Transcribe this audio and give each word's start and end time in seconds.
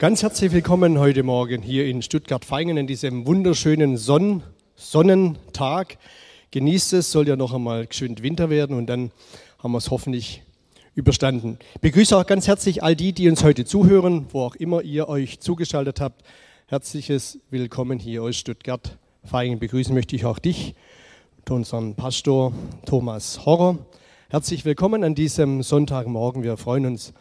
Ganz 0.00 0.22
herzlich 0.22 0.50
willkommen 0.52 0.98
heute 0.98 1.22
Morgen 1.22 1.60
hier 1.60 1.84
in 1.84 2.00
Stuttgart-Feingen 2.00 2.78
in 2.78 2.86
diesem 2.86 3.26
wunderschönen 3.26 3.98
Sonn 3.98 4.42
Sonnentag. 4.74 5.98
Genießt 6.52 6.94
es, 6.94 7.12
soll 7.12 7.28
ja 7.28 7.36
noch 7.36 7.52
einmal 7.52 7.86
geschwind 7.86 8.22
Winter 8.22 8.48
werden 8.48 8.78
und 8.78 8.86
dann 8.86 9.10
haben 9.58 9.72
wir 9.72 9.76
es 9.76 9.90
hoffentlich 9.90 10.42
überstanden. 10.94 11.58
Ich 11.74 11.82
begrüße 11.82 12.16
auch 12.16 12.24
ganz 12.24 12.48
herzlich 12.48 12.82
all 12.82 12.96
die, 12.96 13.12
die 13.12 13.28
uns 13.28 13.44
heute 13.44 13.66
zuhören, 13.66 14.24
wo 14.30 14.40
auch 14.40 14.54
immer 14.54 14.80
ihr 14.80 15.06
euch 15.06 15.40
zugeschaltet 15.40 16.00
habt. 16.00 16.24
Herzliches 16.68 17.38
Willkommen 17.50 17.98
hier 17.98 18.22
aus 18.22 18.36
Stuttgart-Feingen. 18.36 19.58
Begrüßen 19.58 19.92
möchte 19.92 20.16
ich 20.16 20.24
auch 20.24 20.38
dich, 20.38 20.76
unseren 21.50 21.94
Pastor 21.94 22.54
Thomas 22.86 23.44
Horrer. 23.44 23.76
Herzlich 24.30 24.64
willkommen 24.64 25.04
an 25.04 25.14
diesem 25.14 25.62
Sonntagmorgen. 25.62 26.42
Wir 26.42 26.56
freuen 26.56 26.86
uns 26.86 27.12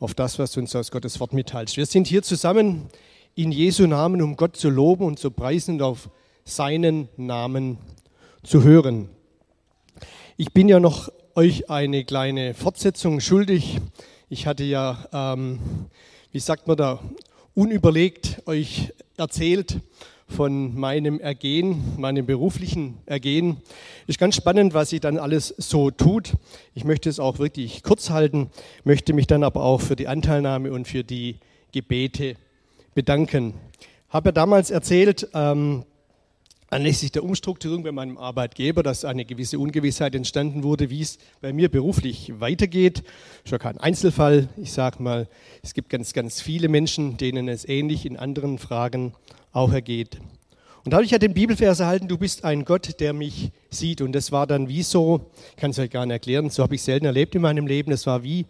auf 0.00 0.14
das, 0.14 0.38
was 0.38 0.52
du 0.52 0.60
uns 0.60 0.74
aus 0.74 0.90
Gottes 0.90 1.20
Wort 1.20 1.32
mitteilst. 1.32 1.76
Wir 1.76 1.86
sind 1.86 2.06
hier 2.06 2.22
zusammen 2.22 2.88
in 3.34 3.52
Jesu 3.52 3.86
Namen, 3.86 4.22
um 4.22 4.36
Gott 4.36 4.56
zu 4.56 4.70
loben 4.70 5.04
und 5.04 5.18
zu 5.18 5.30
preisen 5.30 5.76
und 5.76 5.82
auf 5.82 6.10
seinen 6.44 7.08
Namen 7.16 7.78
zu 8.42 8.62
hören. 8.62 9.08
Ich 10.36 10.52
bin 10.52 10.68
ja 10.68 10.80
noch 10.80 11.10
euch 11.34 11.70
eine 11.70 12.04
kleine 12.04 12.54
Fortsetzung 12.54 13.20
schuldig. 13.20 13.80
Ich 14.28 14.46
hatte 14.46 14.64
ja, 14.64 15.08
ähm, 15.12 15.58
wie 16.32 16.40
sagt 16.40 16.66
man 16.66 16.76
da, 16.76 17.00
unüberlegt 17.54 18.42
euch 18.46 18.92
erzählt, 19.16 19.80
von 20.26 20.74
meinem 20.78 21.20
Ergehen, 21.20 21.94
meinem 21.98 22.26
beruflichen 22.26 22.98
Ergehen. 23.06 23.58
Ist 24.06 24.18
ganz 24.18 24.36
spannend, 24.36 24.74
was 24.74 24.90
sich 24.90 25.00
dann 25.00 25.18
alles 25.18 25.54
so 25.58 25.90
tut. 25.90 26.34
Ich 26.74 26.84
möchte 26.84 27.08
es 27.08 27.20
auch 27.20 27.38
wirklich 27.38 27.82
kurz 27.82 28.10
halten, 28.10 28.50
möchte 28.84 29.12
mich 29.12 29.26
dann 29.26 29.44
aber 29.44 29.62
auch 29.62 29.80
für 29.80 29.96
die 29.96 30.08
Anteilnahme 30.08 30.72
und 30.72 30.88
für 30.88 31.04
die 31.04 31.36
Gebete 31.72 32.36
bedanken. 32.94 33.54
Habe 34.08 34.28
ja 34.28 34.32
damals 34.32 34.70
erzählt, 34.70 35.28
ähm, 35.34 35.84
anlässlich 36.70 37.12
der 37.12 37.24
Umstrukturierung 37.24 37.84
bei 37.84 37.92
meinem 37.92 38.18
Arbeitgeber, 38.18 38.82
dass 38.82 39.04
eine 39.04 39.24
gewisse 39.24 39.58
Ungewissheit 39.58 40.14
entstanden 40.14 40.62
wurde, 40.62 40.90
wie 40.90 41.02
es 41.02 41.18
bei 41.40 41.52
mir 41.52 41.68
beruflich 41.68 42.32
weitergeht. 42.38 43.02
Schon 43.44 43.58
kein 43.58 43.78
Einzelfall. 43.78 44.48
Ich 44.56 44.72
sage 44.72 45.02
mal, 45.02 45.28
es 45.62 45.74
gibt 45.74 45.90
ganz, 45.90 46.12
ganz 46.12 46.40
viele 46.40 46.68
Menschen, 46.68 47.16
denen 47.16 47.48
es 47.48 47.68
ähnlich 47.68 48.06
in 48.06 48.16
anderen 48.16 48.58
Fragen 48.58 49.14
auch 49.52 49.72
ergeht. 49.72 50.18
Und 50.84 50.90
da 50.90 50.96
habe 50.96 51.04
ich 51.04 51.12
ja 51.12 51.18
den 51.18 51.32
Bibelvers 51.32 51.80
erhalten, 51.80 52.08
du 52.08 52.18
bist 52.18 52.44
ein 52.44 52.66
Gott, 52.66 53.00
der 53.00 53.14
mich 53.14 53.52
sieht. 53.70 54.02
Und 54.02 54.12
das 54.12 54.32
war 54.32 54.46
dann 54.46 54.68
wie 54.68 54.82
so, 54.82 55.30
ich 55.50 55.56
kann 55.56 55.70
es 55.70 55.78
euch 55.78 55.90
gar 55.90 56.04
nicht 56.04 56.12
erklären, 56.12 56.50
so 56.50 56.62
habe 56.62 56.74
ich 56.74 56.82
selten 56.82 57.06
erlebt 57.06 57.34
in 57.34 57.42
meinem 57.42 57.66
Leben, 57.66 57.90
es 57.90 58.06
war 58.06 58.22
wie, 58.22 58.44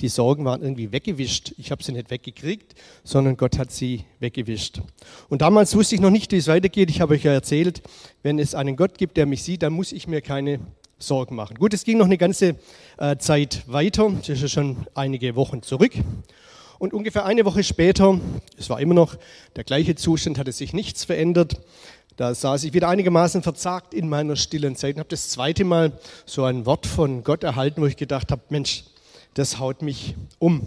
die 0.00 0.08
Sorgen 0.08 0.44
waren 0.44 0.62
irgendwie 0.62 0.92
weggewischt. 0.92 1.54
Ich 1.58 1.70
habe 1.70 1.82
sie 1.82 1.92
nicht 1.92 2.10
weggekriegt, 2.10 2.74
sondern 3.04 3.36
Gott 3.36 3.58
hat 3.58 3.70
sie 3.70 4.04
weggewischt. 4.20 4.80
Und 5.28 5.42
damals 5.42 5.74
wusste 5.76 5.94
ich 5.94 6.00
noch 6.00 6.10
nicht, 6.10 6.32
wie 6.32 6.36
es 6.36 6.48
weitergeht. 6.48 6.90
Ich 6.90 7.00
habe 7.00 7.14
euch 7.14 7.24
ja 7.24 7.32
erzählt, 7.32 7.82
wenn 8.22 8.38
es 8.38 8.54
einen 8.54 8.76
Gott 8.76 8.98
gibt, 8.98 9.16
der 9.16 9.26
mich 9.26 9.42
sieht, 9.42 9.62
dann 9.62 9.72
muss 9.72 9.92
ich 9.92 10.06
mir 10.06 10.20
keine 10.20 10.60
Sorgen 10.98 11.36
machen. 11.36 11.58
Gut, 11.58 11.74
es 11.74 11.84
ging 11.84 11.98
noch 11.98 12.06
eine 12.06 12.18
ganze 12.18 12.56
äh, 12.98 13.16
Zeit 13.18 13.62
weiter, 13.66 14.10
das 14.10 14.28
ist 14.28 14.42
ja 14.42 14.48
schon 14.48 14.86
einige 14.94 15.36
Wochen 15.36 15.62
zurück. 15.62 15.92
Und 16.78 16.92
ungefähr 16.92 17.24
eine 17.24 17.44
Woche 17.44 17.64
später, 17.64 18.20
es 18.56 18.70
war 18.70 18.80
immer 18.80 18.94
noch 18.94 19.16
der 19.56 19.64
gleiche 19.64 19.94
Zustand, 19.96 20.38
hatte 20.38 20.52
sich 20.52 20.72
nichts 20.72 21.04
verändert. 21.04 21.60
Da 22.16 22.34
saß 22.34 22.64
ich 22.64 22.72
wieder 22.72 22.88
einigermaßen 22.88 23.42
verzagt 23.42 23.94
in 23.94 24.08
meiner 24.08 24.34
stillen 24.34 24.74
Zeit 24.74 24.96
und 24.96 25.00
habe 25.00 25.08
das 25.08 25.28
zweite 25.28 25.64
Mal 25.64 25.92
so 26.26 26.44
ein 26.44 26.66
Wort 26.66 26.86
von 26.86 27.22
Gott 27.22 27.44
erhalten, 27.44 27.80
wo 27.80 27.86
ich 27.86 27.96
gedacht 27.96 28.32
habe, 28.32 28.42
Mensch, 28.48 28.84
das 29.38 29.60
haut 29.60 29.82
mich 29.82 30.16
um. 30.40 30.66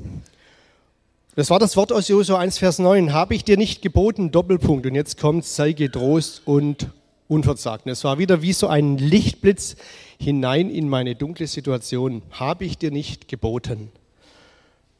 Das 1.36 1.50
war 1.50 1.60
das 1.60 1.76
Wort 1.76 1.92
aus 1.92 2.08
Josua 2.08 2.40
1, 2.40 2.58
Vers 2.58 2.80
9. 2.80 3.12
Habe 3.12 3.36
ich 3.36 3.44
dir 3.44 3.58
nicht 3.58 3.82
geboten, 3.82 4.32
Doppelpunkt. 4.32 4.86
Und 4.86 4.96
jetzt 4.96 5.20
kommt, 5.20 5.44
sei 5.44 5.74
getrost 5.74 6.42
und 6.46 6.90
unverzagt. 7.28 7.86
es 7.88 8.06
war 8.06 8.18
wieder 8.18 8.42
wie 8.42 8.54
so 8.54 8.68
ein 8.68 8.98
Lichtblitz 8.98 9.76
hinein 10.20 10.70
in 10.70 10.88
meine 10.88 11.16
dunkle 11.16 11.48
Situation. 11.48 12.22
Habe 12.32 12.64
ich 12.64 12.78
dir 12.78 12.92
nicht 12.92 13.28
geboten. 13.28 13.92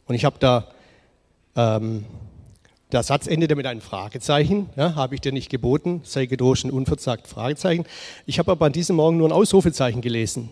Und 0.06 0.16
ich 0.16 0.26
habe 0.26 0.36
da 0.40 0.68
ähm, 1.56 2.04
der 2.92 3.04
Satz 3.04 3.28
endete 3.28 3.56
mit 3.56 3.68
einem 3.68 3.82
Fragezeichen. 3.82 4.70
Ja, 4.76 4.96
habe 4.96 5.16
ich 5.16 5.22
dir 5.22 5.32
nicht 5.32 5.50
geboten, 5.50 6.02
sei 6.04 6.26
gedroschen, 6.26 6.72
unverzagt, 6.72 7.28
Fragezeichen. 7.28 7.86
Ich 8.26 8.38
habe 8.38 8.52
aber 8.52 8.66
an 8.66 8.74
diesem 8.74 8.98
Morgen 8.98 9.16
nur 9.16 9.30
ein 9.30 9.34
Ausrufezeichen 9.34 10.02
gelesen. 10.02 10.50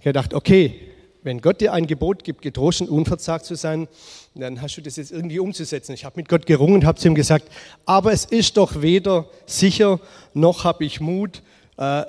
Ich 0.00 0.06
habe 0.06 0.14
gedacht, 0.14 0.34
okay, 0.34 0.93
wenn 1.24 1.40
Gott 1.40 1.60
dir 1.60 1.72
ein 1.72 1.86
Gebot 1.86 2.22
gibt, 2.22 2.42
gedroschen, 2.42 2.88
unverzagt 2.88 3.46
zu 3.46 3.56
sein, 3.56 3.88
dann 4.34 4.60
hast 4.60 4.76
du 4.76 4.82
das 4.82 4.96
jetzt 4.96 5.10
irgendwie 5.10 5.38
umzusetzen. 5.38 5.92
Ich 5.92 6.04
habe 6.04 6.16
mit 6.16 6.28
Gott 6.28 6.46
gerungen 6.46 6.74
und 6.74 6.84
habe 6.84 6.98
zu 6.98 7.08
ihm 7.08 7.14
gesagt, 7.14 7.50
aber 7.86 8.12
es 8.12 8.26
ist 8.26 8.58
doch 8.58 8.82
weder 8.82 9.26
sicher, 9.46 10.00
noch 10.34 10.64
habe 10.64 10.84
ich 10.84 11.00
Mut. 11.00 11.42
Äh, 11.78 12.04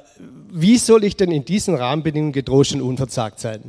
wie 0.52 0.78
soll 0.78 1.06
ich 1.06 1.16
denn 1.16 1.32
in 1.32 1.46
diesen 1.46 1.76
Rahmenbedingungen 1.76 2.34
gedroschen, 2.34 2.82
unverzagt 2.82 3.40
sein? 3.40 3.64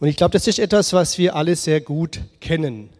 Und 0.00 0.08
ich 0.08 0.16
glaube, 0.16 0.32
das 0.32 0.48
ist 0.48 0.58
etwas, 0.58 0.92
was 0.92 1.18
wir 1.18 1.36
alle 1.36 1.54
sehr 1.54 1.80
gut 1.80 2.20
kennen. 2.40 2.90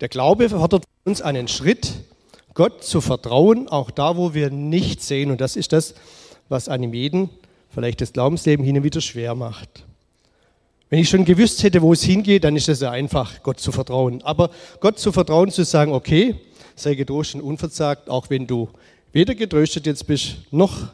Der 0.00 0.08
Glaube 0.08 0.50
fordert 0.50 0.84
uns 1.04 1.22
einen 1.22 1.46
Schritt, 1.46 1.92
Gott 2.54 2.82
zu 2.82 3.00
vertrauen, 3.00 3.68
auch 3.68 3.90
da, 3.90 4.16
wo 4.16 4.34
wir 4.34 4.50
nichts 4.50 5.06
sehen. 5.06 5.30
Und 5.30 5.40
das 5.40 5.56
ist 5.56 5.72
das, 5.72 5.94
was 6.48 6.68
einem 6.68 6.92
jeden 6.92 7.30
vielleicht 7.76 8.00
das 8.00 8.14
Glaubensleben 8.14 8.64
hin 8.64 8.78
und 8.78 8.84
wieder 8.84 9.02
schwer 9.02 9.34
macht. 9.34 9.84
Wenn 10.88 10.98
ich 10.98 11.10
schon 11.10 11.26
gewusst 11.26 11.62
hätte, 11.62 11.82
wo 11.82 11.92
es 11.92 12.02
hingeht, 12.02 12.44
dann 12.44 12.56
ist 12.56 12.70
es 12.70 12.80
ja 12.80 12.90
einfach, 12.90 13.42
Gott 13.42 13.60
zu 13.60 13.70
vertrauen. 13.70 14.22
Aber 14.22 14.48
Gott 14.80 14.98
zu 14.98 15.12
vertrauen, 15.12 15.50
zu 15.50 15.62
sagen, 15.62 15.92
okay, 15.92 16.36
sei 16.74 16.94
getrost 16.94 17.34
und 17.34 17.42
unverzagt, 17.42 18.08
auch 18.08 18.30
wenn 18.30 18.46
du 18.46 18.70
weder 19.12 19.34
getröstet 19.34 19.84
jetzt 19.84 20.06
bist, 20.06 20.36
noch 20.50 20.88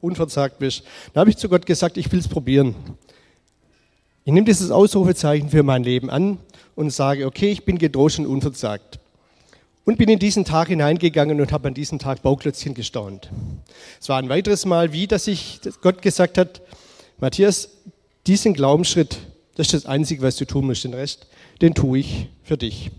unverzagt 0.00 0.60
bist. 0.60 0.84
Da 1.12 1.22
habe 1.22 1.30
ich 1.30 1.36
zu 1.36 1.48
Gott 1.48 1.66
gesagt, 1.66 1.96
ich 1.96 2.12
will 2.12 2.20
es 2.20 2.28
probieren. 2.28 2.76
Ich 4.24 4.32
nehme 4.32 4.46
dieses 4.46 4.70
Ausrufezeichen 4.70 5.50
für 5.50 5.64
mein 5.64 5.82
Leben 5.82 6.08
an 6.08 6.38
und 6.76 6.90
sage, 6.90 7.26
okay, 7.26 7.50
ich 7.50 7.64
bin 7.64 7.78
gedroschen 7.78 8.26
und 8.26 8.32
unverzagt. 8.34 9.00
Und 9.88 9.96
bin 9.96 10.10
in 10.10 10.18
diesen 10.18 10.44
Tag 10.44 10.68
hineingegangen 10.68 11.40
und 11.40 11.50
habe 11.50 11.68
an 11.68 11.72
diesem 11.72 11.98
Tag 11.98 12.20
Bauklötzchen 12.20 12.74
gestaunt. 12.74 13.30
Es 13.98 14.10
war 14.10 14.18
ein 14.18 14.28
weiteres 14.28 14.66
Mal 14.66 14.92
wie, 14.92 15.06
dass 15.06 15.26
ich 15.26 15.60
Gott 15.80 16.02
gesagt 16.02 16.36
hat, 16.36 16.60
Matthias, 17.20 17.70
diesen 18.26 18.52
Glaubensschritt, 18.52 19.16
das 19.54 19.68
ist 19.68 19.72
das 19.72 19.86
Einzige, 19.86 20.20
was 20.20 20.36
du 20.36 20.44
tun 20.44 20.66
musst. 20.66 20.84
Den 20.84 20.92
Rest, 20.92 21.26
den 21.62 21.72
tue 21.72 22.00
ich 22.00 22.28
für 22.42 22.58
dich. 22.58 22.90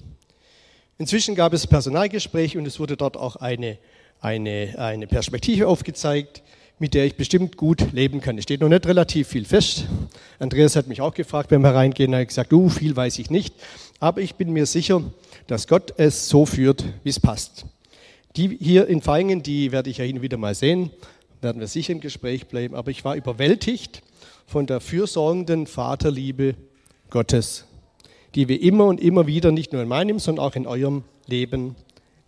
Inzwischen 0.98 1.36
gab 1.36 1.54
es 1.54 1.68
Personalgespräch 1.68 2.58
und 2.58 2.66
es 2.66 2.80
wurde 2.80 2.98
dort 2.98 3.18
auch 3.18 3.36
eine, 3.36 3.78
eine, 4.20 4.74
eine 4.80 5.06
Perspektive 5.06 5.68
aufgezeigt, 5.68 6.42
mit 6.80 6.96
der 6.96 7.06
ich 7.06 7.18
bestimmt 7.18 7.56
gut 7.56 7.92
leben 7.92 8.20
kann. 8.20 8.36
Es 8.40 8.46
steht 8.46 8.62
noch 8.62 8.70
nicht 8.70 8.88
relativ 8.88 9.28
viel 9.28 9.46
fest. 9.46 9.86
Andreas 10.40 10.76
hat 10.76 10.88
mich 10.88 11.02
auch 11.02 11.14
gefragt, 11.14 11.52
wenn 11.52 11.62
wir 11.62 11.76
reingehen, 11.76 12.14
er 12.14 12.22
hat 12.22 12.30
gesagt, 12.30 12.52
uh, 12.52 12.68
viel 12.68 12.96
weiß 12.96 13.20
ich 13.20 13.30
nicht. 13.30 13.54
Aber 14.00 14.22
ich 14.22 14.34
bin 14.36 14.52
mir 14.54 14.66
sicher, 14.66 15.04
dass 15.50 15.68
Gott 15.68 15.96
es 15.98 16.30
so 16.30 16.46
führt, 16.46 16.86
wie 17.04 17.10
es 17.10 17.20
passt. 17.20 17.66
Die 18.36 18.56
hier 18.56 18.86
in 18.86 19.02
Feingen, 19.02 19.42
die 19.42 19.72
werde 19.72 19.90
ich 19.90 19.98
ja 19.98 20.06
hin 20.06 20.18
und 20.18 20.22
wieder 20.22 20.38
mal 20.38 20.54
sehen, 20.54 20.92
werden 21.42 21.60
wir 21.60 21.68
sicher 21.68 21.92
im 21.92 22.02
Gespräch 22.02 22.46
bleiben. 22.46 22.76
Aber 22.76 22.92
ich 22.92 23.04
war 23.04 23.16
überwältigt 23.16 24.04
von 24.46 24.68
der 24.68 24.80
fürsorgenden 24.80 25.66
Vaterliebe 25.66 26.54
Gottes, 27.10 27.66
die 28.36 28.48
wir 28.48 28.62
immer 28.62 28.86
und 28.86 29.02
immer 29.02 29.26
wieder, 29.26 29.52
nicht 29.52 29.74
nur 29.74 29.82
in 29.82 29.88
meinem, 29.88 30.20
sondern 30.20 30.46
auch 30.46 30.56
in 30.56 30.68
eurem 30.68 31.04
Leben 31.26 31.76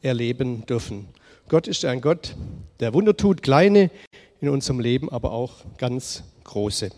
erleben 0.01 0.65
dürfen. 0.65 1.05
Gott 1.47 1.67
ist 1.67 1.85
ein 1.85 2.01
Gott, 2.01 2.35
der 2.79 2.95
Wunder 2.95 3.15
tut, 3.15 3.43
kleine 3.43 3.91
in 4.39 4.49
unserem 4.49 4.79
Leben, 4.79 5.11
aber 5.11 5.31
auch 5.31 5.57
ganz 5.77 6.23
große. 6.43 6.89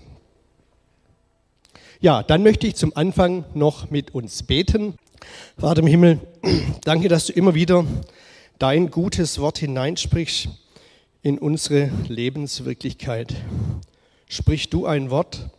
Ja, 2.00 2.24
dann 2.24 2.44
möchte 2.44 2.66
ich 2.66 2.76
zum 2.76 2.96
Anfang 2.96 3.44
noch 3.54 3.90
mit 3.90 4.16
uns 4.16 4.44
beten. 4.44 4.96
Vater 5.58 5.82
im 5.82 5.88
Himmel, 5.88 6.20
danke, 6.84 7.08
dass 7.08 7.28
du 7.28 7.34
immer 7.34 7.54
wieder 7.54 7.86
dein 8.60 8.90
gutes 8.90 9.40
Wort 9.40 9.58
hineinsprichst 9.58 10.50
in 11.22 11.38
unsere 11.38 11.90
Lebenswirklichkeit. 12.08 13.34
Sprich 14.28 14.70
du 14.70 14.86
ein 14.86 15.10
Wort 15.10 15.50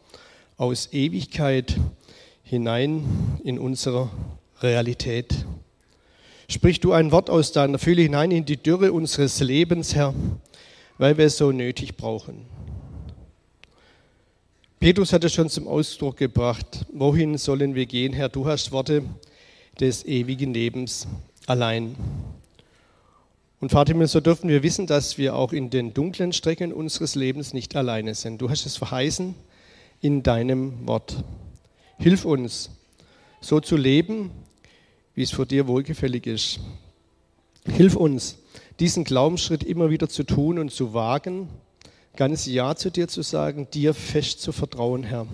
aus 0.56 0.92
Ewigkeit 0.92 1.76
hinein 2.42 3.38
in 3.44 3.58
unsere 3.58 4.10
Realität. 4.60 5.46
Sprich 6.48 6.80
du 6.80 6.92
ein 6.92 7.12
Wort 7.12 7.30
aus 7.30 7.52
deiner 7.52 7.78
Fülle 7.78 8.02
hinein 8.02 8.30
in 8.30 8.44
die 8.44 8.56
Dürre 8.56 8.92
unseres 8.92 9.40
Lebens, 9.40 9.94
Herr 9.94 10.14
weil 10.98 11.16
wir 11.18 11.26
es 11.26 11.36
so 11.36 11.52
nötig 11.52 11.96
brauchen. 11.96 12.46
Petrus 14.78 15.12
hat 15.12 15.24
es 15.24 15.32
schon 15.32 15.48
zum 15.48 15.66
Ausdruck 15.66 16.16
gebracht. 16.16 16.84
Wohin 16.92 17.38
sollen 17.38 17.74
wir 17.74 17.86
gehen, 17.86 18.12
Herr? 18.12 18.28
Du 18.28 18.46
hast 18.46 18.70
Worte 18.70 19.02
des 19.80 20.04
ewigen 20.04 20.54
Lebens 20.54 21.06
allein. 21.46 21.96
Und 23.60 23.70
Vater, 23.70 24.06
so 24.06 24.20
dürfen 24.20 24.50
wir 24.50 24.62
wissen, 24.62 24.86
dass 24.86 25.16
wir 25.16 25.34
auch 25.34 25.52
in 25.52 25.70
den 25.70 25.94
dunklen 25.94 26.32
Strecken 26.32 26.72
unseres 26.72 27.14
Lebens 27.14 27.54
nicht 27.54 27.74
alleine 27.76 28.14
sind. 28.14 28.40
Du 28.42 28.50
hast 28.50 28.66
es 28.66 28.76
verheißen 28.76 29.34
in 30.00 30.22
deinem 30.22 30.86
Wort. 30.86 31.24
Hilf 31.98 32.24
uns, 32.24 32.70
so 33.40 33.60
zu 33.60 33.76
leben, 33.76 34.30
wie 35.14 35.22
es 35.22 35.30
vor 35.30 35.46
dir 35.46 35.66
wohlgefällig 35.66 36.26
ist. 36.26 36.60
Hilf 37.66 37.96
uns, 37.96 38.36
diesen 38.80 39.04
Glaubensschritt 39.04 39.64
immer 39.64 39.88
wieder 39.88 40.08
zu 40.08 40.24
tun 40.24 40.58
und 40.58 40.70
zu 40.70 40.92
wagen, 40.92 41.48
ganz 42.16 42.46
Ja 42.46 42.74
zu 42.76 42.90
dir 42.90 43.08
zu 43.08 43.22
sagen, 43.22 43.68
dir 43.72 43.94
fest 43.94 44.42
zu 44.42 44.52
vertrauen, 44.52 45.04
Herr. 45.04 45.26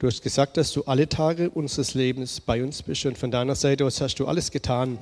Du 0.00 0.06
hast 0.06 0.22
gesagt, 0.22 0.56
dass 0.56 0.72
du 0.72 0.84
alle 0.84 1.10
Tage 1.10 1.50
unseres 1.50 1.92
Lebens 1.92 2.40
bei 2.40 2.64
uns 2.64 2.82
bist 2.82 3.04
und 3.04 3.18
von 3.18 3.30
deiner 3.30 3.54
Seite 3.54 3.84
aus 3.84 4.00
hast 4.00 4.18
du 4.18 4.26
alles 4.26 4.50
getan, 4.50 4.96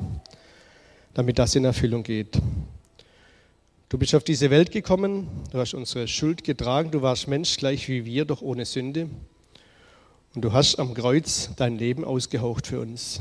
damit 1.15 1.39
das 1.39 1.55
in 1.55 1.65
Erfüllung 1.65 2.03
geht. 2.03 2.37
Du 3.91 3.97
bist 3.97 4.13
auf 4.17 4.25
diese 4.25 4.51
Welt 4.51 4.73
gekommen, 4.73 5.29
du 5.53 5.59
hast 5.61 5.73
unsere 5.73 6.09
Schuld 6.09 6.43
getragen, 6.43 6.91
du 6.91 7.01
warst 7.01 7.29
Mensch 7.29 7.59
gleich 7.59 7.89
wie 7.89 8.05
wir, 8.07 8.25
doch 8.25 8.43
ohne 8.43 8.65
Sünde. 8.65 9.09
Und 10.35 10.43
du 10.43 10.53
hast 10.53 10.81
am 10.81 10.95
Kreuz 10.95 11.51
dein 11.55 11.79
Leben 11.79 12.05
ausgehaucht 12.05 12.67
für 12.67 12.81
uns. 12.81 13.21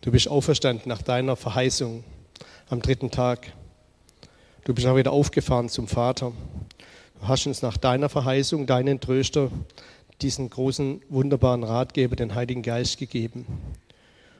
Du 0.00 0.10
bist 0.10 0.26
auferstanden 0.26 0.88
nach 0.88 1.02
deiner 1.02 1.36
Verheißung 1.36 2.02
am 2.68 2.82
dritten 2.82 3.12
Tag. 3.12 3.52
Du 4.64 4.74
bist 4.74 4.88
auch 4.88 4.96
wieder 4.96 5.12
aufgefahren 5.12 5.68
zum 5.68 5.86
Vater. 5.86 6.32
Du 7.20 7.28
hast 7.28 7.46
uns 7.46 7.62
nach 7.62 7.76
deiner 7.76 8.08
Verheißung, 8.08 8.66
deinen 8.66 8.98
Tröster, 8.98 9.52
diesen 10.22 10.50
großen, 10.50 11.02
wunderbaren 11.08 11.64
Ratgeber, 11.64 12.16
den 12.16 12.34
Heiligen 12.34 12.62
Geist 12.62 12.98
gegeben. 12.98 13.46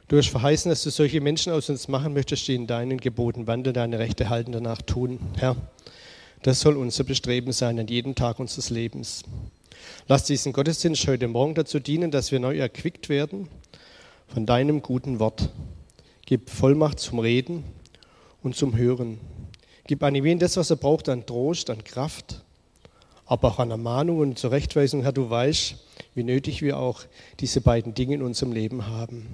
Du 0.07 0.17
hast 0.17 0.29
verheißen, 0.29 0.69
dass 0.69 0.83
du 0.83 0.91
solche 0.91 1.19
Menschen 1.19 1.51
aus 1.51 1.69
uns 1.69 1.87
machen 1.87 2.13
möchtest, 2.13 2.47
die 2.47 2.55
in 2.55 2.67
deinen 2.67 2.99
Geboten 2.99 3.47
wandeln, 3.47 3.73
deine 3.73 3.97
Rechte 3.97 4.29
halten, 4.29 4.51
danach 4.51 4.81
tun. 4.81 5.19
Herr, 5.37 5.55
das 6.43 6.59
soll 6.59 6.77
unser 6.77 7.03
Bestreben 7.03 7.51
sein 7.51 7.79
an 7.79 7.87
jedem 7.87 8.13
Tag 8.13 8.39
unseres 8.39 8.69
Lebens. 8.69 9.23
Lass 10.07 10.23
diesen 10.23 10.53
Gottesdienst 10.53 11.07
heute 11.07 11.27
Morgen 11.27 11.55
dazu 11.55 11.79
dienen, 11.79 12.11
dass 12.11 12.31
wir 12.31 12.39
neu 12.39 12.57
erquickt 12.57 13.09
werden 13.09 13.47
von 14.27 14.45
deinem 14.45 14.83
guten 14.83 15.19
Wort. 15.19 15.49
Gib 16.27 16.51
Vollmacht 16.51 16.99
zum 16.99 17.19
Reden 17.19 17.63
und 18.43 18.55
zum 18.55 18.75
Hören. 18.75 19.19
Gib 19.87 20.03
Anivien 20.03 20.37
das, 20.37 20.57
was 20.57 20.69
er 20.69 20.75
braucht, 20.75 21.09
an 21.09 21.25
Trost, 21.25 21.69
an 21.71 21.83
Kraft, 21.83 22.44
aber 23.25 23.47
auch 23.49 23.59
an 23.59 23.71
Ermahnung 23.71 24.19
und 24.19 24.39
Zurechtweisung. 24.39 25.01
Herr, 25.01 25.11
du 25.11 25.29
weißt, 25.29 25.75
wie 26.13 26.23
nötig 26.23 26.61
wir 26.61 26.77
auch 26.77 27.01
diese 27.39 27.61
beiden 27.61 27.93
Dinge 27.93 28.15
in 28.15 28.21
unserem 28.21 28.51
Leben 28.51 28.87
haben. 28.87 29.27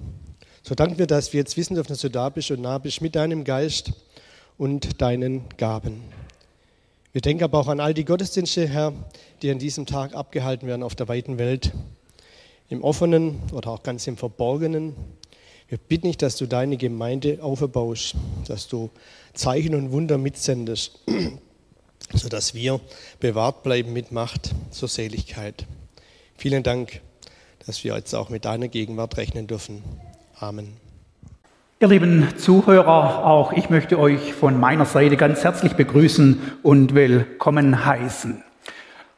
So 0.63 0.75
danken 0.75 0.97
wir, 0.97 1.07
dass 1.07 1.33
wir 1.33 1.39
jetzt 1.39 1.57
wissen 1.57 1.75
dürfen, 1.75 1.89
dass 1.89 2.01
du 2.01 2.09
da 2.09 2.29
bist 2.29 2.51
und 2.51 2.61
nah 2.61 2.77
bist 2.77 3.01
mit 3.01 3.15
deinem 3.15 3.43
Geist 3.43 3.93
und 4.57 5.01
deinen 5.01 5.43
Gaben. 5.57 6.01
Wir 7.13 7.21
denken 7.21 7.43
aber 7.43 7.59
auch 7.59 7.67
an 7.67 7.79
all 7.79 7.93
die 7.93 8.05
Gottesdienste, 8.05 8.67
Herr, 8.67 8.93
die 9.41 9.51
an 9.51 9.59
diesem 9.59 9.85
Tag 9.85 10.13
abgehalten 10.13 10.67
werden 10.67 10.83
auf 10.83 10.95
der 10.95 11.09
weiten 11.09 11.37
Welt, 11.37 11.73
im 12.69 12.83
offenen 12.83 13.41
oder 13.51 13.71
auch 13.71 13.83
ganz 13.83 14.07
im 14.07 14.15
verborgenen. 14.15 14.95
Wir 15.67 15.77
bitten 15.77 16.07
dich, 16.07 16.17
dass 16.17 16.37
du 16.37 16.45
deine 16.45 16.77
Gemeinde 16.77 17.39
aufbaust, 17.41 18.15
dass 18.47 18.69
du 18.69 18.89
Zeichen 19.33 19.75
und 19.75 19.91
Wunder 19.91 20.17
mitsendest 20.17 20.99
sodass 22.13 22.53
wir 22.53 22.79
bewahrt 23.19 23.63
bleiben 23.63 23.93
mit 23.93 24.11
Macht 24.11 24.51
zur 24.71 24.87
Seligkeit. 24.87 25.65
Vielen 26.35 26.63
Dank, 26.63 27.01
dass 27.65 27.83
wir 27.83 27.95
jetzt 27.95 28.13
auch 28.13 28.29
mit 28.29 28.45
deiner 28.45 28.67
Gegenwart 28.67 29.17
rechnen 29.17 29.47
dürfen. 29.47 29.83
Amen. 30.39 30.73
Ihr 31.79 31.87
lieben 31.87 32.27
Zuhörer, 32.37 33.25
auch 33.25 33.53
ich 33.53 33.69
möchte 33.71 33.97
euch 33.97 34.33
von 34.33 34.59
meiner 34.59 34.85
Seite 34.85 35.17
ganz 35.17 35.43
herzlich 35.43 35.73
begrüßen 35.73 36.39
und 36.61 36.93
willkommen 36.93 37.85
heißen. 37.85 38.43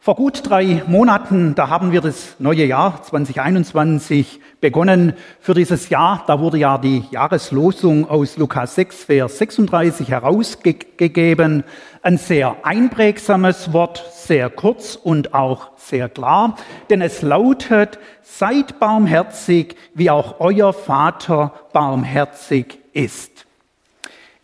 Vor 0.04 0.16
gut 0.16 0.50
drei 0.50 0.84
Monaten, 0.86 1.56
da 1.56 1.70
haben 1.70 1.94
wir 1.94 2.02
das 2.02 2.36
neue 2.38 2.66
Jahr 2.66 3.02
2021 3.04 4.42
begonnen. 4.60 5.14
Für 5.40 5.54
dieses 5.54 5.88
Jahr, 5.88 6.26
da 6.28 6.42
wurde 6.42 6.58
ja 6.58 6.78
die 6.78 7.06
Jahreslosung 7.12 8.10
aus 8.10 8.36
Lukas 8.36 8.76
6, 8.76 9.06
Vers 9.06 9.38
36 9.38 10.10
herausgegeben. 10.10 11.64
Ein 12.02 12.18
sehr 12.18 12.58
einprägsames 12.64 13.72
Wort, 13.72 14.04
sehr 14.14 14.50
kurz 14.50 14.98
und 15.02 15.34
auch 15.34 15.70
sehr 15.78 16.10
klar, 16.10 16.58
denn 16.90 17.02
es 17.02 17.22
lautet, 17.22 17.98
seid 18.24 18.80
barmherzig, 18.80 19.78
wie 19.94 20.10
auch 20.10 20.42
euer 20.42 20.74
Vater 20.74 21.54
barmherzig 21.72 22.78
ist. 22.92 23.46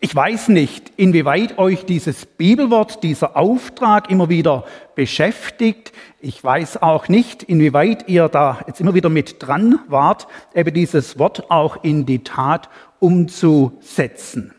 Ich 0.02 0.16
weiß 0.16 0.48
nicht, 0.48 0.94
inwieweit 0.96 1.58
euch 1.58 1.84
dieses 1.84 2.26
Bibelwort, 2.26 3.04
dieser 3.04 3.36
Auftrag 3.36 4.10
immer 4.10 4.30
wieder 4.30 4.64
beschäftigt. 4.96 5.92
Ich 6.22 6.42
weiß 6.42 6.82
auch 6.82 7.10
nicht, 7.10 7.44
inwieweit 7.44 8.08
ihr 8.08 8.30
da 8.30 8.62
jetzt 8.66 8.80
immer 8.80 8.94
wieder 8.94 9.10
mit 9.10 9.46
dran 9.46 9.80
wart, 9.90 10.28
eben 10.56 10.74
dieses 10.74 11.20
Wort 11.20 11.52
auch 11.52 11.84
in 11.84 12.06
die 12.06 12.24
Tat 12.24 12.70
umzusetzen. 13.00 14.54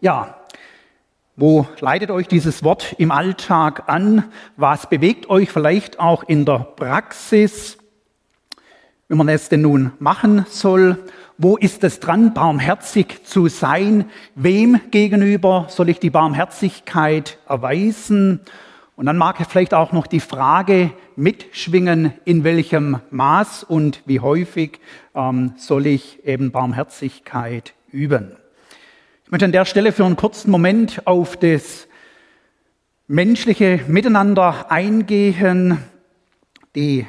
Ja, 0.00 0.40
wo 1.36 1.68
leitet 1.78 2.10
euch 2.10 2.26
dieses 2.26 2.64
Wort 2.64 2.96
im 2.98 3.12
Alltag 3.12 3.84
an? 3.88 4.32
Was 4.56 4.88
bewegt 4.88 5.30
euch 5.30 5.52
vielleicht 5.52 6.00
auch 6.00 6.24
in 6.24 6.44
der 6.44 6.58
Praxis, 6.74 7.78
wenn 9.06 9.18
man 9.18 9.28
es 9.28 9.48
denn 9.48 9.62
nun 9.62 9.92
machen 10.00 10.44
soll? 10.48 10.98
Wo 11.42 11.56
ist 11.56 11.82
es 11.84 12.00
dran, 12.00 12.34
barmherzig 12.34 13.24
zu 13.24 13.48
sein? 13.48 14.10
Wem 14.34 14.78
gegenüber 14.90 15.68
soll 15.70 15.88
ich 15.88 15.98
die 15.98 16.10
Barmherzigkeit 16.10 17.38
erweisen? 17.48 18.40
Und 18.94 19.06
dann 19.06 19.16
mag 19.16 19.38
vielleicht 19.48 19.72
auch 19.72 19.92
noch 19.92 20.06
die 20.06 20.20
Frage 20.20 20.90
mitschwingen, 21.16 22.12
in 22.26 22.44
welchem 22.44 23.00
Maß 23.10 23.64
und 23.64 24.02
wie 24.04 24.20
häufig 24.20 24.80
ähm, 25.14 25.54
soll 25.56 25.86
ich 25.86 26.26
eben 26.26 26.50
Barmherzigkeit 26.50 27.72
üben. 27.90 28.36
Ich 29.24 29.30
möchte 29.30 29.46
an 29.46 29.52
der 29.52 29.64
Stelle 29.64 29.92
für 29.92 30.04
einen 30.04 30.16
kurzen 30.16 30.50
Moment 30.50 31.06
auf 31.06 31.38
das 31.38 31.88
menschliche 33.06 33.80
Miteinander 33.88 34.70
eingehen, 34.70 35.78
die 36.76 37.06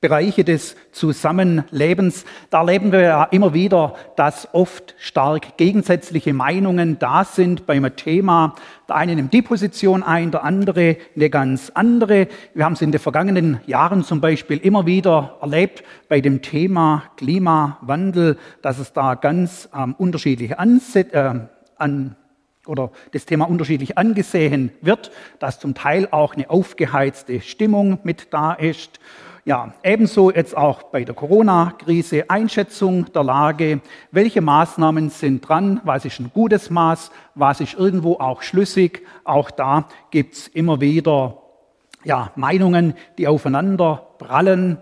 Bereiche 0.00 0.44
des 0.44 0.76
Zusammenlebens, 0.92 2.24
da 2.48 2.60
erleben 2.60 2.90
wir 2.90 3.00
ja 3.02 3.24
immer 3.24 3.52
wieder, 3.52 3.94
dass 4.16 4.48
oft 4.54 4.94
stark 4.98 5.58
gegensätzliche 5.58 6.32
Meinungen 6.32 6.98
da 6.98 7.24
sind 7.24 7.66
beim 7.66 7.84
Thema. 7.96 8.54
Der 8.88 8.96
eine 8.96 9.14
nimmt 9.14 9.34
die 9.34 9.42
Position 9.42 10.02
ein, 10.02 10.30
der 10.30 10.42
andere 10.42 10.96
eine 11.14 11.28
ganz 11.28 11.70
andere. 11.74 12.28
Wir 12.54 12.64
haben 12.64 12.72
es 12.72 12.80
in 12.80 12.92
den 12.92 12.98
vergangenen 12.98 13.60
Jahren 13.66 14.02
zum 14.02 14.22
Beispiel 14.22 14.56
immer 14.56 14.86
wieder 14.86 15.36
erlebt 15.42 15.84
bei 16.08 16.22
dem 16.22 16.40
Thema 16.40 17.02
Klimawandel, 17.18 18.38
dass 18.62 18.78
es 18.78 18.94
da 18.94 19.16
ganz 19.16 19.68
ähm, 19.76 19.94
unterschiedliche 19.98 20.58
Ansätze 20.58 21.12
äh, 21.12 21.40
an 21.76 22.16
oder 22.66 22.90
das 23.12 23.26
Thema 23.26 23.46
unterschiedlich 23.46 23.98
angesehen 23.98 24.70
wird, 24.80 25.10
dass 25.40 25.58
zum 25.58 25.74
Teil 25.74 26.08
auch 26.10 26.34
eine 26.34 26.48
aufgeheizte 26.48 27.42
Stimmung 27.42 27.98
mit 28.02 28.28
da 28.30 28.52
ist. 28.54 28.98
Ja, 29.46 29.72
ebenso 29.82 30.30
jetzt 30.30 30.54
auch 30.54 30.82
bei 30.84 31.02
der 31.02 31.14
Corona-Krise 31.14 32.28
Einschätzung 32.28 33.10
der 33.12 33.24
Lage. 33.24 33.80
Welche 34.10 34.42
Maßnahmen 34.42 35.08
sind 35.08 35.48
dran? 35.48 35.80
Was 35.84 36.04
ist 36.04 36.20
ein 36.20 36.30
gutes 36.34 36.68
Maß? 36.68 37.10
Was 37.34 37.62
ist 37.62 37.72
irgendwo 37.72 38.16
auch 38.16 38.42
schlüssig? 38.42 39.02
Auch 39.24 39.50
da 39.50 39.86
gibt's 40.10 40.46
immer 40.48 40.82
wieder 40.82 41.38
ja, 42.04 42.32
Meinungen, 42.36 42.92
die 43.16 43.28
aufeinander 43.28 44.08
prallen. 44.18 44.76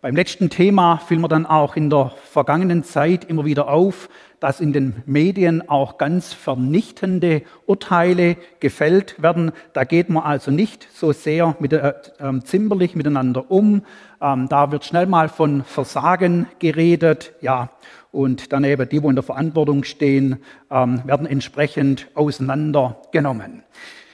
Beim 0.00 0.14
letzten 0.14 0.48
Thema 0.48 0.98
fiel 0.98 1.18
mir 1.18 1.28
dann 1.28 1.44
auch 1.46 1.74
in 1.74 1.90
der 1.90 2.12
vergangenen 2.30 2.84
Zeit 2.84 3.24
immer 3.24 3.44
wieder 3.44 3.68
auf, 3.68 4.08
dass 4.44 4.60
in 4.60 4.74
den 4.74 4.96
Medien 5.06 5.70
auch 5.70 5.96
ganz 5.96 6.34
vernichtende 6.34 7.40
Urteile 7.64 8.36
gefällt 8.60 9.22
werden. 9.22 9.52
Da 9.72 9.84
geht 9.84 10.10
man 10.10 10.22
also 10.22 10.50
nicht 10.50 10.86
so 10.92 11.12
sehr 11.12 11.56
mit, 11.60 11.72
äh, 11.72 11.94
äh, 12.18 12.40
zimperlich 12.44 12.94
miteinander 12.94 13.50
um. 13.50 13.86
Ähm, 14.20 14.46
da 14.50 14.70
wird 14.70 14.84
schnell 14.84 15.06
mal 15.06 15.30
von 15.30 15.64
Versagen 15.64 16.46
geredet. 16.58 17.32
Ja, 17.40 17.70
und 18.12 18.52
daneben 18.52 18.86
die, 18.86 19.02
wo 19.02 19.08
in 19.08 19.16
der 19.16 19.22
Verantwortung 19.22 19.82
stehen, 19.82 20.36
ähm, 20.70 21.00
werden 21.06 21.26
entsprechend 21.26 22.08
auseinandergenommen. 22.14 23.62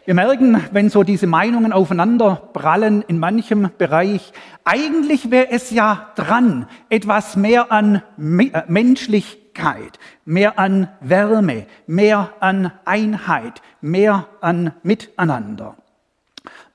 Wir 0.05 0.15
merken, 0.15 0.63
wenn 0.71 0.91
so 0.91 1.03
diese 1.03 1.27
Meinungen 1.27 1.73
aufeinander 1.73 2.51
prallen 2.53 3.03
in 3.03 3.19
manchem 3.19 3.71
Bereich, 3.79 4.33
eigentlich 4.63 5.33
wäre 5.33 5.51
es 5.51 5.73
ja 5.73 6.13
dran, 6.15 6.69
etwas 6.89 7.35
mehr 7.35 7.73
an 7.73 8.03
äh, 8.17 8.63
menschlich 8.69 9.40
Menschlichkeit, 9.51 9.99
mehr 10.25 10.59
an 10.59 10.89
Wärme, 11.01 11.67
mehr 11.87 12.35
an 12.41 12.73
Einheit, 12.85 13.63
mehr 13.81 14.29
an 14.41 14.73
Miteinander. 14.83 15.77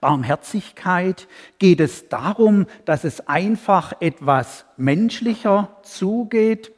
Barmherzigkeit 0.01 1.27
geht 1.58 1.79
es 1.79 2.10
darum, 2.10 2.67
dass 2.86 3.03
es 3.03 3.27
einfach 3.27 3.94
etwas 4.01 4.65
menschlicher 4.77 5.77
zugeht. 5.84 6.72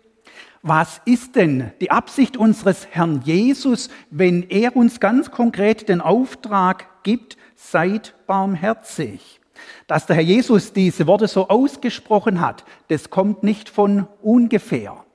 Was 0.62 1.02
ist 1.06 1.36
denn 1.36 1.72
die 1.82 1.92
Absicht 1.92 2.38
unseres 2.38 2.88
Herrn 2.92 3.22
Jesus, 3.24 3.90
wenn 4.10 4.44
er 4.44 4.76
uns 4.76 5.00
ganz 5.00 5.32
konkret 5.32 5.90
den 5.90 6.02
Auftrag 6.02 7.04
gibt, 7.04 7.38
seid 7.56 8.14
barmherzig? 8.28 9.42
Dass 9.88 10.06
der 10.06 10.18
Herr 10.18 10.24
Jesus 10.24 10.74
diese 10.74 11.08
Worte 11.08 11.28
so 11.28 11.48
ausgesprochen 11.50 12.40
hat, 12.40 12.64
das 12.90 13.10
kommt 13.10 13.44
nicht 13.44 13.70
von 13.70 14.08
ungefähr. 14.22 15.07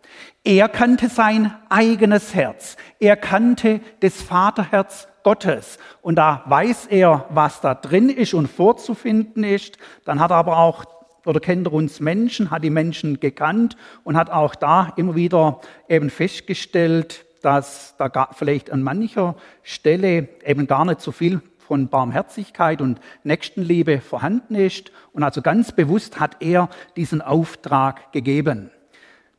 Er 0.45 0.69
kannte 0.69 1.09
sein 1.09 1.55
eigenes 1.69 2.35
Herz. 2.35 2.77
Er 2.99 3.17
kannte 3.17 3.81
das 4.01 4.21
Vaterherz 4.23 5.09
Gottes. 5.23 5.79
Und 6.01 6.17
da 6.17 6.43
weiß 6.47 6.87
er, 6.87 7.27
was 7.31 7.61
da 7.61 7.75
drin 7.75 8.09
ist 8.09 8.35
und 8.35 8.49
vorzufinden 8.49 9.45
ist. 9.45 9.79
Dann 10.05 10.21
hat 10.21 10.31
er 10.31 10.37
aber 10.37 10.59
auch 10.59 10.85
oder 11.25 11.41
kennt 11.41 11.69
er 11.69 11.73
uns 11.73 12.01
Menschen, 12.01 12.51
hat 12.51 12.65
die 12.65 12.71
Menschen 12.71 13.21
gekannt 13.21 13.77
und 14.05 14.17
hat 14.17 14.31
auch 14.31 14.55
da 14.55 14.93
immer 14.97 15.15
wieder 15.15 15.61
eben 15.89 16.11
festgestellt, 16.11 17.25
dass 17.43 17.95
da 17.97 18.29
vielleicht 18.33 18.71
an 18.71 18.83
mancher 18.83 19.37
Stelle 19.63 20.29
eben 20.45 20.67
gar 20.67 20.85
nicht 20.85 21.01
so 21.01 21.13
viel 21.13 21.41
von 21.59 21.89
Barmherzigkeit 21.89 22.81
und 22.81 23.01
Nächstenliebe 23.25 24.01
vorhanden 24.01 24.55
ist. 24.55 24.93
Und 25.13 25.23
also 25.23 25.43
ganz 25.43 25.73
bewusst 25.73 26.21
hat 26.21 26.37
er 26.41 26.69
diesen 26.97 27.23
Auftrag 27.23 28.13
gegeben. 28.13 28.71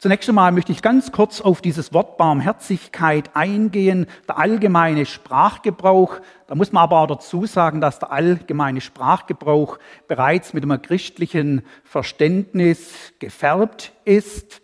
Zunächst 0.03 0.27
einmal 0.27 0.51
möchte 0.51 0.73
ich 0.73 0.81
ganz 0.81 1.13
kurz 1.13 1.39
auf 1.39 1.61
dieses 1.61 1.93
Wort 1.93 2.17
Barmherzigkeit 2.17 3.37
eingehen, 3.37 4.05
der 4.27 4.37
allgemeine 4.37 5.05
Sprachgebrauch. 5.05 6.19
Da 6.47 6.55
muss 6.55 6.73
man 6.73 6.83
aber 6.83 6.99
auch 6.99 7.07
dazu 7.07 7.45
sagen, 7.45 7.79
dass 7.79 7.99
der 7.99 8.11
allgemeine 8.11 8.81
Sprachgebrauch 8.81 9.79
bereits 10.09 10.51
mit 10.51 10.65
einem 10.65 10.81
christlichen 10.81 11.61
Verständnis 11.85 13.13
gefärbt 13.19 13.93
ist. 14.03 14.61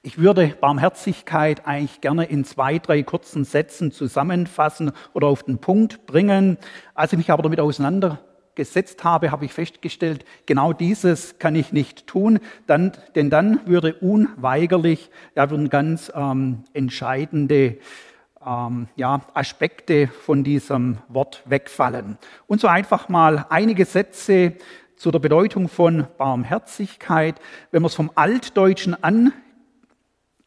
Ich 0.00 0.16
würde 0.16 0.56
Barmherzigkeit 0.58 1.66
eigentlich 1.66 2.00
gerne 2.00 2.24
in 2.24 2.46
zwei, 2.46 2.78
drei 2.78 3.02
kurzen 3.02 3.44
Sätzen 3.44 3.92
zusammenfassen 3.92 4.92
oder 5.12 5.26
auf 5.26 5.42
den 5.42 5.58
Punkt 5.58 6.06
bringen. 6.06 6.56
Als 6.94 7.12
ich 7.12 7.18
mich 7.18 7.30
aber 7.30 7.42
damit 7.42 7.60
auseinander 7.60 8.18
gesetzt 8.58 9.04
habe, 9.04 9.30
habe 9.30 9.46
ich 9.46 9.54
festgestellt, 9.54 10.26
genau 10.44 10.74
dieses 10.74 11.38
kann 11.38 11.54
ich 11.54 11.72
nicht 11.72 12.06
tun, 12.06 12.40
dann, 12.66 12.92
denn 13.14 13.30
dann 13.30 13.60
würde 13.66 13.94
unweigerlich, 13.94 15.10
ja, 15.34 15.48
würden 15.48 15.70
ganz 15.70 16.12
ähm, 16.14 16.64
entscheidende 16.74 17.78
ähm, 18.44 18.88
ja, 18.96 19.20
Aspekte 19.32 20.08
von 20.08 20.44
diesem 20.44 20.98
Wort 21.08 21.42
wegfallen. 21.46 22.18
Und 22.46 22.60
so 22.60 22.68
einfach 22.68 23.08
mal 23.08 23.46
einige 23.48 23.84
Sätze 23.84 24.54
zu 24.96 25.10
der 25.10 25.20
Bedeutung 25.20 25.68
von 25.68 26.06
Barmherzigkeit. 26.18 27.40
Wenn 27.70 27.82
man 27.82 27.88
es 27.88 27.94
vom 27.94 28.10
Altdeutschen 28.16 28.96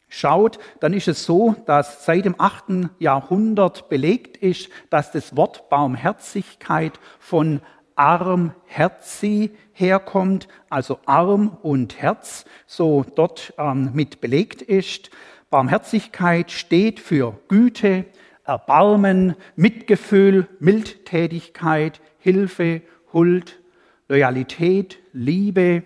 anschaut, 0.08 0.58
dann 0.80 0.92
ist 0.92 1.08
es 1.08 1.24
so, 1.24 1.56
dass 1.64 2.04
seit 2.04 2.26
dem 2.26 2.34
8. 2.38 2.90
Jahrhundert 2.98 3.88
belegt 3.88 4.36
ist, 4.36 4.68
dass 4.90 5.10
das 5.12 5.36
Wort 5.36 5.70
Barmherzigkeit 5.70 7.00
von 7.18 7.62
arm 7.96 8.54
herzi 8.66 9.50
herkommt, 9.72 10.48
also 10.70 10.98
arm 11.06 11.56
und 11.62 12.00
Herz, 12.00 12.44
so 12.66 13.04
dort 13.14 13.54
ähm, 13.58 13.90
mit 13.94 14.20
belegt 14.20 14.62
ist. 14.62 15.10
Barmherzigkeit 15.50 16.50
steht 16.50 17.00
für 17.00 17.38
Güte, 17.48 18.06
Erbarmen, 18.44 19.36
Mitgefühl, 19.54 20.48
Mildtätigkeit, 20.58 22.00
Hilfe, 22.18 22.82
Huld, 23.12 23.60
Loyalität, 24.08 24.98
Liebe, 25.12 25.84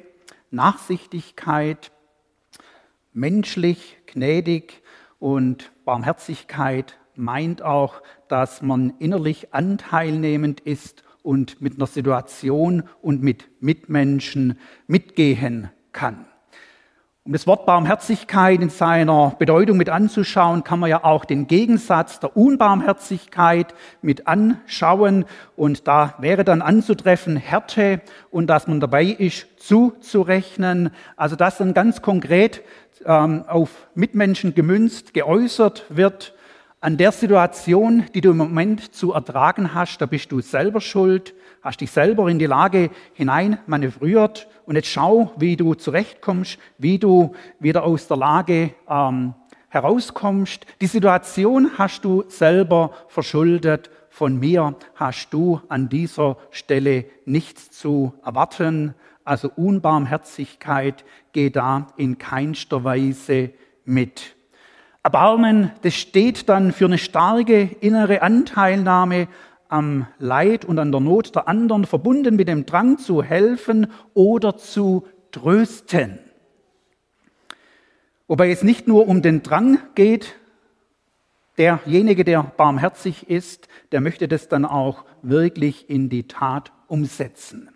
Nachsichtigkeit, 0.50 1.90
menschlich, 3.12 3.98
gnädig 4.06 4.82
und 5.18 5.72
Barmherzigkeit 5.84 6.98
meint 7.14 7.62
auch, 7.62 8.02
dass 8.28 8.62
man 8.62 8.94
innerlich 8.98 9.54
anteilnehmend 9.54 10.60
ist 10.60 11.02
und 11.26 11.60
mit 11.60 11.74
einer 11.74 11.88
Situation 11.88 12.84
und 13.02 13.20
mit 13.20 13.48
Mitmenschen 13.60 14.58
mitgehen 14.86 15.70
kann. 15.90 16.26
Um 17.24 17.32
das 17.32 17.48
Wort 17.48 17.66
Barmherzigkeit 17.66 18.62
in 18.62 18.70
seiner 18.70 19.34
Bedeutung 19.36 19.76
mit 19.76 19.88
anzuschauen, 19.88 20.62
kann 20.62 20.78
man 20.78 20.88
ja 20.88 21.02
auch 21.02 21.24
den 21.24 21.48
Gegensatz 21.48 22.20
der 22.20 22.36
Unbarmherzigkeit 22.36 23.74
mit 24.00 24.28
anschauen. 24.28 25.24
Und 25.56 25.88
da 25.88 26.14
wäre 26.20 26.44
dann 26.44 26.62
anzutreffen 26.62 27.36
Härte 27.36 28.00
und 28.30 28.46
dass 28.46 28.68
man 28.68 28.78
dabei 28.78 29.06
ist, 29.06 29.48
zuzurechnen. 29.58 30.90
Also 31.16 31.34
dass 31.34 31.58
dann 31.58 31.74
ganz 31.74 32.00
konkret 32.00 32.62
ähm, 33.04 33.42
auf 33.48 33.88
Mitmenschen 33.96 34.54
gemünzt 34.54 35.12
geäußert 35.12 35.86
wird 35.88 36.36
an 36.80 36.96
der 36.96 37.10
Situation, 37.12 38.04
die 38.14 38.20
du 38.20 38.30
im 38.30 38.36
Moment 38.36 38.94
zu 38.94 39.12
ertragen 39.12 39.74
hast, 39.74 39.98
da 39.98 40.06
bist 40.06 40.30
du 40.30 40.40
selber 40.40 40.80
schuld, 40.80 41.34
hast 41.62 41.80
dich 41.80 41.90
selber 41.90 42.28
in 42.28 42.38
die 42.38 42.46
Lage 42.46 42.90
hinein 43.14 43.58
manövriert 43.66 44.46
und 44.66 44.76
jetzt 44.76 44.88
schau, 44.88 45.32
wie 45.36 45.56
du 45.56 45.74
zurechtkommst, 45.74 46.58
wie 46.78 46.98
du 46.98 47.34
wieder 47.58 47.84
aus 47.84 48.08
der 48.08 48.18
Lage 48.18 48.74
ähm, 48.88 49.34
herauskommst. 49.68 50.66
Die 50.80 50.86
Situation 50.86 51.70
hast 51.78 52.04
du 52.04 52.24
selber 52.28 52.92
verschuldet. 53.08 53.90
Von 54.10 54.38
mir 54.38 54.74
hast 54.94 55.30
du 55.30 55.60
an 55.68 55.88
dieser 55.88 56.36
Stelle 56.50 57.06
nichts 57.24 57.70
zu 57.70 58.14
erwarten. 58.24 58.94
Also 59.24 59.50
Unbarmherzigkeit 59.56 61.04
geht 61.32 61.56
da 61.56 61.88
in 61.96 62.16
keinster 62.18 62.84
Weise 62.84 63.50
mit. 63.84 64.35
Erbarmen, 65.06 65.70
das 65.82 65.94
steht 65.94 66.48
dann 66.48 66.72
für 66.72 66.86
eine 66.86 66.98
starke 66.98 67.70
innere 67.80 68.22
Anteilnahme 68.22 69.28
am 69.68 70.08
Leid 70.18 70.64
und 70.64 70.80
an 70.80 70.90
der 70.90 71.00
Not 71.00 71.32
der 71.36 71.46
anderen, 71.46 71.84
verbunden 71.84 72.34
mit 72.34 72.48
dem 72.48 72.66
Drang 72.66 72.98
zu 72.98 73.22
helfen 73.22 73.86
oder 74.14 74.56
zu 74.56 75.06
trösten. 75.30 76.18
Wobei 78.26 78.50
es 78.50 78.64
nicht 78.64 78.88
nur 78.88 79.06
um 79.06 79.22
den 79.22 79.44
Drang 79.44 79.78
geht, 79.94 80.34
derjenige, 81.56 82.24
der 82.24 82.42
barmherzig 82.42 83.30
ist, 83.30 83.68
der 83.92 84.00
möchte 84.00 84.26
das 84.26 84.48
dann 84.48 84.64
auch 84.64 85.04
wirklich 85.22 85.88
in 85.88 86.08
die 86.08 86.26
Tat 86.26 86.72
umsetzen. 86.88 87.70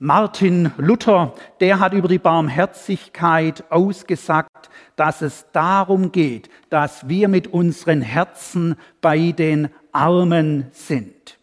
Martin 0.00 0.72
Luther, 0.78 1.32
der 1.60 1.78
hat 1.78 1.94
über 1.94 2.08
die 2.08 2.18
Barmherzigkeit 2.18 3.64
ausgesagt, 3.70 4.68
dass 4.96 5.22
es 5.22 5.46
darum 5.52 6.10
geht, 6.10 6.48
dass 6.70 7.08
wir 7.08 7.28
mit 7.28 7.48
unseren 7.48 8.00
Herzen 8.00 8.76
bei 9.00 9.32
den 9.32 9.68
Armen 9.92 10.66
sind. 10.72 11.38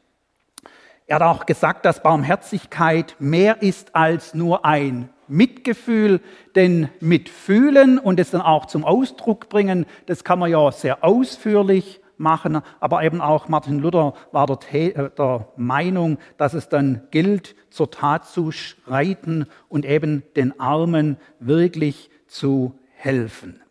Er 1.05 1.15
hat 1.15 1.22
auch 1.22 1.45
gesagt, 1.45 1.86
dass 1.86 2.01
Barmherzigkeit 2.01 3.15
mehr 3.19 3.62
ist 3.62 3.95
als 3.95 4.33
nur 4.33 4.65
ein 4.65 5.10
Mitgefühl, 5.27 6.22
denn 6.55 6.89
mitfühlen 7.00 8.00
und 8.00 8.19
es 8.19 8.31
dann 8.31 8.41
auch 8.41 8.65
zum 8.65 8.83
Ausdruck 8.83 9.50
bringen, 9.50 9.86
das 10.05 10.24
kann 10.24 10.39
man 10.39 10.51
ja 10.51 10.72
sehr 10.72 11.03
ausführlich 11.03 12.01
machen, 12.17 12.62
aber 12.79 13.03
eben 13.03 13.22
auch 13.22 13.48
Martin 13.48 13.79
Luther 13.79 14.13
war 14.31 14.48
der, 14.48 14.74
äh, 14.74 15.10
der, 15.17 15.48
Meinung, 15.55 16.17
dass 16.38 16.53
es 16.53 16.69
dann 16.69 17.01
gilt, 17.12 17.55
zur 17.69 17.89
Tat 17.91 18.25
zu 18.25 18.51
schreiten 18.51 19.48
und 19.67 19.86
eben 19.86 20.24
den 20.36 20.60
Armen 20.60 21.17
wirklich 21.39 22.10
zu 22.27 22.77
helfen. 23.03 23.62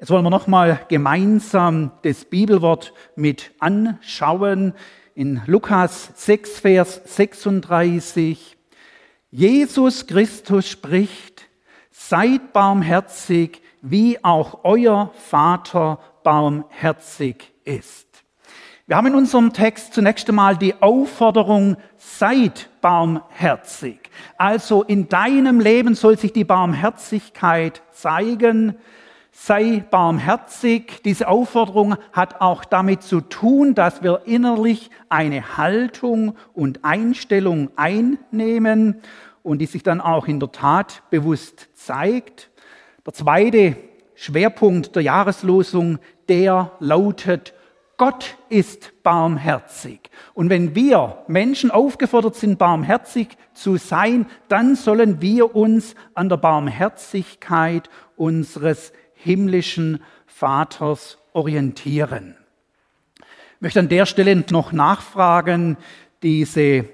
Jetzt 0.00 0.10
wollen 0.10 0.24
wir 0.24 0.30
nochmal 0.30 0.80
gemeinsam 0.88 1.92
das 2.02 2.24
Bibelwort 2.24 2.94
mit 3.16 3.52
anschauen. 3.58 4.72
In 5.14 5.42
Lukas 5.46 6.10
6, 6.16 6.60
Vers 6.60 7.02
36. 7.04 8.56
Jesus 9.30 10.06
Christus 10.06 10.68
spricht, 10.68 11.48
seid 11.90 12.52
barmherzig, 12.52 13.60
wie 13.82 14.22
auch 14.24 14.64
euer 14.64 15.10
Vater 15.14 15.98
barmherzig 16.22 17.52
ist. 17.64 18.13
Wir 18.86 18.96
haben 18.96 19.06
in 19.06 19.14
unserem 19.14 19.54
Text 19.54 19.94
zunächst 19.94 20.28
einmal 20.28 20.58
die 20.58 20.74
Aufforderung, 20.82 21.78
seid 21.96 22.68
barmherzig. 22.82 24.10
Also 24.36 24.82
in 24.82 25.08
deinem 25.08 25.58
Leben 25.58 25.94
soll 25.94 26.18
sich 26.18 26.34
die 26.34 26.44
Barmherzigkeit 26.44 27.80
zeigen. 27.92 28.76
Sei 29.32 29.82
barmherzig. 29.90 31.00
Diese 31.02 31.28
Aufforderung 31.28 31.96
hat 32.12 32.42
auch 32.42 32.66
damit 32.66 33.02
zu 33.02 33.22
tun, 33.22 33.74
dass 33.74 34.02
wir 34.02 34.24
innerlich 34.26 34.90
eine 35.08 35.56
Haltung 35.56 36.36
und 36.52 36.84
Einstellung 36.84 37.70
einnehmen 37.76 39.00
und 39.42 39.60
die 39.60 39.66
sich 39.66 39.82
dann 39.82 40.02
auch 40.02 40.28
in 40.28 40.40
der 40.40 40.52
Tat 40.52 41.02
bewusst 41.08 41.70
zeigt. 41.72 42.50
Der 43.06 43.14
zweite 43.14 43.78
Schwerpunkt 44.14 44.94
der 44.94 45.04
Jahreslosung, 45.04 46.00
der 46.28 46.72
lautet, 46.80 47.54
Gott 47.96 48.36
ist 48.48 48.92
barmherzig. 49.02 50.10
Und 50.34 50.50
wenn 50.50 50.74
wir 50.74 51.24
Menschen 51.28 51.70
aufgefordert 51.70 52.34
sind, 52.34 52.58
barmherzig 52.58 53.28
zu 53.52 53.76
sein, 53.76 54.26
dann 54.48 54.74
sollen 54.74 55.20
wir 55.20 55.54
uns 55.54 55.94
an 56.14 56.28
der 56.28 56.38
Barmherzigkeit 56.38 57.88
unseres 58.16 58.92
himmlischen 59.14 60.02
Vaters 60.26 61.18
orientieren. 61.32 62.36
Ich 63.18 63.60
möchte 63.60 63.80
an 63.80 63.88
der 63.88 64.06
Stelle 64.06 64.44
noch 64.50 64.72
nachfragen, 64.72 65.76
diese 66.22 66.86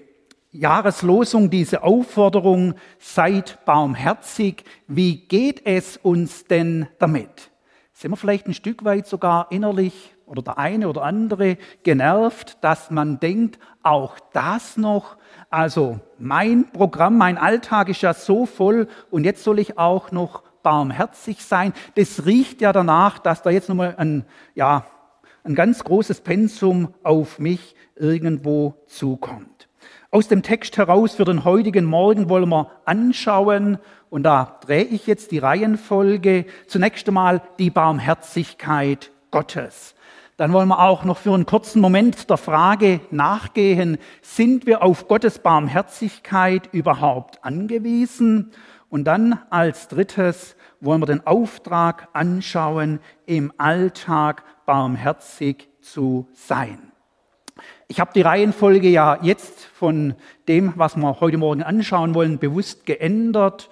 Jahreslosung, 0.52 1.50
diese 1.50 1.82
Aufforderung, 1.82 2.74
seid 2.98 3.64
barmherzig. 3.64 4.64
Wie 4.86 5.16
geht 5.16 5.64
es 5.64 5.96
uns 5.96 6.44
denn 6.44 6.88
damit? 6.98 7.50
Sind 7.92 8.10
wir 8.10 8.16
vielleicht 8.16 8.46
ein 8.46 8.54
Stück 8.54 8.84
weit 8.84 9.06
sogar 9.06 9.50
innerlich 9.50 10.14
oder 10.30 10.42
der 10.42 10.58
eine 10.58 10.88
oder 10.88 11.02
andere 11.02 11.58
genervt, 11.82 12.58
dass 12.60 12.90
man 12.90 13.18
denkt, 13.18 13.58
auch 13.82 14.16
das 14.32 14.76
noch, 14.76 15.16
also 15.50 15.98
mein 16.18 16.70
Programm, 16.70 17.18
mein 17.18 17.36
Alltag 17.36 17.88
ist 17.88 18.02
ja 18.02 18.14
so 18.14 18.46
voll 18.46 18.86
und 19.10 19.24
jetzt 19.24 19.42
soll 19.42 19.58
ich 19.58 19.76
auch 19.76 20.12
noch 20.12 20.44
barmherzig 20.62 21.44
sein. 21.44 21.72
Das 21.96 22.26
riecht 22.26 22.60
ja 22.60 22.72
danach, 22.72 23.18
dass 23.18 23.42
da 23.42 23.50
jetzt 23.50 23.68
nochmal 23.68 23.94
ein, 23.98 24.24
ja, 24.54 24.84
ein 25.42 25.56
ganz 25.56 25.82
großes 25.82 26.20
Pensum 26.20 26.94
auf 27.02 27.40
mich 27.40 27.74
irgendwo 27.96 28.74
zukommt. 28.86 29.68
Aus 30.12 30.28
dem 30.28 30.42
Text 30.42 30.76
heraus 30.76 31.14
für 31.14 31.24
den 31.24 31.44
heutigen 31.44 31.86
Morgen 31.86 32.28
wollen 32.28 32.48
wir 32.48 32.70
anschauen, 32.84 33.78
und 34.10 34.24
da 34.24 34.58
drehe 34.66 34.82
ich 34.82 35.06
jetzt 35.06 35.30
die 35.30 35.38
Reihenfolge, 35.38 36.44
zunächst 36.66 37.06
einmal 37.06 37.42
die 37.60 37.70
Barmherzigkeit 37.70 39.12
Gottes. 39.30 39.94
Dann 40.40 40.54
wollen 40.54 40.68
wir 40.68 40.80
auch 40.80 41.04
noch 41.04 41.18
für 41.18 41.34
einen 41.34 41.44
kurzen 41.44 41.82
Moment 41.82 42.30
der 42.30 42.38
Frage 42.38 43.00
nachgehen, 43.10 43.98
sind 44.22 44.64
wir 44.64 44.82
auf 44.82 45.06
Gottes 45.06 45.40
Barmherzigkeit 45.40 46.70
überhaupt 46.72 47.44
angewiesen? 47.44 48.50
Und 48.88 49.04
dann 49.04 49.38
als 49.50 49.88
drittes 49.88 50.56
wollen 50.80 51.02
wir 51.02 51.06
den 51.06 51.26
Auftrag 51.26 52.08
anschauen, 52.14 53.00
im 53.26 53.52
Alltag 53.58 54.42
barmherzig 54.64 55.68
zu 55.82 56.26
sein. 56.32 56.90
Ich 57.88 58.00
habe 58.00 58.12
die 58.14 58.22
Reihenfolge 58.22 58.88
ja 58.88 59.18
jetzt 59.20 59.62
von 59.62 60.14
dem, 60.48 60.72
was 60.76 60.96
wir 60.96 61.20
heute 61.20 61.36
Morgen 61.36 61.62
anschauen 61.62 62.14
wollen, 62.14 62.38
bewusst 62.38 62.86
geändert. 62.86 63.68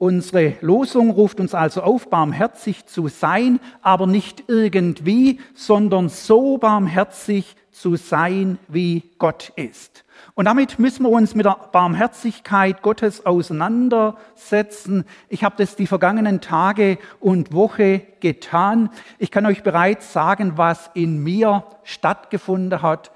Unsere 0.00 0.54
Losung 0.62 1.10
ruft 1.10 1.40
uns 1.40 1.54
also 1.54 1.82
auf, 1.82 2.08
barmherzig 2.08 2.86
zu 2.86 3.08
sein, 3.08 3.60
aber 3.82 4.06
nicht 4.06 4.44
irgendwie, 4.48 5.40
sondern 5.54 6.08
so 6.08 6.56
barmherzig 6.56 7.54
zu 7.70 7.96
sein, 7.96 8.58
wie 8.66 9.02
Gott 9.18 9.52
ist. 9.56 10.04
Und 10.34 10.46
damit 10.46 10.78
müssen 10.78 11.02
wir 11.02 11.10
uns 11.10 11.34
mit 11.34 11.44
der 11.44 11.58
Barmherzigkeit 11.70 12.80
Gottes 12.80 13.26
auseinandersetzen. 13.26 15.04
Ich 15.28 15.44
habe 15.44 15.56
das 15.58 15.76
die 15.76 15.86
vergangenen 15.86 16.40
Tage 16.40 16.96
und 17.20 17.52
Woche 17.52 18.00
getan. 18.20 18.88
Ich 19.18 19.30
kann 19.30 19.44
euch 19.44 19.62
bereits 19.62 20.14
sagen, 20.14 20.52
was 20.56 20.90
in 20.94 21.22
mir 21.22 21.64
stattgefunden 21.84 22.80
hat. 22.80 23.10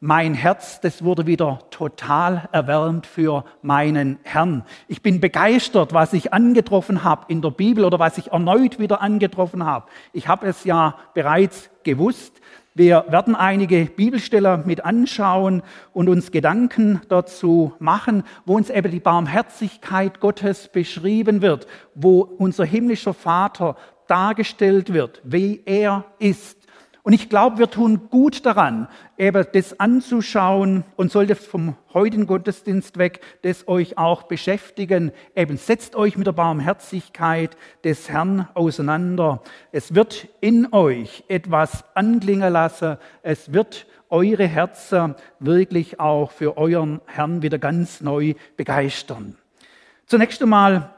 Mein 0.00 0.34
Herz, 0.34 0.80
das 0.80 1.02
wurde 1.02 1.26
wieder 1.26 1.58
total 1.70 2.48
erwärmt 2.52 3.04
für 3.04 3.44
meinen 3.62 4.20
Herrn. 4.22 4.62
Ich 4.86 5.02
bin 5.02 5.18
begeistert, 5.18 5.92
was 5.92 6.12
ich 6.12 6.32
angetroffen 6.32 7.02
habe 7.02 7.24
in 7.26 7.42
der 7.42 7.50
Bibel 7.50 7.84
oder 7.84 7.98
was 7.98 8.16
ich 8.16 8.30
erneut 8.30 8.78
wieder 8.78 9.00
angetroffen 9.00 9.66
habe. 9.66 9.88
Ich 10.12 10.28
habe 10.28 10.46
es 10.46 10.62
ja 10.62 10.94
bereits 11.14 11.68
gewusst. 11.82 12.40
Wir 12.74 13.06
werden 13.08 13.34
einige 13.34 13.86
Bibelsteller 13.86 14.58
mit 14.58 14.84
anschauen 14.84 15.64
und 15.92 16.08
uns 16.08 16.30
Gedanken 16.30 17.00
dazu 17.08 17.72
machen, 17.80 18.22
wo 18.46 18.54
uns 18.54 18.70
eben 18.70 18.92
die 18.92 19.00
Barmherzigkeit 19.00 20.20
Gottes 20.20 20.68
beschrieben 20.68 21.42
wird, 21.42 21.66
wo 21.96 22.20
unser 22.20 22.64
himmlischer 22.64 23.14
Vater 23.14 23.74
dargestellt 24.06 24.92
wird, 24.92 25.20
wie 25.24 25.60
er 25.66 26.04
ist. 26.20 26.57
Und 27.08 27.14
ich 27.14 27.30
glaube, 27.30 27.56
wir 27.56 27.70
tun 27.70 28.10
gut 28.10 28.44
daran, 28.44 28.86
eben 29.16 29.46
das 29.54 29.80
anzuschauen 29.80 30.84
und 30.94 31.10
sollte 31.10 31.36
vom 31.36 31.74
heutigen 31.94 32.26
Gottesdienst 32.26 32.98
weg 32.98 33.22
das 33.40 33.66
euch 33.66 33.96
auch 33.96 34.24
beschäftigen. 34.24 35.12
Eben 35.34 35.56
setzt 35.56 35.96
euch 35.96 36.18
mit 36.18 36.26
der 36.26 36.32
Barmherzigkeit 36.32 37.56
des 37.82 38.10
Herrn 38.10 38.46
auseinander. 38.52 39.42
Es 39.72 39.94
wird 39.94 40.28
in 40.42 40.70
euch 40.74 41.24
etwas 41.28 41.82
anklingen 41.94 42.52
lassen. 42.52 42.98
Es 43.22 43.54
wird 43.54 43.86
eure 44.10 44.46
Herzen 44.46 45.14
wirklich 45.40 45.98
auch 46.00 46.30
für 46.30 46.58
euren 46.58 47.00
Herrn 47.06 47.40
wieder 47.40 47.58
ganz 47.58 48.02
neu 48.02 48.34
begeistern. 48.58 49.38
Zunächst 50.04 50.42
einmal 50.42 50.90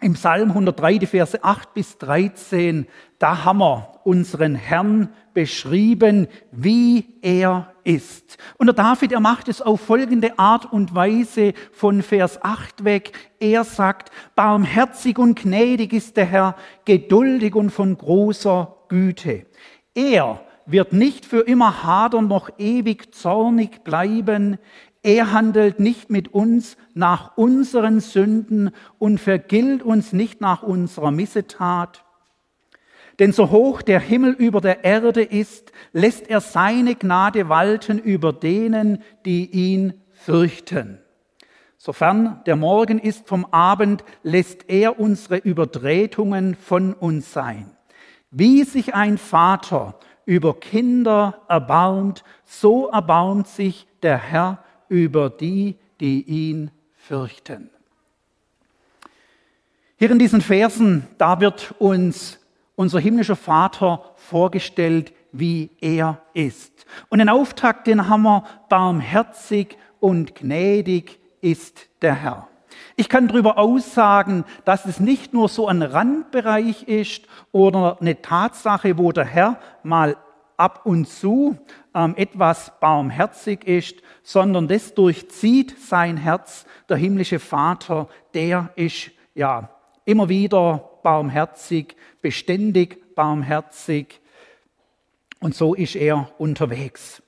im 0.00 0.14
Psalm 0.14 0.50
103, 0.50 0.98
die 0.98 1.06
Verse 1.06 1.42
8 1.42 1.74
bis 1.74 1.98
13, 1.98 2.86
da 3.18 3.44
haben 3.44 3.58
wir 3.58 4.00
unseren 4.04 4.54
Herrn 4.54 5.10
beschrieben, 5.34 6.26
wie 6.50 7.18
er 7.22 7.72
ist. 7.84 8.38
Und 8.58 8.66
der 8.66 8.74
David, 8.74 9.12
er 9.12 9.20
macht 9.20 9.48
es 9.48 9.60
auf 9.60 9.80
folgende 9.80 10.38
Art 10.38 10.72
und 10.72 10.94
Weise 10.94 11.52
von 11.72 12.02
Vers 12.02 12.42
8 12.42 12.84
weg. 12.84 13.12
Er 13.38 13.64
sagt, 13.64 14.10
barmherzig 14.34 15.18
und 15.18 15.38
gnädig 15.38 15.92
ist 15.92 16.16
der 16.16 16.26
Herr, 16.26 16.56
geduldig 16.84 17.54
und 17.54 17.70
von 17.70 17.96
großer 17.96 18.74
Güte. 18.88 19.46
Er 19.94 20.40
wird 20.66 20.92
nicht 20.92 21.26
für 21.26 21.40
immer 21.40 21.82
hadern 21.82 22.28
noch 22.28 22.50
ewig 22.58 23.14
zornig 23.14 23.82
bleiben. 23.82 24.58
Er 25.02 25.32
handelt 25.32 25.80
nicht 25.80 26.10
mit 26.10 26.28
uns 26.34 26.76
nach 26.92 27.36
unseren 27.36 28.00
Sünden 28.00 28.70
und 28.98 29.18
vergilt 29.18 29.82
uns 29.82 30.12
nicht 30.12 30.40
nach 30.40 30.62
unserer 30.62 31.10
Missetat. 31.10 32.04
Denn 33.18 33.32
so 33.32 33.50
hoch 33.50 33.82
der 33.82 34.00
Himmel 34.00 34.32
über 34.32 34.60
der 34.60 34.84
Erde 34.84 35.22
ist, 35.22 35.72
lässt 35.92 36.28
er 36.28 36.40
seine 36.40 36.94
Gnade 36.94 37.48
walten 37.48 37.98
über 37.98 38.32
denen, 38.32 39.02
die 39.24 39.50
ihn 39.50 39.94
fürchten. 40.12 40.98
Sofern 41.76 42.42
der 42.44 42.56
Morgen 42.56 42.98
ist 42.98 43.26
vom 43.26 43.46
Abend, 43.46 44.04
lässt 44.22 44.68
er 44.68 45.00
unsere 45.00 45.38
Übertretungen 45.38 46.54
von 46.54 46.92
uns 46.92 47.32
sein. 47.32 47.70
Wie 48.30 48.64
sich 48.64 48.94
ein 48.94 49.16
Vater 49.16 49.98
über 50.26 50.60
Kinder 50.60 51.40
erbarmt, 51.48 52.22
so 52.44 52.88
erbarmt 52.88 53.48
sich 53.48 53.86
der 54.02 54.18
Herr 54.18 54.62
über 54.90 55.30
die, 55.30 55.76
die 56.00 56.22
ihn 56.22 56.70
fürchten. 56.94 57.70
Hier 59.96 60.10
in 60.10 60.18
diesen 60.18 60.42
Versen, 60.42 61.06
da 61.16 61.40
wird 61.40 61.74
uns 61.78 62.38
unser 62.74 63.00
himmlischer 63.00 63.36
Vater 63.36 64.12
vorgestellt, 64.16 65.12
wie 65.32 65.70
er 65.80 66.20
ist. 66.34 66.86
Und 67.08 67.20
den 67.20 67.28
Auftakt, 67.28 67.86
den 67.86 68.08
haben 68.08 68.22
wir, 68.22 68.44
barmherzig 68.68 69.76
und 70.00 70.34
gnädig 70.34 71.18
ist 71.40 71.88
der 72.02 72.14
Herr. 72.14 72.48
Ich 72.96 73.08
kann 73.08 73.28
darüber 73.28 73.58
aussagen, 73.58 74.44
dass 74.64 74.86
es 74.86 75.00
nicht 75.00 75.32
nur 75.32 75.48
so 75.48 75.68
ein 75.68 75.82
Randbereich 75.82 76.84
ist 76.84 77.26
oder 77.52 77.98
eine 78.00 78.20
Tatsache, 78.20 78.98
wo 78.98 79.12
der 79.12 79.24
Herr 79.24 79.58
mal 79.82 80.16
ab 80.60 80.82
und 80.84 81.08
zu 81.08 81.56
ähm, 81.94 82.14
etwas 82.16 82.78
barmherzig 82.80 83.66
ist, 83.66 83.96
sondern 84.22 84.68
das 84.68 84.94
durchzieht 84.94 85.74
sein 85.80 86.18
Herz. 86.18 86.66
Der 86.88 86.98
himmlische 86.98 87.38
Vater, 87.38 88.08
der 88.34 88.70
ist 88.76 89.10
ja 89.34 89.70
immer 90.04 90.28
wieder 90.28 90.90
barmherzig, 91.02 91.96
beständig 92.20 93.14
barmherzig. 93.14 94.20
Und 95.40 95.54
so 95.54 95.74
ist 95.74 95.96
er 95.96 96.30
unterwegs. 96.36 97.22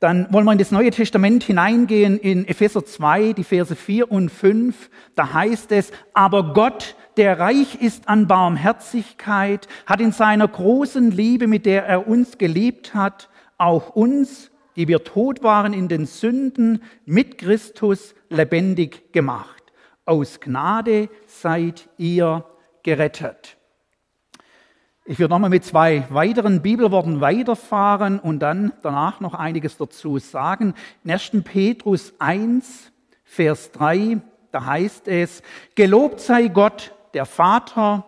Dann 0.00 0.32
wollen 0.32 0.44
wir 0.44 0.52
in 0.52 0.58
das 0.58 0.70
Neue 0.70 0.90
Testament 0.90 1.44
hineingehen 1.44 2.18
in 2.18 2.48
Epheser 2.48 2.84
2, 2.84 3.34
die 3.34 3.44
Verse 3.44 3.76
4 3.76 4.10
und 4.10 4.30
5. 4.30 4.90
Da 5.14 5.32
heißt 5.32 5.70
es, 5.72 5.92
aber 6.14 6.54
Gott, 6.54 6.96
der 7.16 7.38
reich 7.38 7.80
ist 7.80 8.08
an 8.08 8.26
Barmherzigkeit, 8.26 9.68
hat 9.86 10.00
in 10.00 10.12
seiner 10.12 10.48
großen 10.48 11.10
Liebe, 11.10 11.46
mit 11.46 11.66
der 11.66 11.86
er 11.86 12.06
uns 12.06 12.38
geliebt 12.38 12.94
hat, 12.94 13.28
auch 13.58 13.90
uns, 13.90 14.50
die 14.76 14.88
wir 14.88 15.04
tot 15.04 15.42
waren 15.42 15.72
in 15.72 15.88
den 15.88 16.06
Sünden, 16.06 16.82
mit 17.04 17.38
Christus 17.38 18.14
lebendig 18.28 19.12
gemacht. 19.12 19.62
Aus 20.04 20.40
Gnade 20.40 21.08
seid 21.26 21.88
ihr 21.96 22.44
gerettet. 22.82 23.56
Ich 25.06 25.18
werde 25.18 25.34
nochmal 25.34 25.50
mit 25.50 25.64
zwei 25.64 26.06
weiteren 26.08 26.62
Bibelworten 26.62 27.20
weiterfahren 27.20 28.18
und 28.18 28.38
dann 28.38 28.72
danach 28.82 29.20
noch 29.20 29.34
einiges 29.34 29.76
dazu 29.76 30.18
sagen. 30.18 30.72
In 31.04 31.10
1. 31.10 31.32
Petrus 31.44 32.14
1, 32.18 32.90
Vers 33.22 33.70
3, 33.72 34.22
da 34.50 34.64
heißt 34.64 35.08
es, 35.08 35.42
Gelobt 35.74 36.20
sei 36.20 36.48
Gott, 36.48 36.93
der 37.14 37.26
Vater 37.26 38.04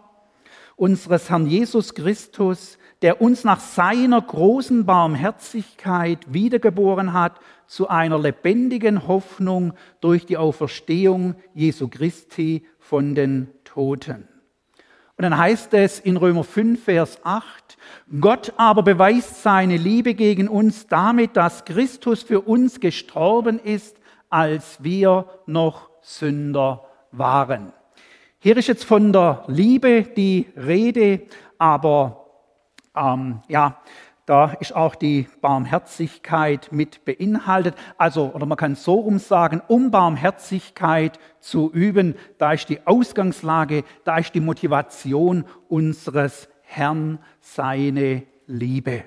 unseres 0.76 1.30
Herrn 1.30 1.46
Jesus 1.46 1.94
Christus, 1.94 2.78
der 3.02 3.20
uns 3.20 3.44
nach 3.44 3.60
seiner 3.60 4.20
großen 4.20 4.86
Barmherzigkeit 4.86 6.32
wiedergeboren 6.32 7.12
hat 7.12 7.40
zu 7.66 7.88
einer 7.88 8.18
lebendigen 8.18 9.06
Hoffnung 9.06 9.74
durch 10.00 10.26
die 10.26 10.36
Auferstehung 10.36 11.34
Jesu 11.54 11.88
Christi 11.88 12.66
von 12.78 13.14
den 13.14 13.48
Toten. 13.64 14.28
Und 15.18 15.22
dann 15.22 15.36
heißt 15.36 15.72
es 15.72 15.98
in 15.98 16.18
Römer 16.18 16.44
5, 16.44 16.84
Vers 16.84 17.20
8, 17.24 17.78
Gott 18.20 18.52
aber 18.58 18.82
beweist 18.82 19.42
seine 19.42 19.78
Liebe 19.78 20.14
gegen 20.14 20.46
uns 20.46 20.86
damit, 20.88 21.36
dass 21.36 21.64
Christus 21.64 22.22
für 22.22 22.42
uns 22.42 22.80
gestorben 22.80 23.58
ist, 23.58 23.98
als 24.28 24.82
wir 24.82 25.26
noch 25.46 25.88
Sünder 26.02 26.84
waren. 27.12 27.72
Hier 28.46 28.56
ist 28.56 28.68
jetzt 28.68 28.84
von 28.84 29.12
der 29.12 29.42
Liebe 29.48 30.04
die 30.04 30.46
Rede, 30.56 31.22
aber 31.58 32.26
ähm, 32.96 33.40
ja, 33.48 33.82
da 34.24 34.52
ist 34.60 34.72
auch 34.72 34.94
die 34.94 35.26
Barmherzigkeit 35.40 36.68
mit 36.70 37.04
beinhaltet. 37.04 37.74
Also, 37.98 38.30
oder 38.32 38.46
man 38.46 38.56
kann 38.56 38.76
so 38.76 39.00
rum 39.00 39.18
sagen, 39.18 39.62
um 39.66 39.90
Barmherzigkeit 39.90 41.18
zu 41.40 41.72
üben, 41.72 42.14
da 42.38 42.52
ist 42.52 42.68
die 42.68 42.86
Ausgangslage, 42.86 43.82
da 44.04 44.18
ist 44.18 44.32
die 44.32 44.40
Motivation 44.40 45.44
unseres 45.68 46.48
Herrn, 46.62 47.18
seine 47.40 48.22
Liebe. 48.46 49.02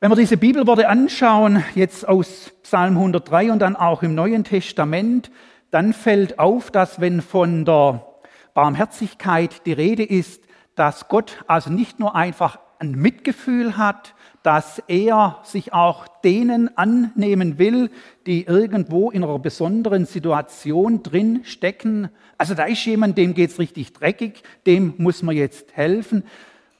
Wenn 0.00 0.10
wir 0.10 0.16
diese 0.16 0.38
Bibelworte 0.38 0.88
anschauen, 0.88 1.62
jetzt 1.74 2.08
aus 2.08 2.50
Psalm 2.62 2.96
103 2.96 3.52
und 3.52 3.58
dann 3.58 3.76
auch 3.76 4.02
im 4.02 4.14
Neuen 4.14 4.42
Testament, 4.42 5.30
dann 5.70 5.92
fällt 5.92 6.38
auf, 6.38 6.70
dass 6.70 7.00
wenn 7.00 7.22
von 7.22 7.64
der 7.64 8.06
Barmherzigkeit 8.54 9.66
die 9.66 9.72
Rede 9.72 10.04
ist, 10.04 10.42
dass 10.74 11.08
Gott 11.08 11.44
also 11.46 11.70
nicht 11.70 11.98
nur 11.98 12.14
einfach 12.16 12.58
ein 12.78 12.92
Mitgefühl 12.92 13.76
hat, 13.76 14.14
dass 14.42 14.82
er 14.88 15.38
sich 15.42 15.74
auch 15.74 16.08
denen 16.24 16.76
annehmen 16.78 17.58
will, 17.58 17.90
die 18.26 18.44
irgendwo 18.44 19.10
in 19.10 19.22
einer 19.22 19.38
besonderen 19.38 20.06
Situation 20.06 21.02
drin 21.02 21.42
stecken. 21.44 22.08
Also 22.38 22.54
da 22.54 22.64
ist 22.64 22.84
jemand, 22.86 23.18
dem 23.18 23.34
geht 23.34 23.50
es 23.50 23.58
richtig 23.58 23.92
dreckig, 23.92 24.42
dem 24.66 24.94
muss 24.96 25.22
man 25.22 25.36
jetzt 25.36 25.76
helfen. 25.76 26.24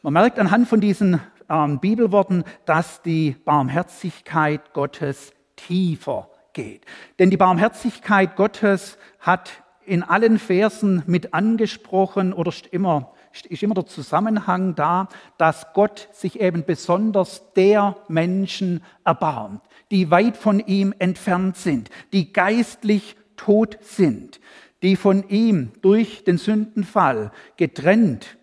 Man 0.00 0.14
merkt 0.14 0.38
anhand 0.38 0.68
von 0.68 0.80
diesen 0.80 1.20
ähm, 1.50 1.80
Bibelworten, 1.80 2.44
dass 2.64 3.02
die 3.02 3.36
Barmherzigkeit 3.44 4.72
Gottes 4.72 5.34
tiefer 5.56 6.29
geht. 6.52 6.84
Denn 7.18 7.30
die 7.30 7.36
Barmherzigkeit 7.36 8.36
Gottes 8.36 8.98
hat 9.18 9.50
in 9.84 10.02
allen 10.02 10.38
Versen 10.38 11.02
mit 11.06 11.34
angesprochen 11.34 12.32
oder 12.32 12.52
immer 12.70 13.12
ist 13.48 13.62
immer 13.62 13.74
der 13.74 13.86
Zusammenhang 13.86 14.74
da, 14.74 15.08
dass 15.38 15.72
Gott 15.72 16.08
sich 16.12 16.40
eben 16.40 16.64
besonders 16.64 17.52
der 17.54 17.96
Menschen 18.08 18.82
erbarmt, 19.04 19.62
die 19.90 20.10
weit 20.10 20.36
von 20.36 20.60
ihm 20.60 20.94
entfernt 20.98 21.56
sind, 21.56 21.90
die 22.12 22.32
geistlich 22.32 23.16
tot 23.36 23.78
sind, 23.82 24.40
die 24.82 24.96
von 24.96 25.28
ihm 25.28 25.72
durch 25.80 26.24
den 26.24 26.38
Sündenfall 26.38 27.30
getrennt 27.56 28.36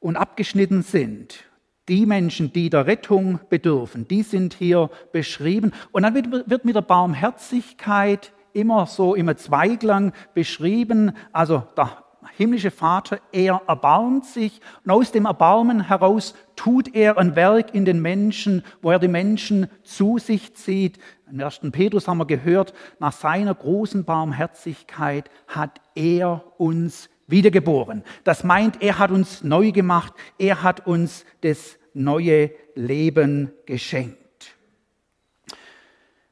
und 0.00 0.16
abgeschnitten 0.16 0.82
sind. 0.82 1.44
Die 1.88 2.06
Menschen, 2.06 2.52
die 2.52 2.68
der 2.68 2.86
Rettung 2.86 3.40
bedürfen, 3.48 4.08
die 4.08 4.22
sind 4.22 4.54
hier 4.54 4.90
beschrieben. 5.12 5.72
Und 5.92 6.02
dann 6.02 6.14
wird 6.14 6.64
mit 6.64 6.74
der 6.74 6.82
Barmherzigkeit 6.82 8.32
immer 8.52 8.86
so 8.86 9.14
im 9.14 9.34
Zweiglang 9.36 10.12
beschrieben. 10.34 11.12
Also 11.32 11.62
der 11.76 12.02
himmlische 12.36 12.70
Vater, 12.70 13.20
er 13.32 13.62
erbarmt 13.66 14.24
sich 14.24 14.60
und 14.84 14.90
aus 14.90 15.12
dem 15.12 15.26
Erbarmen 15.26 15.88
heraus 15.88 16.34
tut 16.56 16.94
er 16.94 17.18
ein 17.18 17.36
Werk 17.36 17.74
in 17.74 17.84
den 17.84 18.00
Menschen, 18.02 18.64
wo 18.82 18.90
er 18.90 18.98
die 18.98 19.08
Menschen 19.08 19.68
zu 19.84 20.18
sich 20.18 20.54
zieht. 20.54 20.98
Im 21.30 21.40
ersten 21.40 21.72
Petrus 21.72 22.08
haben 22.08 22.18
wir 22.18 22.26
gehört, 22.26 22.74
nach 22.98 23.12
seiner 23.12 23.54
großen 23.54 24.04
Barmherzigkeit 24.04 25.30
hat 25.46 25.80
er 25.94 26.42
uns 26.58 27.08
wiedergeboren. 27.26 28.04
Das 28.24 28.44
meint, 28.44 28.82
er 28.82 28.98
hat 28.98 29.10
uns 29.10 29.42
neu 29.42 29.72
gemacht, 29.72 30.12
er 30.38 30.62
hat 30.62 30.86
uns 30.86 31.24
das 31.40 31.78
neue 31.94 32.50
Leben 32.74 33.52
geschenkt. 33.64 34.16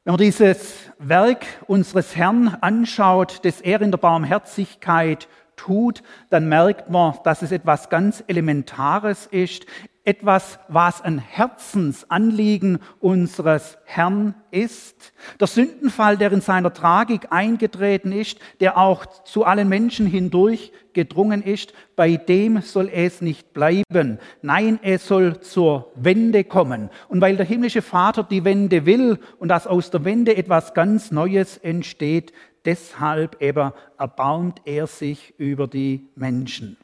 Wenn 0.03 0.13
man 0.13 0.19
dieses 0.19 0.91
Werk 0.99 1.45
unseres 1.65 2.15
Herrn 2.15 2.49
anschaut, 2.61 3.39
das 3.43 3.61
er 3.61 3.81
in 3.81 3.89
der 3.89 3.97
Barmherzigkeit 3.97 5.27
tut, 5.55 6.03
dann 6.29 6.47
merkt 6.47 6.89
man, 6.91 7.17
dass 7.23 7.41
es 7.41 7.51
etwas 7.51 7.89
ganz 7.89 8.23
Elementares 8.27 9.25
ist, 9.25 9.65
etwas, 10.05 10.59
was 10.67 11.01
ein 11.01 11.17
Herzensanliegen 11.17 12.79
unseres 12.99 13.77
Herrn 13.85 14.35
ist. 14.51 15.13
Der 15.39 15.47
Sündenfall, 15.47 16.17
der 16.17 16.31
in 16.31 16.41
seiner 16.41 16.71
Tragik 16.71 17.31
eingetreten 17.31 18.11
ist, 18.11 18.39
der 18.59 18.77
auch 18.77 19.05
zu 19.23 19.43
allen 19.43 19.67
Menschen 19.67 20.05
hindurch 20.05 20.71
gedrungen 20.93 21.41
ist, 21.43 21.73
bei 21.95 22.15
dem 22.15 22.61
soll 22.61 22.89
es 22.93 23.21
nicht 23.21 23.53
bleiben. 23.53 24.19
Nein, 24.41 24.79
es 24.83 25.07
soll 25.07 25.41
zur 25.41 25.91
Wende 25.95 26.43
kommen. 26.43 26.89
Und 27.09 27.19
weil 27.19 27.35
der 27.35 27.45
himmlische 27.45 27.81
Vater 27.81 28.23
die 28.23 28.45
Wende 28.45 28.85
will 28.85 29.19
und 29.39 29.49
dass 29.49 29.67
aus 29.67 29.89
der 29.89 30.05
Wende 30.05 30.37
etwas 30.37 30.73
ganz 30.73 31.11
Neues 31.11 31.57
entsteht, 31.57 32.31
deshalb 32.63 33.41
eben 33.41 33.71
erbarmt 33.97 34.61
er 34.65 34.87
sich 34.87 35.33
über 35.37 35.67
die 35.67 36.09
Menschen. 36.15 36.77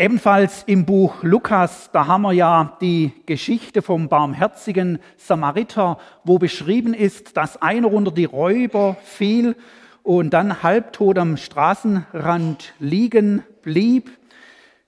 Ebenfalls 0.00 0.62
im 0.62 0.86
Buch 0.86 1.22
Lukas, 1.22 1.90
da 1.92 2.06
haben 2.06 2.22
wir 2.22 2.32
ja 2.32 2.78
die 2.80 3.12
Geschichte 3.26 3.82
vom 3.82 4.08
barmherzigen 4.08 4.98
Samariter, 5.18 5.98
wo 6.24 6.38
beschrieben 6.38 6.94
ist, 6.94 7.36
dass 7.36 7.60
einer 7.60 7.92
unter 7.92 8.10
die 8.10 8.24
Räuber 8.24 8.96
fiel 9.04 9.56
und 10.02 10.30
dann 10.30 10.62
halbtot 10.62 11.18
am 11.18 11.36
Straßenrand 11.36 12.72
liegen 12.78 13.42
blieb. 13.60 14.10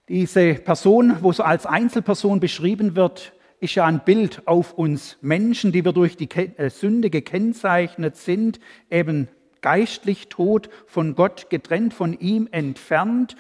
Diese 0.09 0.55
Person, 0.55 1.19
wo 1.21 1.31
so 1.31 1.43
als 1.43 1.67
Einzelperson 1.67 2.41
beschrieben 2.41 2.97
wird, 2.97 3.35
ist 3.61 3.75
ja 3.75 3.85
ein 3.85 4.01
Bild 4.03 4.49
auf 4.49 4.73
uns 4.73 5.19
Menschen, 5.21 5.73
die 5.73 5.85
wir 5.85 5.93
durch 5.93 6.17
die 6.17 6.31
äh, 6.31 6.71
Sünde 6.71 7.11
gekennzeichnet 7.11 8.17
sind, 8.17 8.61
eben 8.91 9.29
geistlich 9.61 10.31
tot, 10.31 10.71
von 10.87 11.15
Gott 11.15 11.51
getrennt, 11.51 11.93
von 11.93 12.19
ihm 12.19 12.49
entfernt. 12.51 13.37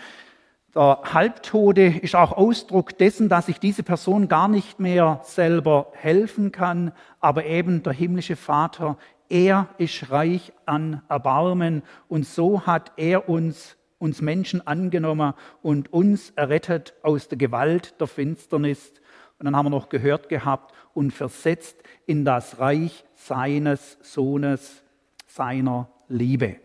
Der 0.75 1.01
Halbtode 1.05 1.99
ist 1.99 2.15
auch 2.15 2.33
Ausdruck 2.33 2.97
dessen, 2.97 3.29
dass 3.29 3.47
sich 3.47 3.61
diese 3.61 3.83
Person 3.83 4.29
gar 4.29 4.49
nicht 4.49 4.81
mehr 4.81 5.21
selber 5.23 5.89
helfen 5.93 6.51
kann, 6.51 6.93
aber 7.21 7.45
eben 7.45 7.83
der 7.83 7.93
himmlische 7.93 8.37
Vater, 8.37 8.97
er 9.29 9.69
ist 9.77 10.11
reich 10.11 10.53
an 10.65 11.03
Erbarmen 11.11 11.83
und 12.09 12.27
so 12.27 12.67
hat 12.67 12.93
er 12.97 13.29
uns, 13.29 13.77
uns 13.99 14.23
Menschen 14.23 14.67
angenommen 14.67 15.35
und 15.61 15.93
uns 15.93 16.31
errettet 16.37 16.95
aus 17.03 17.29
der 17.29 17.37
Gewalt 17.37 18.01
der 18.01 18.07
Finsternis 18.07 18.93
und 19.39 19.47
dann 19.47 19.57
haben 19.57 19.67
wir 19.67 19.71
noch 19.71 19.89
gehört 19.89 20.29
gehabt, 20.29 20.73
und 20.95 21.11
versetzt 21.11 21.83
in 22.07 22.25
das 22.25 22.61
Reich 22.61 23.05
seines 23.15 23.99
Sohnes, 24.03 24.83
seiner 25.27 25.89
Liebe. 26.09 26.57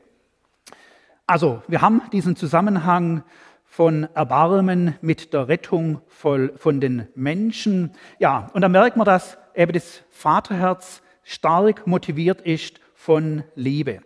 Also, 1.26 1.64
wir 1.68 1.82
haben 1.82 2.02
diesen 2.12 2.36
Zusammenhang 2.36 3.24
von 3.78 4.08
Erbarmen 4.16 4.96
mit 5.02 5.34
der 5.34 5.50
Rettung 5.50 6.02
von 6.08 6.82
den 6.82 7.10
Menschen. 7.14 7.92
Ja, 8.18 8.50
und 8.54 8.64
da 8.64 8.70
merkt 8.70 8.98
man, 8.98 9.06
dass 9.06 9.38
eben 9.54 9.72
das 9.72 10.02
Vaterherz 10.10 11.04
stark 11.22 11.86
motiviert 11.86 12.42
ist 12.42 12.80
von 12.96 13.44
Liebe. 13.54 14.00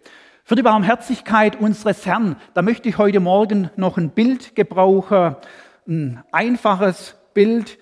Für 0.43 0.55
die 0.55 0.61
Barmherzigkeit 0.61 1.57
unseres 1.57 2.05
Herrn, 2.05 2.35
da 2.53 2.61
möchte 2.61 2.89
ich 2.89 2.97
heute 2.97 3.21
Morgen 3.21 3.69
noch 3.77 3.97
ein 3.97 4.09
Bild 4.09 4.57
gebrauchen, 4.57 5.37
ein 5.87 6.21
einfaches 6.33 7.15
Bild, 7.33 7.77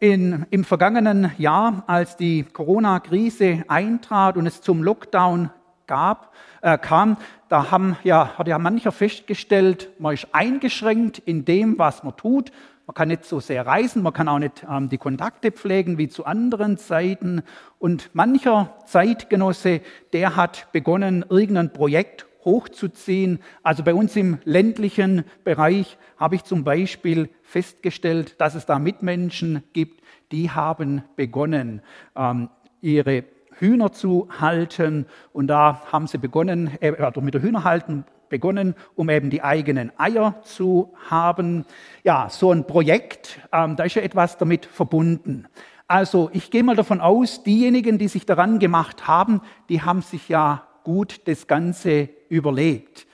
in, 0.00 0.46
Im 0.50 0.64
vergangenen 0.64 1.30
Jahr, 1.36 1.84
als 1.86 2.16
die 2.16 2.44
Corona-Krise 2.44 3.64
eintrat 3.68 4.38
und 4.38 4.46
es 4.46 4.62
zum 4.62 4.82
Lockdown 4.82 5.50
gab, 5.86 6.32
äh, 6.62 6.78
kam, 6.78 7.16
da 7.48 7.70
haben, 7.70 7.96
ja, 8.04 8.36
hat 8.36 8.48
ja 8.48 8.58
mancher 8.58 8.92
festgestellt, 8.92 9.90
man 9.98 10.14
ist 10.14 10.28
eingeschränkt 10.32 11.18
in 11.18 11.44
dem, 11.44 11.78
was 11.78 12.02
man 12.02 12.16
tut. 12.16 12.50
Man 12.86 12.94
kann 12.94 13.08
nicht 13.08 13.24
so 13.24 13.40
sehr 13.40 13.64
reisen, 13.64 14.02
man 14.02 14.12
kann 14.12 14.28
auch 14.28 14.38
nicht 14.38 14.66
ähm, 14.70 14.90
die 14.90 14.98
Kontakte 14.98 15.52
pflegen 15.52 15.96
wie 15.96 16.08
zu 16.08 16.26
anderen 16.26 16.76
Zeiten. 16.76 17.42
Und 17.78 18.10
mancher 18.12 18.74
Zeitgenosse, 18.84 19.80
der 20.12 20.36
hat 20.36 20.68
begonnen, 20.72 21.24
irgendein 21.28 21.72
Projekt 21.72 22.26
hochzuziehen. 22.44 23.40
Also 23.62 23.82
bei 23.82 23.94
uns 23.94 24.16
im 24.16 24.38
ländlichen 24.44 25.24
Bereich 25.44 25.96
habe 26.18 26.34
ich 26.34 26.44
zum 26.44 26.64
Beispiel 26.64 27.30
festgestellt, 27.42 28.40
dass 28.40 28.54
es 28.54 28.66
da 28.66 28.78
Mitmenschen 28.78 29.62
gibt, 29.72 30.02
die 30.30 30.50
haben 30.50 31.04
begonnen, 31.16 31.80
ähm, 32.16 32.50
ihre 32.80 33.24
Hühner 33.58 33.92
zu 33.92 34.28
halten. 34.40 35.06
Und 35.32 35.48
da 35.48 35.82
haben 35.90 36.06
sie 36.06 36.18
begonnen, 36.18 36.70
äh, 36.80 36.92
also 36.96 37.20
mit 37.20 37.34
der 37.34 37.42
Hühnerhalten 37.42 38.04
begonnen, 38.28 38.74
um 38.94 39.10
eben 39.10 39.30
die 39.30 39.42
eigenen 39.42 39.92
Eier 39.98 40.40
zu 40.42 40.92
haben. 41.08 41.64
Ja, 42.02 42.28
so 42.30 42.50
ein 42.50 42.66
Projekt, 42.66 43.38
ähm, 43.52 43.76
da 43.76 43.84
ist 43.84 43.94
ja 43.94 44.02
etwas 44.02 44.38
damit 44.38 44.66
verbunden. 44.66 45.46
Also 45.86 46.30
ich 46.32 46.50
gehe 46.50 46.62
mal 46.62 46.76
davon 46.76 47.00
aus, 47.00 47.42
diejenigen, 47.42 47.98
die 47.98 48.08
sich 48.08 48.26
daran 48.26 48.58
gemacht 48.58 49.06
haben, 49.06 49.40
die 49.68 49.82
haben 49.82 50.02
sich 50.02 50.28
ja 50.28 50.66
gut 50.82 51.20
das 51.26 51.46
Ganze 51.46 52.08
überlegt. 52.28 53.06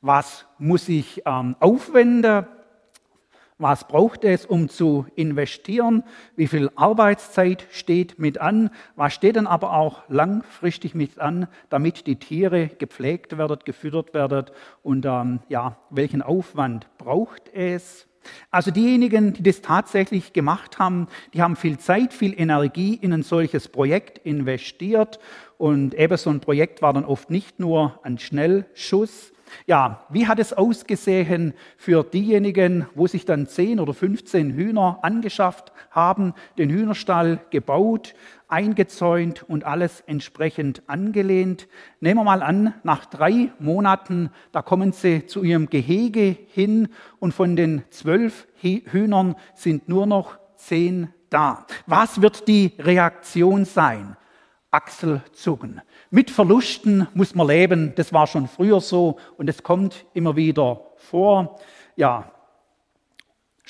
Was 0.00 0.46
muss 0.58 0.88
ich 0.88 1.22
ähm, 1.26 1.56
aufwenden? 1.60 2.46
Was 3.60 3.86
braucht 3.86 4.24
es, 4.24 4.46
um 4.46 4.70
zu 4.70 5.04
investieren? 5.16 6.02
Wie 6.34 6.46
viel 6.46 6.70
Arbeitszeit 6.76 7.66
steht 7.70 8.18
mit 8.18 8.40
an? 8.40 8.70
Was 8.96 9.12
steht 9.12 9.36
dann 9.36 9.46
aber 9.46 9.74
auch 9.74 10.08
langfristig 10.08 10.94
mit 10.94 11.18
an, 11.18 11.46
damit 11.68 12.06
die 12.06 12.16
Tiere 12.16 12.68
gepflegt 12.68 13.36
werden, 13.36 13.58
gefüttert 13.62 14.14
werden? 14.14 14.46
Und 14.82 15.04
ähm, 15.04 15.40
ja, 15.50 15.76
welchen 15.90 16.22
Aufwand 16.22 16.86
braucht 16.96 17.50
es? 17.52 18.06
Also 18.50 18.70
diejenigen, 18.70 19.34
die 19.34 19.42
das 19.42 19.60
tatsächlich 19.60 20.32
gemacht 20.32 20.78
haben, 20.78 21.08
die 21.34 21.42
haben 21.42 21.54
viel 21.54 21.76
Zeit, 21.76 22.14
viel 22.14 22.32
Energie 22.40 22.94
in 22.94 23.12
ein 23.12 23.22
solches 23.22 23.68
Projekt 23.68 24.16
investiert. 24.24 25.18
Und 25.58 25.92
eben 25.92 26.16
so 26.16 26.30
ein 26.30 26.40
Projekt 26.40 26.80
war 26.80 26.94
dann 26.94 27.04
oft 27.04 27.28
nicht 27.28 27.60
nur 27.60 28.00
ein 28.04 28.18
Schnellschuss. 28.18 29.34
Ja, 29.66 30.04
wie 30.10 30.26
hat 30.26 30.38
es 30.38 30.52
ausgesehen 30.52 31.54
für 31.76 32.02
diejenigen, 32.02 32.86
wo 32.94 33.06
sich 33.06 33.24
dann 33.24 33.46
10 33.46 33.80
oder 33.80 33.94
15 33.94 34.52
Hühner 34.52 34.98
angeschafft 35.02 35.72
haben, 35.90 36.34
den 36.58 36.70
Hühnerstall 36.70 37.40
gebaut, 37.50 38.14
eingezäunt 38.48 39.42
und 39.48 39.64
alles 39.64 40.02
entsprechend 40.06 40.82
angelehnt. 40.88 41.68
Nehmen 42.00 42.20
wir 42.20 42.24
mal 42.24 42.42
an, 42.42 42.74
nach 42.82 43.06
drei 43.06 43.50
Monaten, 43.58 44.30
da 44.52 44.62
kommen 44.62 44.92
sie 44.92 45.26
zu 45.26 45.42
ihrem 45.42 45.70
Gehege 45.70 46.36
hin 46.48 46.88
und 47.18 47.32
von 47.32 47.56
den 47.56 47.82
zwölf 47.90 48.46
Hühnern 48.60 49.36
sind 49.54 49.88
nur 49.88 50.06
noch 50.06 50.38
zehn 50.56 51.08
da. 51.30 51.66
Was 51.86 52.20
wird 52.20 52.48
die 52.48 52.72
Reaktion 52.78 53.64
sein? 53.64 54.16
Achselzucken. 54.70 55.80
Mit 56.10 56.30
Verlusten 56.30 57.08
muss 57.14 57.34
man 57.34 57.48
leben, 57.48 57.92
das 57.96 58.12
war 58.12 58.26
schon 58.26 58.48
früher 58.48 58.80
so 58.80 59.18
und 59.36 59.48
es 59.48 59.62
kommt 59.62 60.04
immer 60.14 60.36
wieder 60.36 60.80
vor. 60.96 61.58
Ja, 61.96 62.32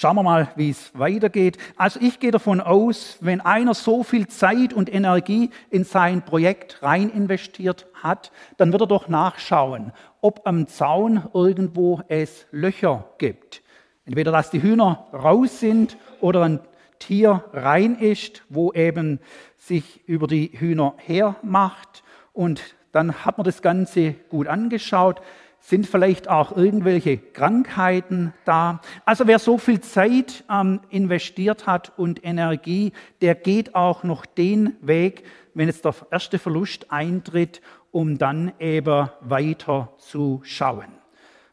Schauen 0.00 0.16
wir 0.16 0.22
mal, 0.22 0.48
wie 0.56 0.70
es 0.70 0.98
weitergeht. 0.98 1.58
Also 1.76 2.00
ich 2.00 2.20
gehe 2.20 2.30
davon 2.30 2.62
aus, 2.62 3.18
wenn 3.20 3.42
einer 3.42 3.74
so 3.74 4.02
viel 4.02 4.28
Zeit 4.28 4.72
und 4.72 4.90
Energie 4.90 5.50
in 5.68 5.84
sein 5.84 6.24
Projekt 6.24 6.82
rein 6.82 7.10
investiert 7.10 7.86
hat, 7.92 8.32
dann 8.56 8.72
wird 8.72 8.80
er 8.80 8.86
doch 8.86 9.08
nachschauen, 9.08 9.92
ob 10.22 10.46
am 10.46 10.66
Zaun 10.68 11.28
irgendwo 11.34 12.00
es 12.08 12.46
Löcher 12.50 13.10
gibt. 13.18 13.62
Entweder, 14.06 14.32
dass 14.32 14.50
die 14.50 14.62
Hühner 14.62 15.06
raus 15.12 15.60
sind 15.60 15.98
oder 16.22 16.44
ein 16.44 16.60
Tier 16.98 17.44
rein 17.52 17.94
ist, 17.96 18.42
wo 18.48 18.72
eben 18.72 19.20
sich 19.60 20.00
über 20.08 20.26
die 20.26 20.50
Hühner 20.58 20.94
hermacht. 20.96 22.02
Und 22.32 22.74
dann 22.92 23.24
hat 23.24 23.38
man 23.38 23.44
das 23.44 23.62
Ganze 23.62 24.14
gut 24.30 24.48
angeschaut. 24.48 25.20
Sind 25.60 25.86
vielleicht 25.86 26.28
auch 26.28 26.56
irgendwelche 26.56 27.18
Krankheiten 27.18 28.32
da? 28.46 28.80
Also 29.04 29.26
wer 29.26 29.38
so 29.38 29.58
viel 29.58 29.80
Zeit 29.80 30.42
ähm, 30.50 30.80
investiert 30.88 31.66
hat 31.66 31.92
und 31.98 32.24
Energie, 32.24 32.92
der 33.20 33.34
geht 33.34 33.74
auch 33.74 34.02
noch 34.02 34.24
den 34.24 34.76
Weg, 34.80 35.24
wenn 35.52 35.68
jetzt 35.68 35.84
der 35.84 35.94
erste 36.10 36.38
Verlust 36.38 36.90
eintritt, 36.90 37.60
um 37.90 38.16
dann 38.16 38.52
eben 38.58 39.10
weiter 39.20 39.92
zu 39.98 40.40
schauen. 40.44 40.99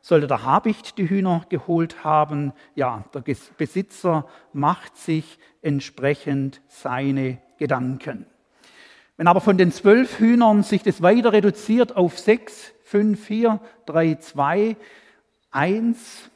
Sollte 0.02 0.28
der 0.28 0.44
Habicht 0.44 0.98
die 0.98 1.10
Hühner 1.10 1.46
geholt 1.50 2.04
haben, 2.04 2.54
ja, 2.76 3.06
der 3.14 3.24
Besitzer 3.58 4.28
macht 4.54 4.96
sich 4.98 5.40
entsprechend 5.62 6.62
seine 6.68 7.40
Gedanken. 7.58 8.26
Wenn 9.18 9.28
aber 9.28 9.42
von 9.42 9.58
den 9.58 9.72
zwölf 9.72 10.20
Hühnern 10.20 10.64
sich 10.64 10.84
das 10.84 11.02
weiter 11.02 11.34
reduziert 11.34 11.96
auf 11.96 12.20
sechs, 12.20 12.74
5, 12.84 13.20
4, 13.22 13.60
3, 13.86 14.16
2, 14.16 14.78
1 15.52 16.30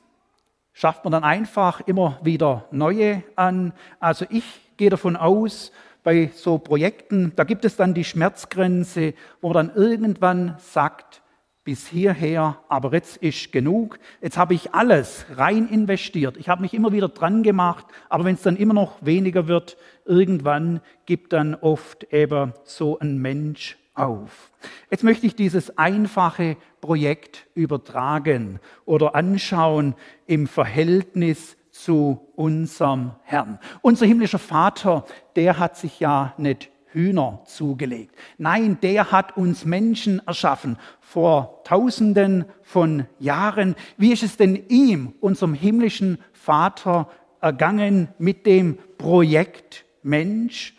schafft 0.74 1.04
man 1.04 1.12
dann 1.12 1.24
einfach 1.24 1.82
immer 1.82 2.19
wieder 2.24 2.65
neue 2.71 3.24
an. 3.36 3.74
Also 4.00 4.26
ich 4.30 4.43
gehe 4.78 4.89
davon 4.89 5.15
aus, 5.15 5.71
bei 6.04 6.32
so 6.34 6.58
Projekten, 6.58 7.34
da 7.36 7.43
gibt 7.43 7.65
es 7.65 7.76
dann 7.76 7.93
die 7.93 8.04
Schmerzgrenze, 8.04 9.13
wo 9.39 9.54
man 9.54 9.67
dann 9.67 9.76
irgendwann 9.76 10.56
sagt, 10.58 11.20
bis 11.63 11.88
hierher, 11.88 12.60
aber 12.69 12.91
jetzt 12.93 13.17
ist 13.17 13.52
genug. 13.52 14.00
Jetzt 14.21 14.38
habe 14.38 14.54
ich 14.54 14.74
alles 14.74 15.26
rein 15.36 15.67
investiert. 15.67 16.38
Ich 16.38 16.50
habe 16.50 16.62
mich 16.62 16.74
immer 16.74 16.91
wieder 16.91 17.10
dran 17.10 17.43
gemacht, 17.43 17.86
aber 18.10 18.26
wenn 18.26 18.36
es 18.36 18.41
dann 18.41 18.58
immer 18.58 18.74
noch 18.74 19.06
weniger 19.06 19.47
wird, 19.47 19.78
irgendwann 20.06 20.82
gibt 21.06 21.34
dann 21.34 21.56
oft 21.56 22.12
eben 22.12 22.54
so 22.63 22.97
ein 23.00 23.19
Mensch 23.19 23.78
auf. 23.93 24.52
Jetzt 24.89 25.04
möchte 25.04 25.28
ich 25.28 25.36
dieses 25.36 25.78
einfache 25.78 26.58
Projekt 26.80 27.47
übertragen 27.54 28.60
oder 28.86 29.15
anschauen 29.15 29.95
im 30.26 30.47
Verhältnis 30.47 31.58
zu 31.69 32.28
unserem 32.36 33.12
Herrn. 33.24 33.60
Unser 33.82 34.06
himmlischer 34.06 34.39
Vater, 34.39 35.06
der 35.36 35.60
hat 35.60 35.78
sich 35.78 36.00
ja 36.00 36.34
nicht 36.38 36.71
Hühner 36.93 37.41
zugelegt. 37.45 38.15
Nein, 38.38 38.77
der 38.82 39.12
hat 39.12 39.38
uns 39.38 39.65
Menschen 39.65 40.21
erschaffen 40.25 40.77
vor 40.99 41.63
Tausenden 41.63 42.45
von 42.62 43.06
Jahren. 43.19 43.75
Wie 43.97 44.12
ist 44.12 44.23
es 44.23 44.38
denn 44.38 44.67
ihm, 44.69 45.13
unserem 45.19 45.54
himmlischen 45.54 46.19
Vater, 46.34 47.10
ergangen 47.41 48.10
mit 48.17 48.45
dem 48.45 48.77
Projekt 48.97 49.86
Mensch? 50.04 50.75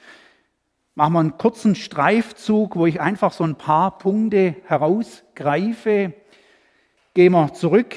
Machen 0.95 1.15
wir 1.15 1.21
einen 1.21 1.39
kurzen 1.39 1.75
Streifzug, 1.75 2.77
wo 2.77 2.87
ich 2.87 3.01
einfach 3.01 3.33
so 3.33 3.45
ein 3.45 3.57
paar 3.57 3.99
Punkte 3.99 4.57
herausgreife. 4.67 6.13
Gehen 7.15 7.33
wir 7.33 7.55
zurück 7.55 7.97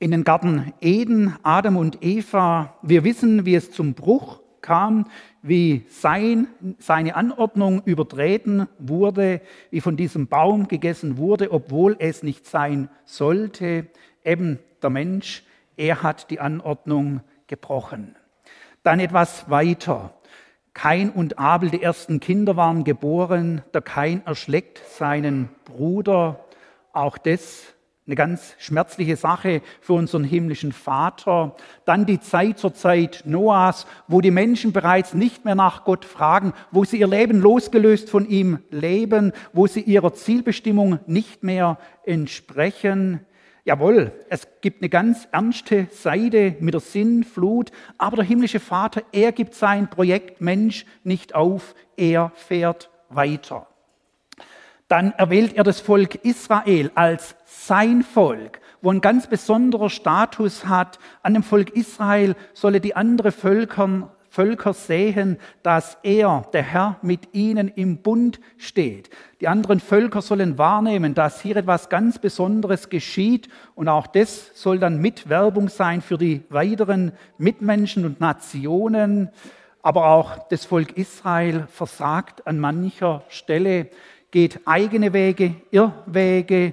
in 0.00 0.10
den 0.10 0.24
Garten 0.24 0.74
Eden, 0.80 1.36
Adam 1.42 1.76
und 1.76 2.04
Eva. 2.04 2.74
Wir 2.82 3.04
wissen, 3.04 3.46
wie 3.46 3.54
es 3.54 3.70
zum 3.70 3.94
Bruch 3.94 4.40
kam, 4.60 5.06
wie 5.46 5.84
sein, 5.88 6.48
seine 6.78 7.16
Anordnung 7.16 7.82
übertreten 7.84 8.66
wurde, 8.78 9.42
wie 9.70 9.82
von 9.82 9.94
diesem 9.94 10.26
Baum 10.26 10.68
gegessen 10.68 11.18
wurde, 11.18 11.52
obwohl 11.52 11.96
es 11.98 12.22
nicht 12.22 12.46
sein 12.46 12.88
sollte. 13.04 13.86
Eben 14.24 14.58
der 14.82 14.88
Mensch, 14.88 15.44
er 15.76 16.02
hat 16.02 16.30
die 16.30 16.40
Anordnung 16.40 17.20
gebrochen. 17.46 18.16
Dann 18.82 19.00
etwas 19.00 19.50
weiter. 19.50 20.14
Kain 20.72 21.10
und 21.10 21.38
Abel, 21.38 21.68
die 21.68 21.82
ersten 21.82 22.20
Kinder, 22.20 22.56
waren 22.56 22.82
geboren. 22.82 23.60
Der 23.74 23.82
Kain 23.82 24.22
erschlägt 24.24 24.78
seinen 24.88 25.50
Bruder. 25.66 26.42
Auch 26.94 27.18
das 27.18 27.73
eine 28.06 28.16
ganz 28.16 28.54
schmerzliche 28.58 29.16
Sache 29.16 29.62
für 29.80 29.94
unseren 29.94 30.24
himmlischen 30.24 30.72
Vater. 30.72 31.56
Dann 31.86 32.04
die 32.04 32.20
Zeit 32.20 32.58
zur 32.58 32.74
Zeit 32.74 33.22
Noahs, 33.24 33.86
wo 34.08 34.20
die 34.20 34.30
Menschen 34.30 34.72
bereits 34.72 35.14
nicht 35.14 35.46
mehr 35.46 35.54
nach 35.54 35.84
Gott 35.84 36.04
fragen, 36.04 36.52
wo 36.70 36.84
sie 36.84 37.00
ihr 37.00 37.06
Leben 37.06 37.40
losgelöst 37.40 38.10
von 38.10 38.28
ihm 38.28 38.58
leben, 38.70 39.32
wo 39.54 39.66
sie 39.66 39.80
ihrer 39.80 40.12
Zielbestimmung 40.12 40.98
nicht 41.06 41.42
mehr 41.42 41.78
entsprechen. 42.04 43.20
Jawohl, 43.64 44.12
es 44.28 44.46
gibt 44.60 44.82
eine 44.82 44.90
ganz 44.90 45.26
ernste 45.32 45.86
Seite 45.90 46.56
mit 46.60 46.74
der 46.74 46.82
Sinnflut, 46.82 47.70
aber 47.96 48.16
der 48.16 48.26
himmlische 48.26 48.60
Vater, 48.60 49.02
er 49.12 49.32
gibt 49.32 49.54
sein 49.54 49.88
Projekt 49.88 50.42
Mensch 50.42 50.84
nicht 51.04 51.34
auf, 51.34 51.74
er 51.96 52.32
fährt 52.34 52.90
weiter. 53.08 53.66
Dann 54.94 55.10
erwählt 55.16 55.54
er 55.54 55.64
das 55.64 55.80
Volk 55.80 56.24
Israel 56.24 56.92
als 56.94 57.34
sein 57.46 58.04
Volk, 58.04 58.60
wo 58.80 58.92
ein 58.92 59.00
ganz 59.00 59.26
besonderer 59.26 59.90
Status 59.90 60.66
hat. 60.66 61.00
An 61.24 61.34
dem 61.34 61.42
Volk 61.42 61.70
Israel 61.70 62.36
solle 62.52 62.80
die 62.80 62.94
anderen 62.94 63.32
Völker 63.32 64.12
Völker 64.30 64.72
sehen, 64.72 65.38
dass 65.64 65.98
er, 66.04 66.46
der 66.52 66.62
Herr, 66.62 66.98
mit 67.02 67.34
ihnen 67.34 67.72
im 67.74 68.02
Bund 68.02 68.38
steht. 68.56 69.10
Die 69.40 69.48
anderen 69.48 69.80
Völker 69.80 70.22
sollen 70.22 70.58
wahrnehmen, 70.58 71.14
dass 71.14 71.40
hier 71.40 71.56
etwas 71.56 71.88
ganz 71.88 72.20
Besonderes 72.20 72.88
geschieht 72.88 73.48
und 73.74 73.88
auch 73.88 74.06
das 74.06 74.52
soll 74.54 74.78
dann 74.78 75.00
Mitwerbung 75.00 75.70
sein 75.70 76.02
für 76.02 76.18
die 76.18 76.44
weiteren 76.50 77.10
Mitmenschen 77.36 78.04
und 78.04 78.20
Nationen. 78.20 79.30
Aber 79.82 80.06
auch 80.06 80.48
das 80.48 80.64
Volk 80.64 80.96
Israel 80.96 81.66
versagt 81.68 82.46
an 82.46 82.58
mancher 82.58 83.22
Stelle, 83.28 83.90
geht 84.34 84.58
eigene 84.64 85.12
Wege, 85.12 85.54
Irrwege. 85.70 86.72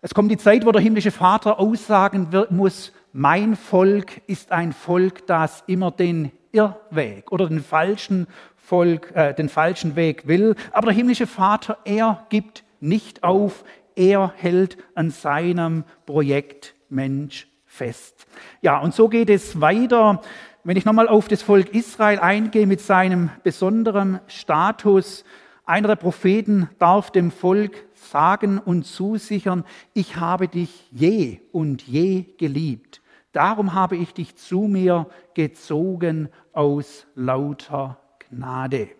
Es 0.00 0.14
kommt 0.14 0.30
die 0.30 0.38
Zeit, 0.38 0.64
wo 0.64 0.72
der 0.72 0.80
himmlische 0.80 1.10
Vater 1.10 1.60
aussagen 1.60 2.28
muss, 2.48 2.92
mein 3.12 3.56
Volk 3.56 4.22
ist 4.26 4.52
ein 4.52 4.72
Volk, 4.72 5.26
das 5.26 5.64
immer 5.66 5.90
den 5.90 6.32
Irrweg 6.50 7.30
oder 7.30 7.46
den 7.46 7.62
falschen, 7.62 8.26
Volk, 8.56 9.14
äh, 9.14 9.34
den 9.34 9.50
falschen 9.50 9.96
Weg 9.96 10.26
will. 10.26 10.56
Aber 10.70 10.86
der 10.86 10.94
himmlische 10.94 11.26
Vater, 11.26 11.76
er 11.84 12.24
gibt 12.30 12.64
nicht 12.80 13.22
auf, 13.22 13.64
er 13.94 14.32
hält 14.34 14.78
an 14.94 15.10
seinem 15.10 15.84
Projekt 16.06 16.74
Mensch 16.88 17.48
fest. 17.66 18.26
Ja, 18.62 18.78
und 18.78 18.94
so 18.94 19.10
geht 19.10 19.28
es 19.28 19.60
weiter. 19.60 20.22
Wenn 20.64 20.78
ich 20.78 20.86
nochmal 20.86 21.08
auf 21.08 21.28
das 21.28 21.42
Volk 21.42 21.74
Israel 21.74 22.20
eingehe 22.20 22.66
mit 22.66 22.80
seinem 22.80 23.28
besonderen 23.42 24.20
Status, 24.26 25.26
einer 25.72 25.88
der 25.88 25.96
Propheten 25.96 26.68
darf 26.78 27.10
dem 27.10 27.30
Volk 27.30 27.86
sagen 27.94 28.58
und 28.58 28.84
zusichern, 28.84 29.64
ich 29.94 30.16
habe 30.16 30.46
dich 30.46 30.86
je 30.90 31.40
und 31.50 31.80
je 31.80 32.26
geliebt. 32.36 33.00
Darum 33.32 33.72
habe 33.72 33.96
ich 33.96 34.12
dich 34.12 34.36
zu 34.36 34.68
mir 34.68 35.06
gezogen 35.32 36.28
aus 36.52 37.06
lauter 37.14 37.98
Gnade. 38.28 38.90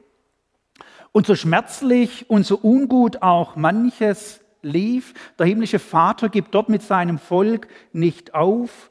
Und 1.12 1.26
so 1.26 1.34
schmerzlich 1.34 2.30
und 2.30 2.46
so 2.46 2.58
ungut 2.62 3.20
auch 3.20 3.54
manches 3.54 4.40
lief, 4.62 5.12
der 5.38 5.44
himmlische 5.44 5.78
Vater 5.78 6.30
gibt 6.30 6.54
dort 6.54 6.70
mit 6.70 6.80
seinem 6.80 7.18
Volk 7.18 7.68
nicht 7.92 8.34
auf, 8.34 8.88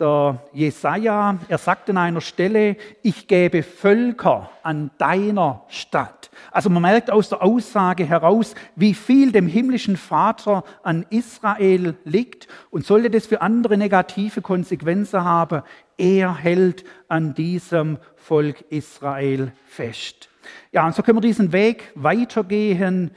der 0.00 0.42
Jesaja, 0.52 1.38
er 1.48 1.58
sagt 1.58 1.90
an 1.90 1.98
einer 1.98 2.20
Stelle, 2.20 2.76
ich 3.02 3.28
gebe 3.28 3.62
Völker 3.62 4.50
an 4.62 4.90
deiner 4.98 5.62
Stadt. 5.68 6.30
Also 6.50 6.70
man 6.70 6.82
merkt 6.82 7.10
aus 7.10 7.28
der 7.28 7.42
Aussage 7.42 8.04
heraus, 8.04 8.54
wie 8.76 8.94
viel 8.94 9.32
dem 9.32 9.46
himmlischen 9.46 9.96
Vater 9.96 10.64
an 10.82 11.04
Israel 11.10 11.94
liegt 12.04 12.48
und 12.70 12.86
sollte 12.86 13.10
das 13.10 13.26
für 13.26 13.42
andere 13.42 13.76
negative 13.76 14.40
Konsequenzen 14.40 15.22
haben, 15.22 15.62
er 15.98 16.36
hält 16.36 16.84
an 17.08 17.34
diesem 17.34 17.98
Volk 18.16 18.64
Israel 18.70 19.52
fest. 19.66 20.28
Ja, 20.72 20.86
und 20.86 20.94
so 20.94 21.02
können 21.02 21.18
wir 21.18 21.22
diesen 21.22 21.52
Weg 21.52 21.92
weitergehen, 21.94 23.10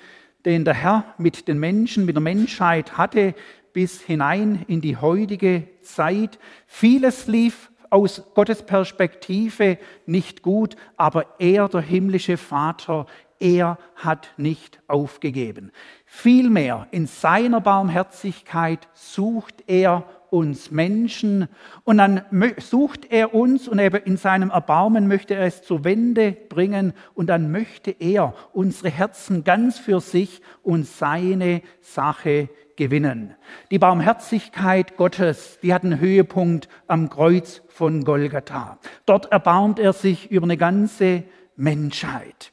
den 0.46 0.66
der 0.66 0.74
Herr 0.74 1.06
mit 1.18 1.48
den 1.48 1.60
Menschen, 1.60 2.06
mit 2.06 2.16
der 2.16 2.22
Menschheit 2.22 2.98
hatte, 2.98 3.34
bis 3.74 4.02
hinein 4.02 4.64
in 4.68 4.82
die 4.82 4.98
heutige 4.98 5.68
Zeit. 5.82 6.40
Vieles 6.68 7.28
lief 7.28 7.72
aus 7.90 8.24
Gottes 8.34 8.64
Perspektive 8.64 9.78
nicht 10.06 10.42
gut, 10.42 10.76
aber 10.98 11.26
er, 11.40 11.68
der 11.70 11.82
himmlische 11.82 12.38
Vater, 12.38 13.06
er 13.40 13.78
hat 13.96 14.30
nicht 14.38 14.80
aufgegeben. 14.88 15.72
Vielmehr 16.06 16.88
in 16.92 17.08
seiner 17.08 17.60
Barmherzigkeit 17.60 18.88
sucht 18.94 19.64
er 19.68 20.06
uns 20.30 20.72
Menschen 20.72 21.48
und 21.84 22.00
dann 22.00 22.22
sucht 22.58 23.12
er 23.12 23.36
uns 23.36 23.68
und 23.68 23.78
eben 23.78 24.02
in 24.04 24.18
seinem 24.18 24.50
Erbarmen 24.50 25.08
möchte 25.08 25.36
er 25.36 25.46
es 25.46 25.62
zur 25.62 25.84
Wende 25.84 26.32
bringen 26.32 26.94
und 27.14 27.28
dann 27.28 27.52
möchte 27.52 27.92
er 27.92 28.34
unsere 28.52 28.90
Herzen 28.90 29.44
ganz 29.44 29.78
für 29.78 30.00
sich 30.00 30.42
und 30.64 30.88
seine 30.88 31.62
Sache 31.82 32.50
gewinnen. 32.76 33.36
Die 33.72 33.80
Barmherzigkeit 33.80 34.98
Gottes, 34.98 35.60
die 35.62 35.74
hat 35.74 35.84
einen 35.84 36.00
Höhepunkt 36.00 36.68
am 36.88 37.10
Kreuz 37.10 37.62
von 37.68 38.04
Golgatha. 38.04 38.78
Dort 39.06 39.32
erbarmt 39.32 39.80
er 39.80 39.94
sich 39.94 40.32
über 40.32 40.46
eine 40.46 40.58
ganze 40.58 41.24
Menschheit. 41.56 42.52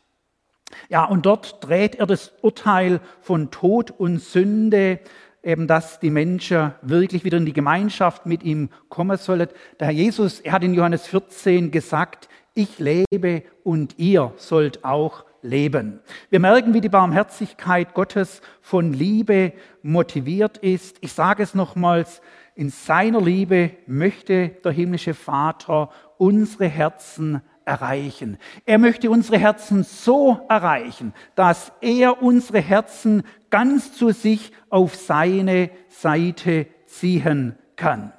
Ja, 0.89 1.05
und 1.05 1.27
dort 1.27 1.65
dreht 1.67 1.97
er 1.97 2.07
das 2.07 2.33
Urteil 2.43 3.01
von 3.21 3.51
Tod 3.51 3.91
und 3.91 4.21
Sünde, 4.21 5.01
eben 5.43 5.67
dass 5.67 6.01
die 6.01 6.11
Menschen 6.11 6.73
wirklich 6.83 7.25
wieder 7.25 7.39
in 7.39 7.47
die 7.47 7.53
Gemeinschaft 7.53 8.27
mit 8.27 8.43
ihm 8.43 8.69
kommen 8.89 9.17
sollen. 9.17 9.49
Der 9.79 9.89
Herr 9.89 9.95
Jesus, 9.95 10.41
er 10.41 10.53
hat 10.53 10.65
in 10.65 10.75
Johannes 10.75 11.07
14 11.07 11.71
gesagt, 11.71 12.29
ich 12.55 12.79
lebe 12.79 13.43
und 13.65 13.99
ihr 13.99 14.33
sollt 14.37 14.85
auch 14.85 15.25
leben. 15.43 16.01
Wir 16.29 16.41
merken, 16.41 16.75
wie 16.75 16.81
die 16.81 16.89
Barmherzigkeit 16.89 17.95
Gottes 17.95 18.41
von 18.61 18.93
Liebe 18.93 19.53
motiviert 19.83 20.59
ist. 20.59 20.99
Ich 21.01 21.13
sage 21.13 21.43
es 21.43 21.55
nochmals, 21.55 22.21
in 22.55 22.69
seiner 22.69 23.21
Liebe 23.21 23.71
möchte 23.87 24.49
der 24.49 24.73
himmlische 24.73 25.15
Vater 25.15 25.91
unsere 26.19 26.69
Herzen 26.69 27.41
erreichen. 27.65 28.39
Er 28.67 28.79
möchte 28.79 29.11
unsere 29.11 29.39
Herzen 29.39 29.85
so 29.85 30.41
erreichen, 30.49 31.15
dass 31.35 31.73
er 31.81 32.23
unsere 32.23 32.61
Herzen 32.61 33.23
ganz 33.49 33.97
zu 33.97 34.11
sich 34.11 34.53
auf 34.69 34.95
seine 34.95 35.71
Seite 35.89 36.67
ziehen 36.87 37.57
kann. 37.77 38.13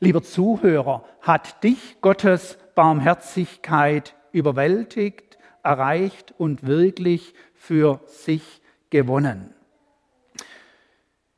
Lieber 0.00 0.22
Zuhörer, 0.22 1.04
hat 1.20 1.62
dich 1.62 1.98
Gottes 2.00 2.58
Barmherzigkeit 2.74 4.16
überwältigt? 4.32 5.31
Erreicht 5.62 6.34
und 6.38 6.66
wirklich 6.66 7.34
für 7.54 8.00
sich 8.06 8.60
gewonnen. 8.90 9.54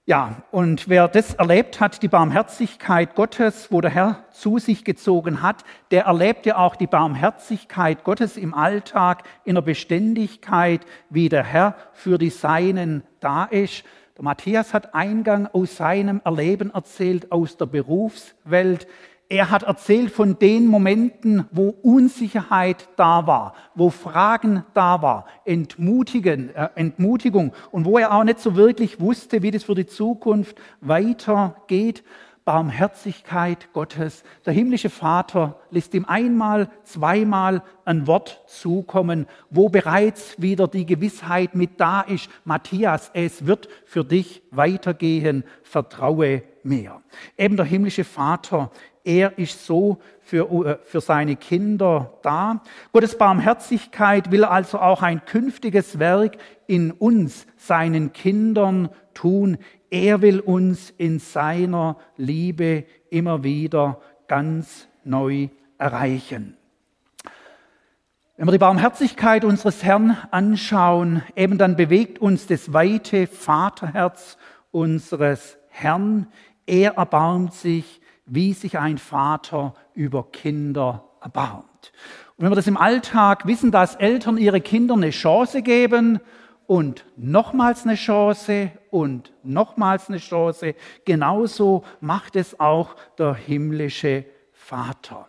Ja, 0.07 0.43
und 0.51 0.91
wer 0.91 1.09
das 1.09 1.33
erlebt 1.33 1.81
hat, 1.81 2.03
die 2.03 2.09
Barmherzigkeit 2.09 3.15
Gottes, 3.15 3.73
wo 3.73 3.81
der 3.81 3.91
Herr 3.91 4.25
zu 4.33 4.59
sich 4.59 4.85
gezogen 4.85 5.41
hat, 5.41 5.65
der 5.91 6.05
erlebt 6.05 6.45
ja 6.45 6.59
auch 6.59 6.77
die 6.77 6.87
Barmherzigkeit 6.87 8.05
Gottes 8.05 8.37
im 8.37 8.53
Alltag 8.53 9.23
in 9.45 9.55
der 9.55 9.63
Beständigkeit, 9.63 10.83
wie 11.09 11.31
der 11.31 11.45
Herr 11.45 11.75
für 11.95 12.19
die 12.19 12.29
Seinen 12.29 13.03
da 13.21 13.45
ist. 13.45 13.85
Der 14.19 14.25
Matthias 14.25 14.75
hat 14.75 14.95
Eingang 14.95 15.47
aus 15.47 15.77
seinem 15.77 16.21
Erleben 16.23 16.71
erzählt, 16.75 17.33
aus 17.33 17.57
der 17.57 17.67
Berufswelt. 17.67 18.87
Er 19.29 19.51
hat 19.51 19.63
erzählt 19.63 20.11
von 20.11 20.39
den 20.39 20.67
Momenten, 20.67 21.47
wo 21.51 21.71
Unsicherheit 21.83 22.89
da 22.97 23.27
war, 23.27 23.55
wo 23.75 23.89
Fragen 23.91 24.65
da 24.75 25.01
war, 25.01 25.27
Entmutigen, 25.45 26.55
äh, 26.55 26.69
Entmutigung 26.75 27.53
und 27.71 27.87
wo 27.87 27.99
er 27.99 28.15
auch 28.15 28.25
nicht 28.25 28.41
so 28.41 28.55
wirklich 28.55 29.01
wusste, 29.01 29.43
wie 29.43 29.51
das 29.51 29.65
für 29.65 29.75
die 29.75 29.87
Zukunft 29.87 30.57
weitergeht. 30.81 32.05
Barmherzigkeit 32.45 33.73
Gottes. 33.73 34.23
Der 34.45 34.53
himmlische 34.53 34.91
Vater 34.91 35.59
lässt 35.71 35.95
ihm 35.95 36.05
einmal, 36.05 36.69
zweimal 36.83 37.63
ein 37.87 38.07
Wort 38.07 38.43
zukommen, 38.47 39.27
wo 39.49 39.71
bereits 39.71 40.41
wieder 40.41 40.69
die 40.69 40.85
Gewissheit 40.85 41.55
mit 41.55 41.81
da 41.81 42.03
ist. 42.03 42.29
Matthias, 42.45 43.11
es 43.15 43.47
wird 43.47 43.69
für 43.87 44.05
dich 44.05 44.43
weitergehen. 44.51 45.45
Vertraue 45.63 46.43
mir. 46.63 47.01
Eben 47.39 47.57
der 47.57 47.65
himmlische 47.65 48.05
Vater 48.05 48.71
er 49.05 49.39
ist 49.39 49.67
so 49.67 49.99
für, 50.23 50.51
äh, 50.67 50.79
für 50.85 51.01
seine 51.03 51.37
Kinder 51.37 52.19
da. 52.23 52.63
Gottes 52.93 53.17
Barmherzigkeit 53.19 54.31
will 54.31 54.45
also 54.45 54.79
auch 54.79 55.03
ein 55.03 55.25
künftiges 55.27 55.99
Werk 55.99 56.39
in 56.67 56.91
uns, 56.91 57.47
seinen 57.57 58.15
Kindern 58.15 58.89
tun. 59.13 59.59
Er 59.91 60.23
will 60.23 60.41
uns 60.41 60.91
in 60.97 61.19
seiner 61.19 61.99
Liebe 62.17 62.85
immer 63.11 63.45
wieder 63.45 64.01
ganz 64.27 64.89
neu 65.05 65.49
erreichen. 65.77 66.57
Wenn 68.37 68.49
wir 68.49 68.53
die 68.53 68.59
Barmherzigkeit 68.59 69.45
unseres 69.45 69.85
Herrn 69.85 70.17
anschauen, 70.31 71.23
eben 71.37 71.59
dann 71.59 71.77
bewegt 71.77 72.19
uns 72.19 72.47
das 72.47 72.73
weite 72.73 73.27
Vaterherz 73.27 74.39
unseres 74.73 75.57
Herrn. 75.69 76.27
Er 76.67 76.95
erbarmt 76.95 77.53
sich 77.53 78.01
wie 78.27 78.53
sich 78.53 78.79
ein 78.79 78.99
Vater 78.99 79.75
über 79.95 80.31
Kinder 80.31 81.05
erbarmt. 81.21 81.93
Und 82.37 82.45
wenn 82.45 82.51
wir 82.51 82.57
das 82.57 82.67
im 82.67 82.77
Alltag 82.77 83.47
wissen, 83.47 83.71
dass 83.71 83.97
Eltern 83.97 84.39
ihre 84.39 84.61
Kinder 84.61 84.95
eine 84.95 85.11
Chance 85.11 85.63
geben 85.63 86.21
und 86.67 87.05
nochmals 87.17 87.85
eine 87.85 87.95
Chance 87.95 88.71
und 88.91 89.33
nochmals 89.43 90.09
eine 90.09 90.19
Chance, 90.19 90.75
genauso 91.05 91.85
macht 92.01 92.37
es 92.37 92.59
auch 92.59 92.97
der 93.19 93.35
himmlische 93.35 94.25
Vater. 94.53 95.29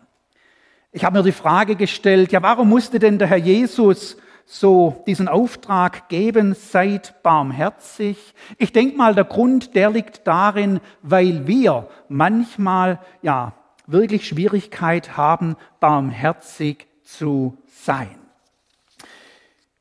Ich 0.92 1.04
habe 1.04 1.18
mir 1.18 1.24
die 1.24 1.34
Frage 1.34 1.76
gestellt, 1.76 2.32
ja, 2.32 2.42
warum 2.42 2.70
musste 2.70 3.00
denn 3.00 3.20
der 3.20 3.28
Herr 3.28 3.38
Jesus 3.38 4.18
so 4.46 5.04
diesen 5.08 5.28
Auftrag 5.28 6.08
geben, 6.08 6.54
seid 6.54 7.22
barmherzig. 7.24 8.34
Ich 8.58 8.72
denke 8.72 8.98
mal, 8.98 9.16
der 9.16 9.24
Grund, 9.24 9.76
der 9.76 9.90
liegt 9.90 10.28
darin, 10.28 10.80
weil 11.02 11.48
wir 11.48 11.90
manchmal 12.08 13.00
ja 13.22 13.54
wirklich 13.88 14.28
Schwierigkeit 14.28 15.18
haben, 15.18 15.56
barmherzig 15.80 16.88
zu 17.04 17.58
sein. 17.66 18.16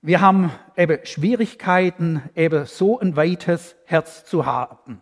Wir 0.02 0.20
haben 0.20 0.50
eben 0.76 0.98
Schwierigkeiten, 1.04 2.22
eben 2.34 2.66
so 2.66 2.98
ein 3.00 3.16
weites 3.16 3.74
Herz 3.86 4.24
zu 4.26 4.44
haben. 4.44 5.00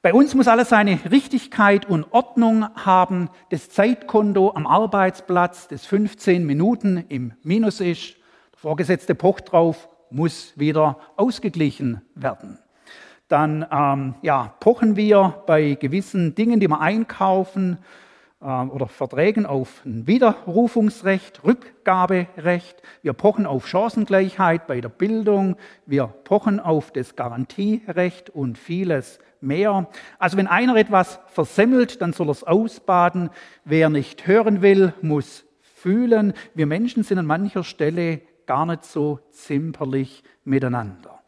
Bei 0.00 0.14
uns 0.14 0.36
muss 0.36 0.46
alles 0.46 0.68
seine 0.68 1.00
Richtigkeit 1.10 1.86
und 1.86 2.12
Ordnung 2.12 2.68
haben. 2.76 3.30
Das 3.50 3.68
Zeitkonto 3.68 4.54
am 4.54 4.68
Arbeitsplatz, 4.68 5.66
das 5.66 5.86
15 5.86 6.46
Minuten 6.46 7.04
im 7.08 7.32
Minus 7.42 7.80
ist, 7.80 8.14
Vorgesetzte 8.60 9.14
pocht 9.14 9.52
drauf, 9.52 9.88
muss 10.10 10.52
wieder 10.58 10.98
ausgeglichen 11.14 12.00
werden. 12.16 12.58
Dann 13.28 13.64
ähm, 13.70 14.16
ja, 14.22 14.52
pochen 14.58 14.96
wir 14.96 15.44
bei 15.46 15.74
gewissen 15.74 16.34
Dingen, 16.34 16.58
die 16.58 16.66
wir 16.66 16.80
einkaufen 16.80 17.78
äh, 18.40 18.44
oder 18.44 18.88
Verträgen 18.88 19.46
auf 19.46 19.82
ein 19.86 20.08
Widerrufungsrecht, 20.08 21.44
Rückgaberecht. 21.44 22.82
Wir 23.02 23.12
pochen 23.12 23.46
auf 23.46 23.68
Chancengleichheit 23.68 24.66
bei 24.66 24.80
der 24.80 24.88
Bildung. 24.88 25.54
Wir 25.86 26.08
pochen 26.08 26.58
auf 26.58 26.90
das 26.90 27.14
Garantierecht 27.14 28.28
und 28.28 28.58
vieles 28.58 29.20
mehr. 29.40 29.88
Also 30.18 30.36
wenn 30.36 30.48
einer 30.48 30.74
etwas 30.74 31.20
versemmelt, 31.28 32.02
dann 32.02 32.12
soll 32.12 32.26
er 32.26 32.32
es 32.32 32.42
ausbaden. 32.42 33.30
Wer 33.64 33.88
nicht 33.88 34.26
hören 34.26 34.62
will, 34.62 34.94
muss 35.00 35.44
fühlen. 35.78 36.32
Wir 36.54 36.66
Menschen 36.66 37.04
sind 37.04 37.18
an 37.18 37.26
mancher 37.26 37.62
Stelle 37.62 38.20
gar 38.48 38.64
nicht 38.64 38.84
so 38.84 39.20
zimperlich 39.30 40.24
miteinander. 40.42 41.20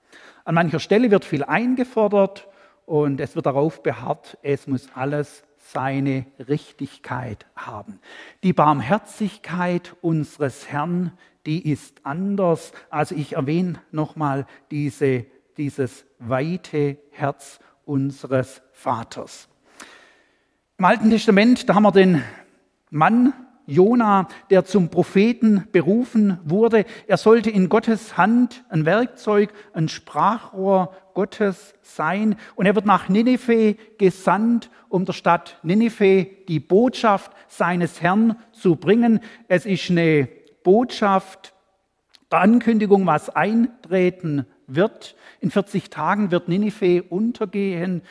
An 0.45 0.55
mancher 0.55 0.81
Stelle 0.81 1.11
wird 1.11 1.27
viel 1.27 1.45
eingefordert 1.45 2.49
und 2.87 3.21
es 3.21 3.37
wird 3.37 3.45
darauf 3.47 3.83
beharrt, 3.83 4.39
es 4.43 4.67
muss 4.67 4.89
alles 4.95 5.45
seine 5.59 6.25
Richtigkeit 6.49 7.45
haben. 7.55 8.01
Die 8.43 8.55
Barmherzigkeit 8.55 9.95
unseres 10.01 10.69
Herrn, 10.69 11.13
die 11.45 11.71
ist 11.71 12.05
anders. 12.05 12.73
Also 12.89 13.15
ich 13.15 13.35
erwähne 13.35 13.81
nochmal 13.93 14.47
diese, 14.71 15.27
dieses 15.59 16.07
weite 16.19 16.97
Herz 17.11 17.61
unseres 17.85 18.63
Vaters. 18.73 19.49
Im 20.79 20.87
Alten 20.87 21.11
Testament, 21.11 21.69
da 21.69 21.75
haben 21.75 21.83
wir 21.83 21.93
den 21.93 22.25
Mann 22.89 23.35
Jona, 23.71 24.27
der 24.51 24.65
zum 24.65 24.89
Propheten 24.89 25.69
berufen 25.71 26.39
wurde. 26.45 26.85
Er 27.07 27.17
sollte 27.17 27.51
in 27.51 27.69
Gottes 27.69 28.17
Hand 28.17 28.65
ein 28.69 28.85
Werkzeug, 28.85 29.53
ein 29.73 29.89
Sprachrohr 29.89 30.93
Gottes 31.15 31.75
sein. 31.83 32.37
Und 32.57 32.67
er 32.67 32.75
wird 32.75 32.87
nach 32.87 33.09
Ninive 33.09 33.77
gesandt, 33.97 34.71
um 34.89 35.05
der 35.05 35.13
Stadt 35.13 35.59
Ninive 35.63 36.27
die 36.49 36.61
Botschaft 36.61 37.33
seines 37.47 38.03
Herrn 38.03 38.37
zu 38.53 38.75
bringen. 38.77 39.21
Es 39.47 39.67
ist 39.67 39.91
eine 39.91 40.29
Botschaft 40.65 41.55
der 42.31 42.41
Ankündigung, 42.41 43.07
was 43.07 43.31
eintreten 43.31 44.47
wird. 44.67 45.15
In 45.41 45.51
40 45.51 45.91
Tagen 45.91 46.31
wird 46.31 46.49
Ninive 46.49 47.05
untergehen. 47.05 48.03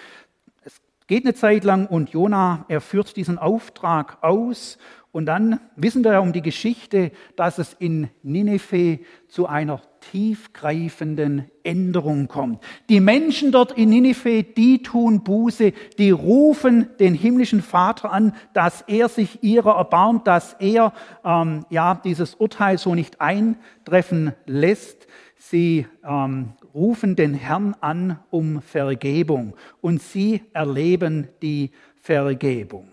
Es 0.64 0.82
geht 1.08 1.26
eine 1.26 1.34
Zeit 1.34 1.64
lang 1.64 1.86
und 1.86 2.12
Jona, 2.12 2.66
er 2.70 2.82
führt 2.82 3.16
diesen 3.18 3.38
Auftrag 3.38 4.18
aus 4.22 4.78
und 5.12 5.26
dann 5.26 5.60
wissen 5.76 6.04
wir 6.04 6.14
ja 6.14 6.20
um 6.20 6.34
die 6.34 6.44
Geschichte, 6.44 7.12
dass 7.36 7.58
es 7.58 7.76
in 7.80 8.10
Nineveh 8.22 9.00
zu 9.28 9.48
einer 9.48 9.82
tiefgreifenden 10.12 11.50
Änderung 11.64 12.28
kommt. 12.28 12.64
Die 12.90 13.00
Menschen 13.00 13.52
dort 13.52 13.72
in 13.72 13.90
Nineveh, 13.90 14.44
die 14.44 14.84
tun 14.84 15.24
Buße, 15.24 15.74
die 15.98 16.12
rufen 16.12 16.90
den 17.00 17.16
himmlischen 17.16 17.62
Vater 17.62 18.12
an, 18.12 18.34
dass 18.54 18.82
er 18.82 19.10
sich 19.10 19.44
ihrer 19.44 19.76
erbarmt, 19.76 20.28
dass 20.28 20.54
er 20.60 20.94
ähm, 21.26 21.66
ja 21.72 21.96
dieses 21.96 22.36
Urteil 22.36 22.78
so 22.78 22.94
nicht 22.94 23.20
eintreffen 23.20 24.34
lässt. 24.46 25.08
Sie 25.38 25.88
ähm, 26.08 26.54
rufen 26.76 27.16
den 27.16 27.34
Herrn 27.34 27.76
an 27.82 28.20
um 28.30 28.62
Vergebung 28.62 29.56
und 29.82 30.04
sie 30.04 30.44
erleben 30.54 31.30
die 31.42 31.72
Vergebung. 32.00 32.90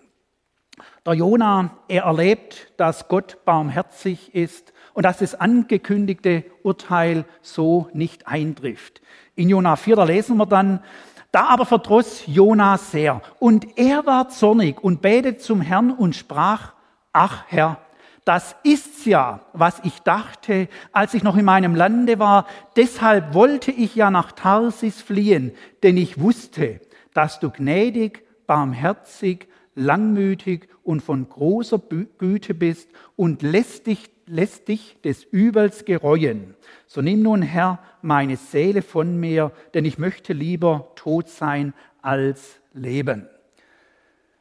Der 1.06 1.14
Jona, 1.14 1.70
er 1.86 2.02
erlebt, 2.02 2.72
dass 2.78 3.06
Gott 3.06 3.38
barmherzig 3.44 4.34
ist 4.34 4.72
und 4.92 5.04
dass 5.04 5.18
das 5.18 5.36
angekündigte 5.36 6.42
Urteil 6.64 7.24
so 7.42 7.88
nicht 7.92 8.26
eintrifft. 8.26 9.00
In 9.36 9.48
Jona 9.48 9.76
4, 9.76 9.94
da 9.94 10.02
lesen 10.02 10.36
wir 10.36 10.46
dann, 10.46 10.80
da 11.30 11.46
aber 11.46 11.64
verdross 11.64 12.24
Jona 12.26 12.76
sehr 12.76 13.22
und 13.38 13.78
er 13.78 14.04
war 14.04 14.30
zornig 14.30 14.82
und 14.82 15.00
betet 15.00 15.40
zum 15.42 15.60
Herrn 15.60 15.92
und 15.92 16.16
sprach, 16.16 16.72
ach 17.12 17.44
Herr, 17.46 17.78
das 18.24 18.56
ist's 18.64 19.04
ja, 19.04 19.42
was 19.52 19.78
ich 19.84 20.00
dachte, 20.00 20.68
als 20.90 21.14
ich 21.14 21.22
noch 21.22 21.36
in 21.36 21.44
meinem 21.44 21.76
Lande 21.76 22.18
war. 22.18 22.46
Deshalb 22.74 23.32
wollte 23.32 23.70
ich 23.70 23.94
ja 23.94 24.10
nach 24.10 24.32
Tarsis 24.32 25.00
fliehen, 25.02 25.52
denn 25.84 25.96
ich 25.96 26.18
wusste, 26.20 26.80
dass 27.14 27.38
du 27.38 27.50
gnädig, 27.50 28.24
barmherzig, 28.48 29.46
langmütig 29.76 30.68
und 30.82 31.02
von 31.02 31.28
großer 31.28 31.80
Güte 32.18 32.54
bist 32.54 32.90
und 33.14 33.42
lässt 33.42 33.86
dich, 33.86 34.10
lässt 34.26 34.66
dich 34.66 34.96
des 35.04 35.22
Übels 35.22 35.84
gereuen. 35.84 36.54
So 36.86 37.02
nimm 37.02 37.22
nun, 37.22 37.42
Herr, 37.42 37.78
meine 38.02 38.36
Seele 38.36 38.82
von 38.82 39.20
mir, 39.20 39.52
denn 39.74 39.84
ich 39.84 39.98
möchte 39.98 40.32
lieber 40.32 40.92
tot 40.96 41.28
sein 41.28 41.74
als 42.02 42.60
leben. 42.72 43.28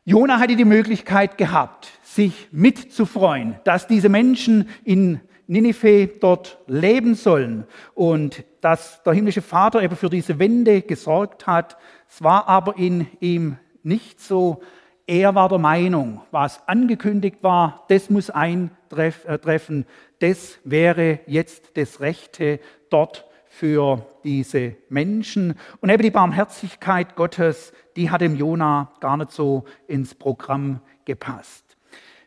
Jona 0.05 0.39
hatte 0.39 0.55
die 0.55 0.65
Möglichkeit 0.65 1.37
gehabt, 1.37 1.91
sich 2.03 2.47
mitzufreuen, 2.51 3.55
dass 3.63 3.87
diese 3.87 4.07
Menschen 4.07 4.69
in 4.83 5.19
Ninive 5.47 6.07
dort 6.07 6.59
leben 6.67 7.15
sollen 7.15 7.65
und 7.93 8.43
dass 8.61 9.03
der 9.03 9.13
himmlische 9.13 9.41
Vater 9.41 9.81
eben 9.81 9.95
für 9.95 10.09
diese 10.09 10.39
Wende 10.39 10.81
gesorgt 10.81 11.45
hat. 11.45 11.77
Es 12.09 12.23
war 12.23 12.47
aber 12.47 12.77
in 12.77 13.07
ihm 13.19 13.57
nicht 13.83 14.19
so. 14.21 14.61
Er 15.07 15.35
war 15.35 15.49
der 15.49 15.59
Meinung, 15.59 16.21
was 16.31 16.67
angekündigt 16.67 17.37
war, 17.43 17.85
das 17.89 18.09
muss 18.09 18.31
eintreffen, 18.31 19.81
äh, 19.81 19.85
das 20.17 20.57
wäre 20.63 21.19
jetzt 21.27 21.77
das 21.77 21.99
Rechte 21.99 22.59
dort 22.89 23.25
für 23.45 24.03
diese 24.23 24.75
Menschen. 24.89 25.59
Und 25.79 25.89
eben 25.91 26.01
die 26.01 26.09
Barmherzigkeit 26.09 27.15
Gottes, 27.15 27.71
die 27.95 28.09
hat 28.09 28.21
dem 28.21 28.35
Jona 28.35 28.93
gar 28.99 29.15
nicht 29.17 29.31
so 29.31 29.65
ins 29.87 30.15
Programm 30.15 30.81
gepasst. 31.05 31.77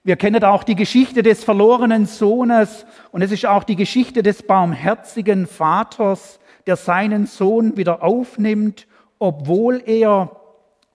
Wir 0.04 0.14
kennen 0.14 0.44
auch 0.44 0.62
die 0.62 0.76
Geschichte 0.76 1.24
des 1.24 1.42
verlorenen 1.42 2.06
Sohnes 2.06 2.86
und 3.10 3.22
es 3.22 3.32
ist 3.32 3.44
auch 3.44 3.64
die 3.64 3.76
Geschichte 3.76 4.22
des 4.22 4.44
barmherzigen 4.44 5.48
Vaters, 5.48 6.38
der 6.66 6.76
seinen 6.76 7.26
Sohn 7.26 7.76
wieder 7.76 8.04
aufnimmt, 8.04 8.86
obwohl 9.18 9.82
er 9.84 10.37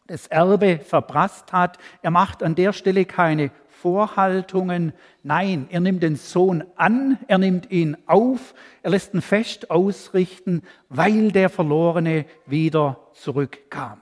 das 0.08 0.28
Erbe 0.28 0.80
verprasst 0.80 1.54
hat. 1.54 1.78
Er 2.01 2.12
macht 2.12 2.43
an 2.43 2.56
der 2.56 2.74
Stelle 2.74 3.06
keine 3.06 3.51
Vorhaltungen. 3.68 4.93
Nein, 5.24 5.68
er 5.70 5.80
nimmt 5.80 6.04
den 6.04 6.16
Sohn 6.16 6.64
an, 6.76 7.20
er 7.28 7.38
nimmt 7.38 7.70
ihn 7.72 7.97
auf, 8.06 8.54
er 8.82 8.91
lässt 8.91 9.14
ihn 9.14 9.22
fest 9.22 9.72
ausrichten, 9.72 10.62
weil 10.89 11.32
der 11.32 11.49
Verlorene 11.49 12.26
wieder 12.45 12.99
zurückkam. 13.14 13.99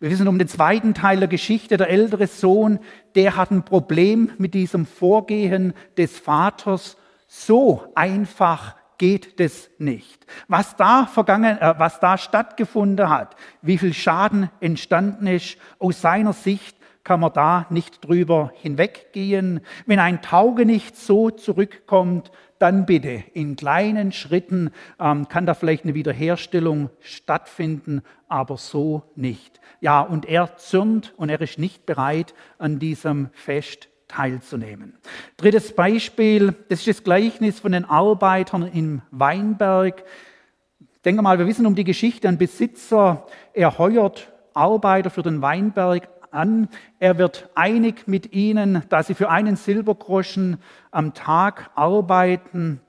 Wir 0.00 0.10
wissen 0.10 0.28
um 0.28 0.38
den 0.38 0.48
zweiten 0.48 0.94
Teil 0.94 1.18
der 1.18 1.28
Geschichte, 1.28 1.76
der 1.76 1.90
ältere 1.90 2.26
Sohn, 2.26 2.78
der 3.14 3.36
hat 3.36 3.50
ein 3.50 3.64
Problem 3.64 4.32
mit 4.38 4.54
diesem 4.54 4.86
Vorgehen 4.86 5.74
des 5.98 6.18
Vaters. 6.18 6.96
So 7.28 7.84
einfach 7.94 8.74
geht 9.00 9.40
das 9.40 9.70
nicht. 9.78 10.26
Was 10.46 10.76
da 10.76 11.06
vergangen, 11.06 11.56
äh, 11.58 11.74
was 11.78 12.00
da 12.00 12.18
stattgefunden 12.18 13.08
hat, 13.08 13.34
wie 13.62 13.78
viel 13.78 13.94
Schaden 13.94 14.50
entstanden 14.60 15.26
ist, 15.26 15.56
aus 15.78 16.02
seiner 16.02 16.34
Sicht 16.34 16.76
kann 17.02 17.20
man 17.20 17.32
da 17.32 17.66
nicht 17.70 18.06
drüber 18.06 18.52
hinweggehen. 18.56 19.60
Wenn 19.86 20.00
ein 20.00 20.20
Taugenicht 20.20 20.96
so 20.96 21.30
zurückkommt, 21.30 22.30
dann 22.58 22.84
bitte 22.84 23.24
in 23.32 23.56
kleinen 23.56 24.12
Schritten 24.12 24.70
ähm, 25.00 25.26
kann 25.28 25.46
da 25.46 25.54
vielleicht 25.54 25.84
eine 25.84 25.94
Wiederherstellung 25.94 26.90
stattfinden, 27.00 28.02
aber 28.28 28.58
so 28.58 29.02
nicht. 29.16 29.62
Ja, 29.80 30.02
und 30.02 30.26
er 30.26 30.58
zürnt 30.58 31.14
und 31.16 31.30
er 31.30 31.40
ist 31.40 31.58
nicht 31.58 31.86
bereit, 31.86 32.34
an 32.58 32.78
diesem 32.78 33.30
Fest 33.32 33.88
teilzunehmen. 34.10 34.94
Drittes 35.36 35.74
Beispiel, 35.74 36.54
das 36.68 36.80
ist 36.80 36.88
das 36.88 37.04
Gleichnis 37.04 37.60
von 37.60 37.72
den 37.72 37.84
Arbeitern 37.84 38.66
im 38.66 39.02
Weinberg. 39.10 40.04
Denke 41.04 41.22
mal, 41.22 41.38
wir 41.38 41.46
wissen 41.46 41.66
um 41.66 41.74
die 41.74 41.84
Geschichte, 41.84 42.28
ein 42.28 42.38
Besitzer, 42.38 43.26
er 43.54 43.78
heuert 43.78 44.32
Arbeiter 44.52 45.10
für 45.10 45.22
den 45.22 45.40
Weinberg 45.42 46.08
an. 46.30 46.68
Er 46.98 47.18
wird 47.18 47.50
einig 47.54 48.06
mit 48.06 48.32
ihnen, 48.32 48.82
dass 48.88 49.06
sie 49.06 49.14
für 49.14 49.30
einen 49.30 49.56
Silbergroschen 49.56 50.58
am 50.90 51.14
Tag 51.14 51.70
arbeiten. 51.74 52.80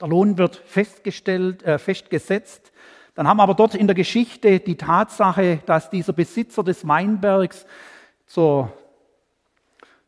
Der 0.00 0.08
Lohn 0.08 0.38
wird 0.38 0.56
festgestellt, 0.56 1.62
äh, 1.62 1.78
festgesetzt. 1.78 2.72
Dann 3.14 3.28
haben 3.28 3.36
wir 3.36 3.44
aber 3.44 3.54
dort 3.54 3.74
in 3.74 3.86
der 3.86 3.94
Geschichte 3.94 4.58
die 4.58 4.76
Tatsache, 4.76 5.60
dass 5.66 5.90
dieser 5.90 6.12
Besitzer 6.12 6.64
des 6.64 6.88
Weinbergs 6.88 7.64
zur 8.26 8.72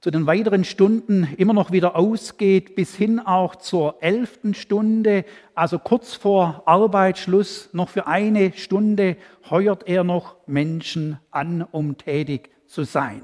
zu 0.01 0.11
den 0.11 0.27
weiteren 0.27 0.65
Stunden 0.65 1.27
immer 1.37 1.53
noch 1.53 1.73
wieder 1.73 1.97
ausgeht, 1.97 2.75
bis 2.75 2.95
hin 2.95 3.19
auch 3.19 3.57
zur 3.57 4.03
elften 4.03 4.55
Stunde, 4.55 5.25
also 5.55 5.79
kurz 5.79 6.15
vor 6.15 6.63
Arbeitsschluss, 6.67 7.71
noch 7.73 7.89
für 7.89 8.07
eine 8.07 8.53
Stunde 8.53 9.17
heuert 9.51 9.89
er 9.89 10.05
noch 10.05 10.37
Menschen 10.47 11.19
an, 11.31 11.63
um 11.63 11.97
tätig 11.97 12.51
zu 12.67 12.85
sein. 12.85 13.23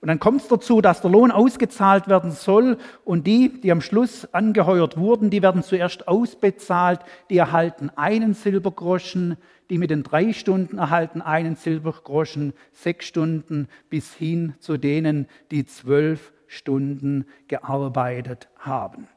Und 0.00 0.08
dann 0.08 0.20
kommt 0.20 0.42
es 0.42 0.48
dazu, 0.48 0.82
dass 0.82 1.00
der 1.00 1.10
Lohn 1.10 1.30
ausgezahlt 1.30 2.08
werden 2.08 2.30
soll 2.30 2.76
und 3.04 3.26
die, 3.26 3.60
die 3.60 3.72
am 3.72 3.80
Schluss 3.80 4.28
angeheuert 4.34 4.98
wurden, 4.98 5.30
die 5.30 5.40
werden 5.40 5.62
zuerst 5.62 6.08
ausbezahlt, 6.08 7.00
die 7.30 7.38
erhalten 7.38 7.90
einen 7.96 8.34
Silbergroschen, 8.34 9.38
die 9.70 9.78
mit 9.78 9.90
den 9.90 10.02
drei 10.02 10.32
Stunden 10.32 10.78
erhalten 10.78 11.22
einen 11.22 11.56
Silbergroschen, 11.56 12.52
sechs 12.72 13.06
Stunden 13.06 13.68
bis 13.88 14.14
hin 14.14 14.54
zu 14.58 14.76
denen, 14.76 15.26
die 15.50 15.64
zwölf 15.64 16.32
Stunden 16.46 17.26
gearbeitet 17.48 18.48
haben. 18.58 19.08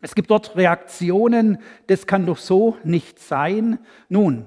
Es 0.00 0.14
gibt 0.14 0.30
dort 0.30 0.56
Reaktionen, 0.56 1.58
das 1.88 2.06
kann 2.06 2.26
doch 2.26 2.38
so 2.38 2.76
nicht 2.84 3.18
sein. 3.18 3.78
Nun, 4.08 4.46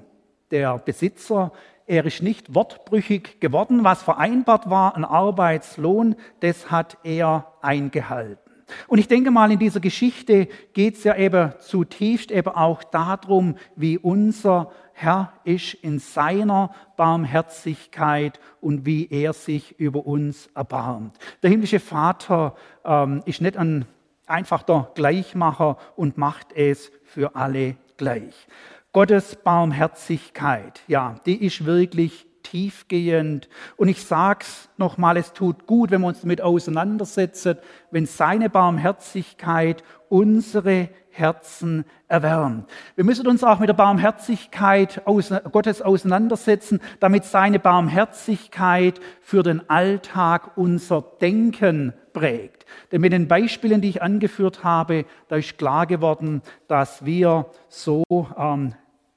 der 0.50 0.78
Besitzer, 0.78 1.52
er 1.86 2.06
ist 2.06 2.22
nicht 2.22 2.54
wortbrüchig 2.54 3.40
geworden. 3.40 3.84
Was 3.84 4.02
vereinbart 4.02 4.70
war, 4.70 4.96
ein 4.96 5.04
Arbeitslohn, 5.04 6.14
das 6.40 6.70
hat 6.70 6.96
er 7.02 7.52
eingehalten. 7.60 8.38
Und 8.86 8.98
ich 8.98 9.08
denke 9.08 9.30
mal, 9.30 9.50
in 9.52 9.58
dieser 9.58 9.80
Geschichte 9.80 10.48
geht 10.72 10.96
es 10.96 11.04
ja 11.04 11.16
eben 11.16 11.52
zutiefst 11.58 12.30
eben 12.30 12.48
auch 12.48 12.82
darum, 12.82 13.56
wie 13.76 13.98
unser 13.98 14.70
Herr 14.92 15.32
ist 15.44 15.74
in 15.74 15.98
seiner 15.98 16.74
Barmherzigkeit 16.96 18.40
und 18.60 18.86
wie 18.86 19.08
er 19.10 19.32
sich 19.32 19.78
über 19.78 20.06
uns 20.06 20.48
erbarmt. 20.54 21.18
Der 21.42 21.50
himmlische 21.50 21.80
Vater 21.80 22.54
ähm, 22.84 23.22
ist 23.24 23.40
nicht 23.40 23.56
ein 23.56 23.86
einfach 24.26 24.62
der 24.62 24.90
Gleichmacher 24.94 25.76
und 25.96 26.16
macht 26.16 26.52
es 26.54 26.90
für 27.04 27.36
alle 27.36 27.76
gleich. 27.96 28.46
Gottes 28.92 29.36
Barmherzigkeit, 29.36 30.82
ja, 30.86 31.16
die 31.26 31.44
ist 31.44 31.64
wirklich 31.64 32.26
tiefgehend. 32.52 33.48
Und 33.76 33.88
ich 33.88 34.04
sag's 34.04 34.68
nochmal, 34.76 35.16
es 35.16 35.32
tut 35.32 35.66
gut, 35.66 35.90
wenn 35.90 36.02
wir 36.02 36.08
uns 36.08 36.20
damit 36.20 36.42
auseinandersetzen, 36.42 37.56
wenn 37.90 38.04
seine 38.04 38.50
Barmherzigkeit 38.50 39.82
unsere 40.10 40.90
Herzen 41.10 41.84
erwärmt. 42.08 42.70
Wir 42.94 43.04
müssen 43.04 43.26
uns 43.26 43.42
auch 43.42 43.58
mit 43.58 43.70
der 43.70 43.74
Barmherzigkeit 43.74 45.02
Gottes 45.50 45.80
auseinandersetzen, 45.80 46.80
damit 47.00 47.24
seine 47.24 47.58
Barmherzigkeit 47.58 49.00
für 49.22 49.42
den 49.42 49.68
Alltag 49.70 50.56
unser 50.56 51.02
Denken 51.20 51.94
prägt. 52.12 52.66
Denn 52.90 53.00
mit 53.00 53.12
den 53.12 53.28
Beispielen, 53.28 53.80
die 53.80 53.88
ich 53.88 54.02
angeführt 54.02 54.62
habe, 54.62 55.06
da 55.28 55.36
ist 55.36 55.56
klar 55.56 55.86
geworden, 55.86 56.42
dass 56.68 57.04
wir 57.04 57.46
so 57.68 58.04
ähm, 58.36 58.74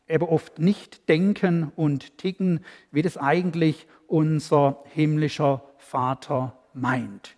eben 0.07 0.25
oft 0.25 0.59
nicht 0.59 1.09
denken 1.09 1.71
und 1.75 2.17
ticken, 2.17 2.63
wie 2.91 3.01
das 3.01 3.17
eigentlich 3.17 3.87
unser 4.07 4.83
himmlischer 4.93 5.63
Vater 5.77 6.57
meint. 6.73 7.35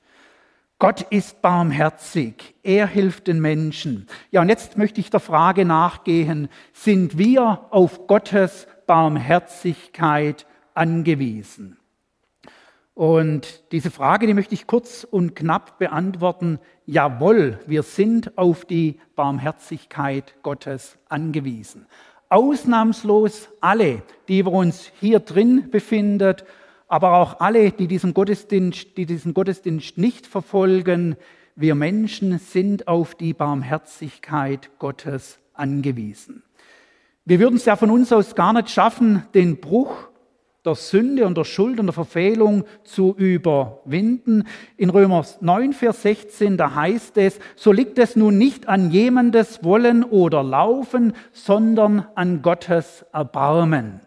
Gott 0.79 1.01
ist 1.09 1.41
barmherzig, 1.41 2.53
er 2.61 2.85
hilft 2.85 3.27
den 3.27 3.41
Menschen. 3.41 4.05
Ja, 4.29 4.41
und 4.41 4.49
jetzt 4.49 4.77
möchte 4.77 4.99
ich 5.01 5.09
der 5.09 5.19
Frage 5.19 5.65
nachgehen, 5.65 6.49
sind 6.71 7.17
wir 7.17 7.65
auf 7.71 8.05
Gottes 8.05 8.67
Barmherzigkeit 8.85 10.45
angewiesen? 10.75 11.77
Und 12.93 13.63
diese 13.71 13.89
Frage, 13.89 14.27
die 14.27 14.33
möchte 14.33 14.53
ich 14.53 14.67
kurz 14.67 15.03
und 15.03 15.35
knapp 15.35 15.79
beantworten. 15.79 16.59
Jawohl, 16.85 17.59
wir 17.67 17.83
sind 17.83 18.37
auf 18.37 18.65
die 18.65 18.99
Barmherzigkeit 19.15 20.35
Gottes 20.43 20.97
angewiesen 21.07 21.87
ausnahmslos 22.29 23.49
alle, 23.61 24.01
die 24.27 24.45
wir 24.45 24.51
uns 24.51 24.91
hier 24.99 25.19
drin 25.19 25.69
befinden, 25.71 26.35
aber 26.87 27.13
auch 27.15 27.39
alle, 27.39 27.71
die 27.71 27.87
diesen 27.87 28.13
Gottesdienst, 28.13 28.97
die 28.97 29.05
diesen 29.05 29.33
Gottesdienst 29.33 29.97
nicht 29.97 30.27
verfolgen, 30.27 31.15
wir 31.55 31.75
Menschen 31.75 32.37
sind 32.37 32.87
auf 32.87 33.15
die 33.15 33.33
Barmherzigkeit 33.33 34.69
Gottes 34.79 35.39
angewiesen. 35.53 36.43
Wir 37.25 37.39
würden 37.39 37.55
es 37.55 37.65
ja 37.65 37.75
von 37.75 37.89
uns 37.89 38.13
aus 38.13 38.35
gar 38.35 38.53
nicht 38.53 38.69
schaffen, 38.69 39.23
den 39.33 39.59
Bruch 39.59 40.06
der 40.67 40.75
Sünde 40.75 41.25
und 41.25 41.35
der 41.37 41.45
Schuld 41.45 41.79
und 41.79 41.87
der 41.87 41.93
Verfehlung 41.93 42.65
zu 42.83 43.15
überwinden. 43.17 44.43
In 44.75 44.91
Römer 44.91 45.25
9, 45.41 45.73
Vers 45.73 46.03
16, 46.03 46.57
da 46.57 46.75
heißt 46.75 47.17
es, 47.17 47.39
so 47.55 47.71
liegt 47.71 47.97
es 47.97 48.15
nun 48.15 48.37
nicht 48.37 48.67
an 48.67 48.91
jemandes 48.91 49.63
Wollen 49.63 50.03
oder 50.03 50.43
Laufen, 50.43 51.13
sondern 51.31 52.05
an 52.13 52.41
Gottes 52.41 53.05
Erbarmen. 53.13 54.01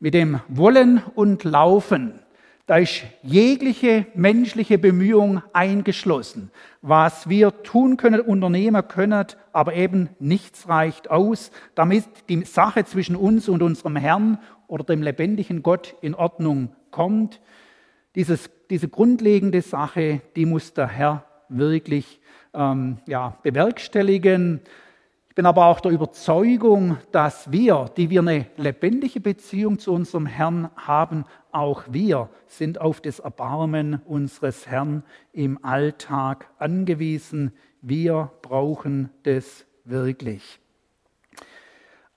Mit 0.00 0.14
dem 0.14 0.40
Wollen 0.48 1.02
und 1.14 1.44
Laufen, 1.44 2.18
da 2.66 2.78
ist 2.78 3.02
jegliche 3.22 4.06
menschliche 4.14 4.78
Bemühung 4.78 5.42
eingeschlossen. 5.52 6.50
Was 6.80 7.28
wir 7.28 7.62
tun 7.62 7.98
können, 7.98 8.20
unternehmen 8.20 8.88
können, 8.88 9.26
aber 9.52 9.74
eben 9.74 10.08
nichts 10.18 10.68
reicht 10.68 11.10
aus, 11.10 11.50
damit 11.74 12.04
die 12.28 12.44
Sache 12.44 12.84
zwischen 12.84 13.16
uns 13.16 13.48
und 13.48 13.62
unserem 13.62 13.96
Herrn 13.96 14.38
oder 14.66 14.84
dem 14.84 15.02
lebendigen 15.02 15.62
Gott 15.62 15.94
in 16.00 16.14
Ordnung 16.14 16.74
kommt. 16.90 17.40
Dieses, 18.14 18.48
diese 18.70 18.88
grundlegende 18.88 19.60
Sache, 19.60 20.22
die 20.34 20.46
muss 20.46 20.72
der 20.72 20.88
Herr 20.88 21.26
wirklich 21.50 22.20
ähm, 22.54 22.98
ja, 23.06 23.36
bewerkstelligen. 23.42 24.60
Ich 25.34 25.36
bin 25.36 25.46
aber 25.46 25.66
auch 25.66 25.80
der 25.80 25.90
Überzeugung, 25.90 26.96
dass 27.10 27.50
wir, 27.50 27.90
die 27.96 28.08
wir 28.08 28.20
eine 28.20 28.46
lebendige 28.56 29.18
Beziehung 29.18 29.80
zu 29.80 29.92
unserem 29.92 30.26
Herrn 30.26 30.70
haben, 30.76 31.24
auch 31.50 31.82
wir 31.90 32.28
sind 32.46 32.80
auf 32.80 33.00
das 33.00 33.18
Erbarmen 33.18 34.00
unseres 34.06 34.68
Herrn 34.68 35.02
im 35.32 35.58
Alltag 35.64 36.48
angewiesen. 36.58 37.50
Wir 37.82 38.30
brauchen 38.42 39.10
das 39.24 39.66
wirklich. 39.82 40.60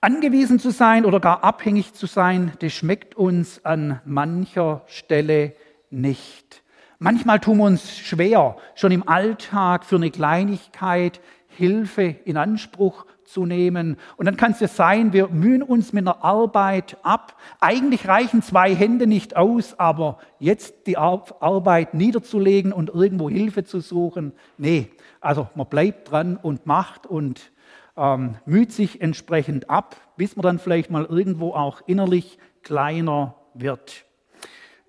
Angewiesen 0.00 0.60
zu 0.60 0.70
sein 0.70 1.04
oder 1.04 1.18
gar 1.18 1.42
abhängig 1.42 1.94
zu 1.94 2.06
sein, 2.06 2.52
das 2.60 2.72
schmeckt 2.72 3.16
uns 3.16 3.64
an 3.64 4.00
mancher 4.04 4.84
Stelle 4.86 5.54
nicht. 5.90 6.62
Manchmal 7.00 7.38
tun 7.40 7.58
wir 7.58 7.64
uns 7.64 7.96
schwer, 7.96 8.56
schon 8.74 8.90
im 8.90 9.06
Alltag 9.08 9.84
für 9.84 9.96
eine 9.96 10.10
Kleinigkeit 10.10 11.20
Hilfe 11.58 12.16
in 12.24 12.36
Anspruch 12.36 13.04
zu 13.24 13.44
nehmen. 13.44 13.98
Und 14.16 14.26
dann 14.26 14.36
kann 14.36 14.52
es 14.52 14.60
ja 14.60 14.68
sein, 14.68 15.12
wir 15.12 15.28
mühen 15.28 15.62
uns 15.62 15.92
mit 15.92 16.06
einer 16.06 16.24
Arbeit 16.24 16.96
ab. 17.02 17.36
Eigentlich 17.60 18.08
reichen 18.08 18.42
zwei 18.42 18.74
Hände 18.74 19.06
nicht 19.06 19.36
aus, 19.36 19.78
aber 19.78 20.18
jetzt 20.38 20.86
die 20.86 20.96
Arbeit 20.96 21.94
niederzulegen 21.94 22.72
und 22.72 22.90
irgendwo 22.90 23.28
Hilfe 23.28 23.64
zu 23.64 23.80
suchen, 23.80 24.32
nee. 24.56 24.88
Also 25.20 25.48
man 25.56 25.66
bleibt 25.66 26.10
dran 26.10 26.36
und 26.36 26.64
macht 26.64 27.06
und 27.06 27.50
ähm, 27.96 28.36
müht 28.46 28.72
sich 28.72 29.00
entsprechend 29.00 29.68
ab, 29.68 29.96
bis 30.16 30.36
man 30.36 30.44
dann 30.44 30.58
vielleicht 30.60 30.90
mal 30.90 31.04
irgendwo 31.04 31.52
auch 31.52 31.82
innerlich 31.86 32.38
kleiner 32.62 33.34
wird. 33.52 34.07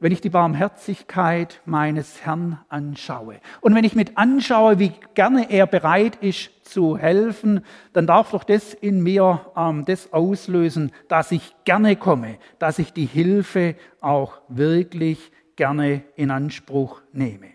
Wenn 0.01 0.13
ich 0.13 0.21
die 0.21 0.29
Barmherzigkeit 0.29 1.59
meines 1.65 2.21
Herrn 2.21 2.59
anschaue 2.69 3.41
und 3.59 3.75
wenn 3.75 3.83
ich 3.83 3.95
mit 3.95 4.17
anschaue, 4.17 4.79
wie 4.79 4.93
gerne 5.13 5.51
er 5.51 5.67
bereit 5.67 6.15
ist 6.21 6.51
zu 6.63 6.97
helfen, 6.97 7.65
dann 7.91 8.07
darf 8.07 8.31
doch 8.31 8.45
das 8.45 8.73
in 8.73 9.03
mir 9.03 9.41
ähm, 9.57 9.83
das 9.83 10.13
auslösen, 10.13 10.93
dass 11.09 11.33
ich 11.33 11.53
gerne 11.65 11.97
komme, 11.97 12.37
dass 12.59 12.79
ich 12.79 12.93
die 12.93 13.07
Hilfe 13.07 13.75
auch 13.99 14.39
wirklich 14.47 15.31
gerne 15.57 16.03
in 16.15 16.31
Anspruch 16.31 17.01
nehme. 17.11 17.47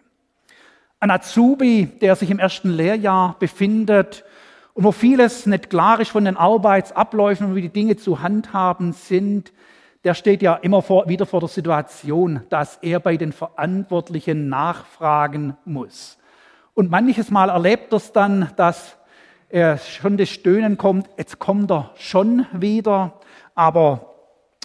Ein 1.01 1.11
Azubi, 1.11 1.87
der 2.01 2.15
sich 2.15 2.31
im 2.31 2.39
ersten 2.39 2.71
Lehrjahr 2.71 3.37
befindet, 3.39 4.25
und 4.75 4.83
wo 4.83 4.91
vieles 4.91 5.47
nicht 5.47 5.71
klar 5.71 6.01
ist 6.01 6.11
von 6.11 6.25
den 6.25 6.37
Arbeitsabläufen 6.37 7.47
und 7.47 7.55
wie 7.55 7.63
die 7.63 7.69
Dinge 7.69 7.97
zu 7.97 8.21
handhaben 8.23 8.93
sind, 8.93 9.53
der 10.05 10.15
steht 10.15 10.43
ja 10.43 10.55
immer 10.55 10.83
vor, 10.83 11.09
wieder 11.09 11.27
vor 11.27 11.41
der 11.41 11.49
Situation, 11.49 12.43
dass 12.51 12.79
er 12.83 13.01
bei 13.01 13.17
den 13.17 13.33
Verantwortlichen 13.33 14.49
nachfragen 14.49 15.57
muss. 15.65 16.19
Und 16.75 16.91
manches 16.91 17.31
Mal 17.31 17.49
erlebt 17.49 17.93
er 17.93 17.97
es 17.97 18.13
dann, 18.13 18.53
dass 18.57 18.97
er 19.49 19.79
schon 19.79 20.17
das 20.17 20.29
Stöhnen 20.29 20.77
kommt, 20.77 21.09
jetzt 21.17 21.39
kommt 21.39 21.71
er 21.71 21.93
schon 21.97 22.47
wieder, 22.53 23.21
aber 23.55 24.15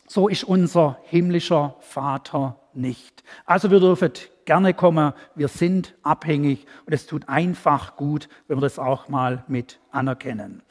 so 0.07 0.27
ist 0.27 0.43
unser 0.43 0.97
himmlischer 1.03 1.75
Vater 1.79 2.59
nicht. 2.73 3.23
Also 3.45 3.69
wir 3.69 3.79
dürfen 3.79 4.11
gerne 4.45 4.73
kommen, 4.73 5.13
wir 5.35 5.47
sind 5.47 5.95
abhängig 6.01 6.65
und 6.87 6.93
es 6.93 7.05
tut 7.05 7.29
einfach 7.29 7.95
gut, 7.95 8.27
wenn 8.47 8.57
wir 8.57 8.61
das 8.61 8.79
auch 8.79 9.07
mal 9.07 9.43
mit 9.47 9.79
anerkennen. 9.91 10.63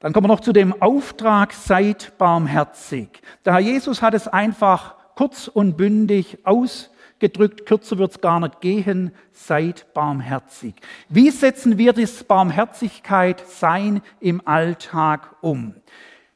Dann 0.00 0.14
kommen 0.14 0.24
wir 0.24 0.34
noch 0.34 0.40
zu 0.40 0.54
dem 0.54 0.80
Auftrag, 0.80 1.52
seid 1.52 2.16
barmherzig. 2.16 3.20
Der 3.44 3.52
Herr 3.52 3.60
Jesus 3.60 4.00
hat 4.00 4.14
es 4.14 4.26
einfach 4.26 4.94
kurz 5.14 5.46
und 5.46 5.76
bündig 5.76 6.38
ausgedrückt, 6.44 7.66
kürzer 7.66 7.98
wird 7.98 8.12
es 8.12 8.20
gar 8.22 8.40
nicht 8.40 8.62
gehen, 8.62 9.12
seid 9.32 9.92
barmherzig. 9.92 10.74
Wie 11.10 11.28
setzen 11.28 11.76
wir 11.76 11.92
das 11.92 12.24
Barmherzigkeit 12.24 13.46
sein 13.46 14.00
im 14.20 14.40
Alltag 14.46 15.36
um? 15.42 15.74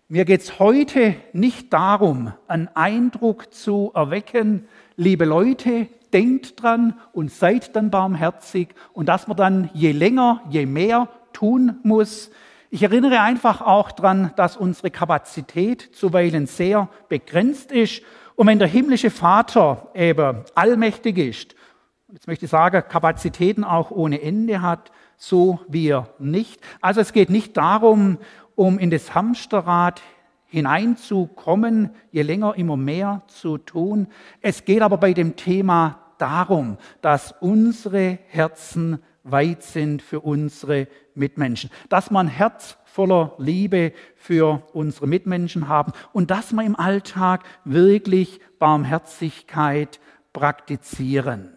Mir 0.09 0.27
geht 0.27 0.43
es 0.43 0.59
heute 0.59 1.17
nicht 1.33 1.73
darum, 1.73 2.35
einen 2.47 2.69
Eindruck 2.75 3.55
zu 3.55 3.93
erwecken, 3.95 4.69
liebe 4.97 5.25
Leute, 5.25 5.89
denkt 6.13 6.63
dran 6.63 7.01
und 7.15 7.33
seid 7.33 7.75
dann 7.75 7.91
barmherzig 7.91 8.75
und 8.93 9.09
dass 9.09 9.27
man 9.27 9.39
dann 9.39 9.71
je 9.73 9.93
länger, 9.93 10.43
je 10.51 10.67
mehr 10.67 11.09
tun 11.33 11.79
muss. 11.83 12.31
Ich 12.75 12.83
erinnere 12.83 13.21
einfach 13.21 13.61
auch 13.61 13.93
dran, 13.93 14.33
dass 14.35 14.57
unsere 14.57 14.91
Kapazität 14.91 15.91
zuweilen 15.95 16.47
sehr 16.47 16.89
begrenzt 17.09 17.71
ist. 17.71 18.03
Und 18.35 18.49
wenn 18.49 18.59
der 18.59 18.67
himmlische 18.67 19.11
Vater 19.11 19.93
eben 19.95 20.43
allmächtig 20.57 21.19
ist, 21.19 21.55
jetzt 22.11 22.27
möchte 22.27 22.47
ich 22.47 22.51
sagen, 22.51 22.83
Kapazitäten 22.89 23.63
auch 23.63 23.93
ohne 23.93 24.21
Ende 24.21 24.61
hat, 24.61 24.91
so 25.17 25.61
wir 25.69 26.09
nicht. 26.19 26.61
Also 26.81 27.01
es 27.01 27.13
geht 27.13 27.31
nicht 27.31 27.57
darum, 27.57 28.19
um 28.57 28.81
in 28.81 28.91
das 28.91 29.15
Hamsterrad 29.15 30.03
hineinzukommen, 30.47 31.91
je 32.11 32.23
länger 32.23 32.57
immer 32.57 32.77
mehr 32.77 33.23
zu 33.29 33.57
tun. 33.57 34.09
Es 34.41 34.65
geht 34.65 34.83
aber 34.83 34.97
bei 34.97 35.13
dem 35.13 35.37
Thema 35.37 36.01
darum, 36.19 36.79
dass 37.03 37.33
unsere 37.41 38.19
Herzen 38.27 38.99
weit 39.25 39.63
sind 39.63 40.03
für 40.03 40.21
unsere 40.21 40.87
Mitmenschen. 41.15 41.71
Dass 41.89 42.11
ein 42.11 42.29
Herz 42.29 42.79
voller 42.85 43.35
Liebe 43.39 43.93
für 44.15 44.63
unsere 44.73 45.09
Mitmenschen 45.09 45.67
haben 45.67 45.93
und 46.13 46.31
dass 46.31 46.53
wir 46.53 46.63
im 46.63 46.77
Alltag 46.77 47.43
wirklich 47.65 48.41
Barmherzigkeit 48.59 49.99
praktizieren. 50.33 51.57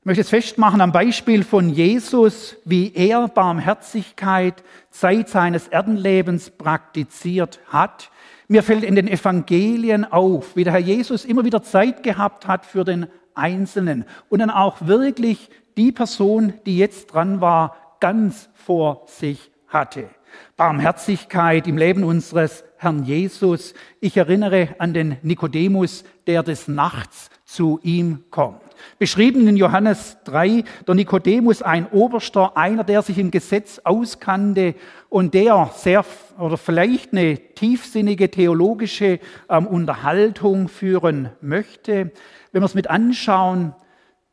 Ich 0.00 0.06
möchte 0.06 0.22
es 0.22 0.30
festmachen 0.30 0.80
am 0.80 0.92
Beispiel 0.92 1.44
von 1.44 1.68
Jesus, 1.68 2.56
wie 2.64 2.92
er 2.94 3.28
Barmherzigkeit 3.28 4.64
Zeit 4.90 5.28
seines 5.28 5.68
Erdenlebens 5.68 6.50
praktiziert 6.50 7.60
hat. 7.66 8.10
Mir 8.48 8.62
fällt 8.62 8.82
in 8.82 8.96
den 8.96 9.08
Evangelien 9.08 10.10
auf, 10.10 10.56
wie 10.56 10.64
der 10.64 10.72
Herr 10.72 10.80
Jesus 10.80 11.24
immer 11.24 11.44
wieder 11.44 11.62
Zeit 11.62 12.02
gehabt 12.02 12.48
hat 12.48 12.64
für 12.64 12.84
den 12.84 13.08
Einzelnen 13.34 14.06
und 14.28 14.40
dann 14.40 14.50
auch 14.50 14.86
wirklich 14.86 15.50
die 15.76 15.92
Person, 15.92 16.54
die 16.66 16.78
jetzt 16.78 17.14
dran 17.14 17.40
war, 17.40 17.76
ganz 18.00 18.48
vor 18.54 19.04
sich 19.06 19.50
hatte. 19.68 20.08
Barmherzigkeit 20.56 21.66
im 21.66 21.76
Leben 21.76 22.04
unseres 22.04 22.64
Herrn 22.76 23.04
Jesus. 23.04 23.74
Ich 24.00 24.16
erinnere 24.16 24.74
an 24.78 24.94
den 24.94 25.16
Nikodemus, 25.22 26.04
der 26.26 26.42
des 26.42 26.68
Nachts 26.68 27.30
zu 27.44 27.80
ihm 27.82 28.24
kommt. 28.30 28.60
Beschrieben 28.98 29.46
in 29.48 29.56
Johannes 29.56 30.16
3, 30.24 30.64
der 30.86 30.94
Nikodemus, 30.94 31.62
ein 31.62 31.86
Oberster, 31.90 32.56
einer, 32.56 32.84
der 32.84 33.02
sich 33.02 33.18
im 33.18 33.30
Gesetz 33.30 33.80
auskannte 33.84 34.74
und 35.08 35.34
der 35.34 35.70
sehr 35.74 36.04
oder 36.38 36.56
vielleicht 36.56 37.12
eine 37.12 37.36
tiefsinnige 37.36 38.30
theologische 38.30 39.20
ähm, 39.48 39.66
Unterhaltung 39.66 40.68
führen 40.68 41.30
möchte. 41.40 42.12
Wenn 42.52 42.62
wir 42.62 42.66
es 42.66 42.74
mit 42.74 42.88
anschauen, 42.88 43.74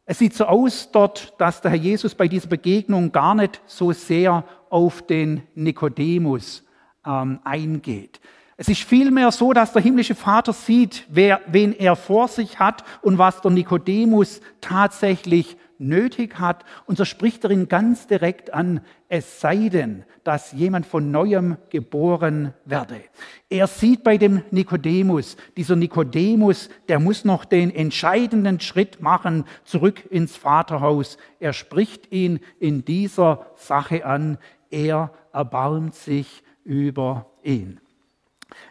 es 0.10 0.20
sieht 0.20 0.34
so 0.34 0.45
aus 0.45 0.89
dort, 0.91 1.34
dass 1.38 1.60
der 1.60 1.72
Herr 1.72 1.78
Jesus 1.78 2.16
bei 2.16 2.30
dieser 2.30 2.47
Begegnung 2.47 3.12
gar 3.12 3.36
nicht 3.36 3.62
so 3.66 3.91
sehr 3.91 4.45
auf 4.70 5.05
den 5.05 5.43
Nikodemus 5.53 6.64
ähm, 7.05 7.39
eingeht. 7.43 8.22
Es 8.55 8.70
ist 8.70 8.84
vielmehr 8.84 9.32
so, 9.34 9.51
dass 9.51 9.74
der 9.74 9.82
himmlische 9.82 10.16
Vater 10.16 10.53
sieht, 10.53 11.05
wer, 11.10 11.41
wen 11.47 11.74
er 11.74 11.97
vor 11.97 12.30
sich 12.30 12.58
hat 12.58 12.86
und 13.01 13.18
was 13.18 13.41
der 13.41 13.51
Nikodemus 13.51 14.39
tatsächlich 14.62 15.58
nötig 15.80 16.39
hat. 16.39 16.63
Und 16.86 16.97
so 16.97 17.05
spricht 17.05 17.43
er 17.43 17.51
ihn 17.51 17.67
ganz 17.67 18.07
direkt 18.07 18.53
an, 18.53 18.82
es 19.09 19.39
sei 19.39 19.69
denn, 19.69 20.03
dass 20.23 20.51
jemand 20.51 20.86
von 20.86 21.11
neuem 21.11 21.57
geboren 21.69 22.53
werde. 22.65 23.01
Er 23.49 23.67
sieht 23.67 24.03
bei 24.03 24.17
dem 24.17 24.41
Nikodemus, 24.51 25.38
dieser 25.55 25.75
Nikodemus, 25.75 26.69
der 26.89 26.99
muss 26.99 27.23
noch 27.23 27.45
den 27.45 27.73
entscheidenden 27.73 28.59
Schritt 28.59 29.01
machen, 29.01 29.45
zurück 29.63 30.03
ins 30.09 30.36
Vaterhaus. 30.36 31.17
Er 31.39 31.53
spricht 31.53 32.11
ihn 32.11 32.39
in 32.59 32.84
dieser 32.84 33.45
Sache 33.55 34.05
an. 34.05 34.38
Er 34.69 35.11
erbarmt 35.32 35.95
sich 35.95 36.43
über 36.65 37.28
ihn. 37.43 37.80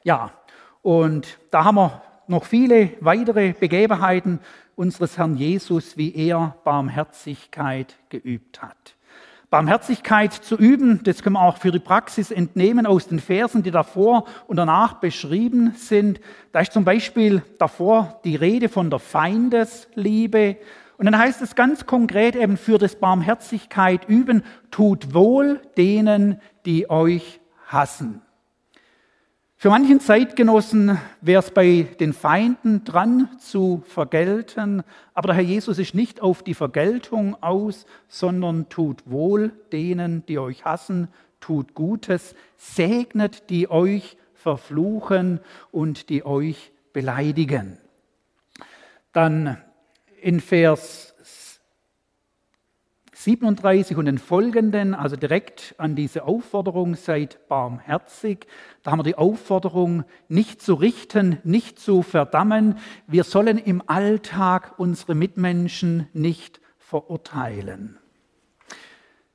Ja, 0.04 0.32
und 0.82 1.38
da 1.50 1.64
haben 1.64 1.76
wir 1.76 2.02
noch 2.28 2.44
viele 2.44 2.90
weitere 3.00 3.52
Begebenheiten 3.52 4.40
unseres 4.76 5.18
Herrn 5.18 5.36
Jesus, 5.36 5.96
wie 5.96 6.14
er 6.14 6.56
Barmherzigkeit 6.62 7.96
geübt 8.10 8.62
hat. 8.62 8.94
Barmherzigkeit 9.48 10.32
zu 10.32 10.56
üben, 10.56 11.02
das 11.04 11.22
können 11.22 11.36
wir 11.36 11.42
auch 11.42 11.56
für 11.56 11.70
die 11.70 11.78
Praxis 11.78 12.30
entnehmen 12.30 12.84
aus 12.84 13.06
den 13.06 13.20
Versen, 13.20 13.62
die 13.62 13.70
davor 13.70 14.26
und 14.48 14.56
danach 14.56 14.94
beschrieben 14.94 15.72
sind. 15.76 16.20
Da 16.52 16.60
ist 16.60 16.72
zum 16.72 16.84
Beispiel 16.84 17.42
davor 17.58 18.20
die 18.24 18.36
Rede 18.36 18.68
von 18.68 18.90
der 18.90 18.98
Feindesliebe. 18.98 20.56
Und 20.98 21.06
dann 21.06 21.16
heißt 21.16 21.42
es 21.42 21.54
ganz 21.54 21.86
konkret 21.86 22.34
eben 22.34 22.56
für 22.56 22.78
das 22.78 22.96
Barmherzigkeit 22.96 24.08
üben, 24.08 24.42
tut 24.70 25.14
wohl 25.14 25.62
denen, 25.76 26.40
die 26.66 26.90
euch 26.90 27.40
hassen. 27.66 28.22
Für 29.58 29.70
manchen 29.70 30.00
Zeitgenossen 30.00 30.98
wäre 31.22 31.42
es 31.42 31.50
bei 31.50 31.88
den 31.98 32.12
Feinden 32.12 32.84
dran 32.84 33.30
zu 33.38 33.82
vergelten, 33.86 34.82
aber 35.14 35.28
der 35.28 35.36
Herr 35.36 35.44
Jesus 35.44 35.78
ist 35.78 35.94
nicht 35.94 36.20
auf 36.20 36.42
die 36.42 36.52
Vergeltung 36.52 37.42
aus, 37.42 37.86
sondern 38.06 38.68
tut 38.68 39.02
wohl 39.06 39.52
denen, 39.72 40.26
die 40.26 40.38
euch 40.38 40.66
hassen, 40.66 41.08
tut 41.40 41.72
Gutes, 41.72 42.34
segnet 42.58 43.48
die 43.48 43.70
euch 43.70 44.18
verfluchen 44.34 45.40
und 45.72 46.10
die 46.10 46.26
euch 46.26 46.70
beleidigen. 46.92 47.78
Dann 49.14 49.56
in 50.20 50.40
Vers 50.40 51.14
37 53.18 53.96
und 53.96 54.04
den 54.04 54.18
folgenden, 54.18 54.94
also 54.94 55.16
direkt 55.16 55.74
an 55.78 55.96
diese 55.96 56.24
Aufforderung, 56.24 56.96
seid 56.96 57.48
barmherzig. 57.48 58.46
Da 58.82 58.90
haben 58.90 58.98
wir 58.98 59.04
die 59.04 59.14
Aufforderung, 59.14 60.04
nicht 60.28 60.60
zu 60.60 60.74
richten, 60.74 61.38
nicht 61.42 61.78
zu 61.78 62.02
verdammen. 62.02 62.76
Wir 63.06 63.24
sollen 63.24 63.56
im 63.56 63.82
Alltag 63.86 64.74
unsere 64.76 65.14
Mitmenschen 65.14 66.08
nicht 66.12 66.60
verurteilen. 66.76 67.98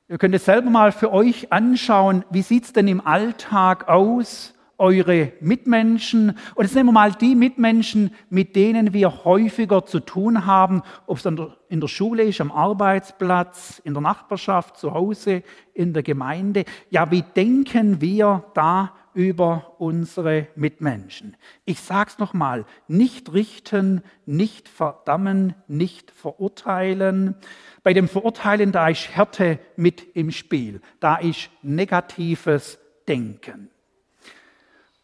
Ihr 0.08 0.20
könnt 0.20 0.36
es 0.36 0.46
selber 0.46 0.70
mal 0.70 0.92
für 0.92 1.12
euch 1.12 1.52
anschauen, 1.52 2.24
wie 2.30 2.44
sieht 2.44 2.66
es 2.66 2.74
denn 2.74 2.88
im 2.88 3.06
Alltag 3.06 3.90
aus? 3.90 4.54
Eure 4.82 5.32
Mitmenschen. 5.40 6.38
Und 6.56 6.66
jetzt 6.66 6.74
nehmen 6.74 6.90
wir 6.90 6.94
mal 6.94 7.12
die 7.14 7.36
Mitmenschen, 7.36 8.14
mit 8.30 8.56
denen 8.56 8.94
wir 8.94 9.24
häufiger 9.24 9.86
zu 9.86 10.00
tun 10.00 10.48
haben, 10.48 10.82
ob 11.06 11.18
es 11.20 11.26
in 11.70 11.80
der 11.80 11.88
Schule 11.88 12.24
ist, 12.24 12.42
am 12.42 12.52
Arbeitsplatz, 12.52 13.80
in 13.86 13.94
der 13.94 14.02
Nachbarschaft, 14.02 14.78
zu 14.78 14.94
Hause, 14.94 15.44
in 15.74 15.94
der 15.94 16.02
Gemeinde. 16.02 16.66
Ja, 16.90 17.12
wie 17.12 17.22
denken 17.22 18.02
wir 18.02 18.44
da 18.56 18.94
über 19.14 19.76
unsere 19.78 20.48
Mitmenschen? 20.56 21.38
Ich 21.64 21.80
sage 21.80 22.10
es 22.10 22.20
nochmal, 22.20 22.66
nicht 22.88 23.32
richten, 23.34 24.02
nicht 24.26 24.68
verdammen, 24.68 25.54
nicht 25.68 26.10
verurteilen. 26.10 27.36
Bei 27.84 27.94
dem 27.94 28.08
Verurteilen, 28.08 28.72
da 28.72 28.88
ist 28.88 29.16
Härte 29.16 29.60
mit 29.76 30.16
im 30.16 30.32
Spiel, 30.32 30.82
da 31.00 31.18
ist 31.18 31.52
negatives 31.62 32.80
Denken. 33.08 33.70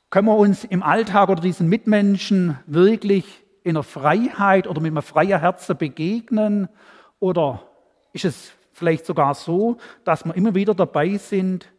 Können 0.09 0.27
wir 0.27 0.37
uns 0.37 0.63
im 0.63 0.83
Alltag 0.83 1.27
oder 1.27 1.41
diesen 1.41 1.67
Mitmenschen 1.67 2.57
wirklich 2.65 3.43
in 3.63 3.73
der 3.73 3.83
Freiheit 3.83 4.65
oder 4.65 4.79
mit 4.79 4.91
einem 4.91 5.01
freien 5.01 5.37
Herzen 5.41 5.75
begegnen? 5.75 6.69
Oder 7.19 7.63
ist 8.13 8.23
es 8.23 8.53
vielleicht 8.71 9.05
sogar 9.05 9.35
so, 9.35 9.77
dass 10.05 10.23
wir 10.23 10.33
immer 10.33 10.55
wieder 10.55 10.73
dabei 10.73 11.17
sind, 11.17 11.73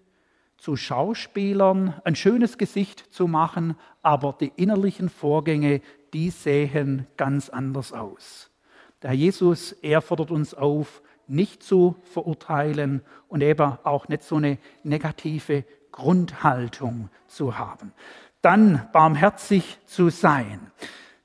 zu 0.59 0.77
Schauspielern 0.77 1.95
ein 2.05 2.17
schönes 2.17 2.59
Gesicht 2.59 3.15
zu 3.15 3.29
machen, 3.29 3.77
aber 4.03 4.37
die 4.39 4.53
innerlichen 4.57 5.09
Vorgänge, 5.09 5.81
die 6.13 6.29
sehen 6.29 7.07
ganz 7.17 7.49
anders 7.49 7.95
aus. 7.95 8.51
Der 9.01 9.11
Herr 9.11 9.17
Jesus, 9.17 9.73
er 9.73 10.03
fordert 10.03 10.31
uns 10.31 10.53
auf, 10.53 11.01
nicht 11.29 11.63
zu 11.63 11.97
verurteilen 12.03 13.01
und 13.29 13.43
eben 13.43 13.79
auch 13.85 14.09
nicht 14.09 14.23
so 14.23 14.37
eine 14.37 14.59
negative 14.83 15.65
Grundhaltung 15.99 17.11
zu 17.27 17.59
haben. 17.59 17.93
Dann 18.41 18.89
barmherzig 18.93 19.79
zu 19.85 20.11
sein. 20.11 20.71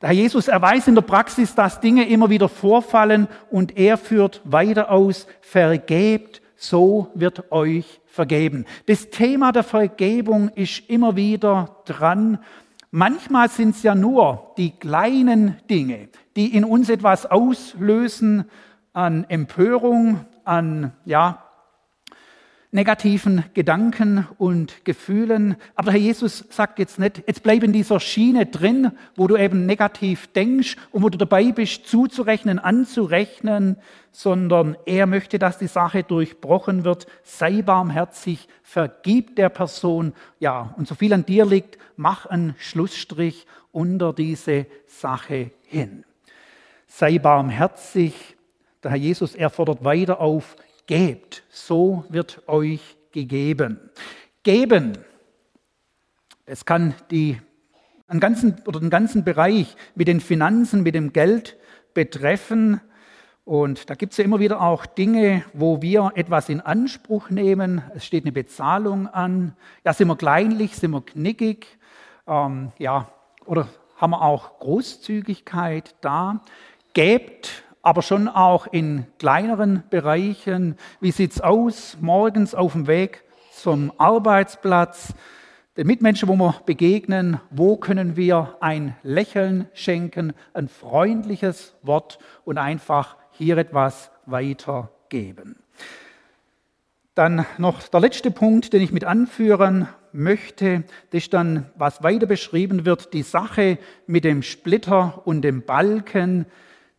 Der 0.01 0.09
Herr 0.09 0.15
Jesus 0.15 0.47
erweist 0.47 0.87
in 0.87 0.95
der 0.95 1.03
Praxis, 1.03 1.55
dass 1.55 1.79
Dinge 1.79 2.09
immer 2.09 2.29
wieder 2.29 2.49
vorfallen 2.49 3.27
und 3.51 3.77
er 3.77 3.97
führt 3.97 4.41
weiter 4.43 4.91
aus, 4.91 5.27
vergebt, 5.41 6.41
so 6.55 7.11
wird 7.13 7.51
euch 7.51 8.01
vergeben. 8.07 8.65
Das 8.87 9.09
Thema 9.11 9.51
der 9.51 9.63
Vergebung 9.63 10.49
ist 10.49 10.89
immer 10.89 11.15
wieder 11.15 11.77
dran. 11.85 12.39
Manchmal 12.89 13.49
sind 13.49 13.75
es 13.75 13.83
ja 13.83 13.95
nur 13.95 14.53
die 14.57 14.71
kleinen 14.71 15.57
Dinge, 15.69 16.09
die 16.35 16.55
in 16.55 16.65
uns 16.65 16.89
etwas 16.89 17.25
auslösen 17.27 18.45
an 18.91 19.23
Empörung, 19.29 20.25
an 20.45 20.93
ja, 21.05 21.42
negativen 22.73 23.45
Gedanken 23.53 24.27
und 24.37 24.83
Gefühlen. 24.83 25.55
Aber 25.75 25.91
der 25.91 25.99
Herr 25.99 26.07
Jesus 26.07 26.43
sagt 26.49 26.79
jetzt 26.79 26.97
nicht, 26.97 27.23
jetzt 27.27 27.43
bleib 27.43 27.63
in 27.63 27.71
dieser 27.71 27.99
Schiene 27.99 28.47
drin, 28.47 28.91
wo 29.15 29.27
du 29.27 29.37
eben 29.37 29.65
negativ 29.65 30.27
denkst 30.33 30.75
und 30.91 31.03
wo 31.03 31.09
du 31.09 31.17
dabei 31.17 31.51
bist, 31.51 31.87
zuzurechnen, 31.87 32.57
anzurechnen, 32.57 33.77
sondern 34.11 34.75
er 34.85 35.05
möchte, 35.05 35.37
dass 35.37 35.59
die 35.59 35.67
Sache 35.67 36.03
durchbrochen 36.03 36.83
wird. 36.83 37.05
Sei 37.23 37.61
barmherzig, 37.61 38.47
vergib 38.63 39.35
der 39.35 39.49
Person, 39.49 40.13
ja, 40.39 40.73
und 40.75 40.87
so 40.87 40.95
viel 40.95 41.13
an 41.13 41.25
dir 41.25 41.45
liegt, 41.45 41.77
mach 41.95 42.25
einen 42.25 42.55
Schlussstrich 42.57 43.45
unter 43.71 44.13
diese 44.13 44.65
Sache 44.87 45.51
hin. 45.67 46.05
Sei 46.87 47.19
barmherzig. 47.19 48.35
Der 48.83 48.91
Herr 48.91 48.97
Jesus, 48.97 49.35
er 49.35 49.49
fordert 49.49 49.83
weiter 49.83 50.19
auf, 50.19 50.55
Gebt, 50.85 51.43
so 51.49 52.03
wird 52.09 52.47
euch 52.47 52.97
gegeben. 53.11 53.79
Geben, 54.43 54.97
es 56.45 56.65
kann 56.65 56.93
die, 57.09 57.39
einen 58.07 58.19
ganzen, 58.19 58.61
oder 58.65 58.81
den 58.81 58.89
ganzen 58.89 59.23
Bereich 59.23 59.75
mit 59.95 60.09
den 60.09 60.19
Finanzen, 60.19 60.83
mit 60.83 60.95
dem 60.95 61.13
Geld 61.13 61.57
betreffen. 61.93 62.81
Und 63.45 63.89
da 63.89 63.95
gibt 63.95 64.11
es 64.11 64.17
ja 64.17 64.25
immer 64.25 64.39
wieder 64.39 64.61
auch 64.61 64.85
Dinge, 64.85 65.45
wo 65.53 65.81
wir 65.81 66.11
etwas 66.15 66.49
in 66.49 66.59
Anspruch 66.59 67.29
nehmen. 67.29 67.81
Es 67.95 68.05
steht 68.05 68.25
eine 68.25 68.33
Bezahlung 68.33 69.07
an. 69.07 69.55
Ja, 69.85 69.93
sind 69.93 70.07
wir 70.09 70.17
kleinlich, 70.17 70.75
sind 70.75 70.91
wir 70.91 71.01
knickig? 71.01 71.77
Ähm, 72.27 72.73
ja, 72.77 73.09
oder 73.45 73.69
haben 73.95 74.11
wir 74.11 74.21
auch 74.21 74.59
Großzügigkeit 74.59 75.95
da? 76.01 76.41
Gebt 76.93 77.63
aber 77.83 78.01
schon 78.01 78.27
auch 78.29 78.65
in 78.65 79.05
kleineren 79.19 79.83
Bereichen. 79.89 80.77
Wie 81.01 81.11
sieht 81.11 81.33
es 81.33 81.41
aus 81.41 81.97
morgens 82.01 82.55
auf 82.55 82.71
dem 82.71 82.87
Weg 82.87 83.23
zum 83.51 83.91
Arbeitsplatz? 83.97 85.13
Den 85.75 85.87
Mitmenschen, 85.87 86.29
wo 86.29 86.35
wir 86.35 86.55
begegnen, 86.65 87.39
wo 87.51 87.75
können 87.77 88.15
wir 88.15 88.57
ein 88.61 88.95
Lächeln 89.03 89.67
schenken, 89.73 90.33
ein 90.53 90.69
freundliches 90.69 91.75
Wort 91.81 92.19
und 92.45 92.57
einfach 92.57 93.17
hier 93.31 93.57
etwas 93.57 94.11
weitergeben. 94.25 95.57
Dann 97.15 97.45
noch 97.57 97.83
der 97.83 97.99
letzte 97.99 98.31
Punkt, 98.31 98.71
den 98.71 98.81
ich 98.81 98.91
mit 98.91 99.03
anführen 99.03 99.89
möchte, 100.13 100.83
das 101.09 101.23
ist 101.23 101.33
dann, 101.33 101.69
was 101.75 102.01
weiter 102.01 102.27
beschrieben 102.27 102.85
wird, 102.85 103.13
die 103.13 103.23
Sache 103.23 103.77
mit 104.07 104.23
dem 104.23 104.41
Splitter 104.41 105.21
und 105.25 105.41
dem 105.41 105.63
Balken, 105.63 106.45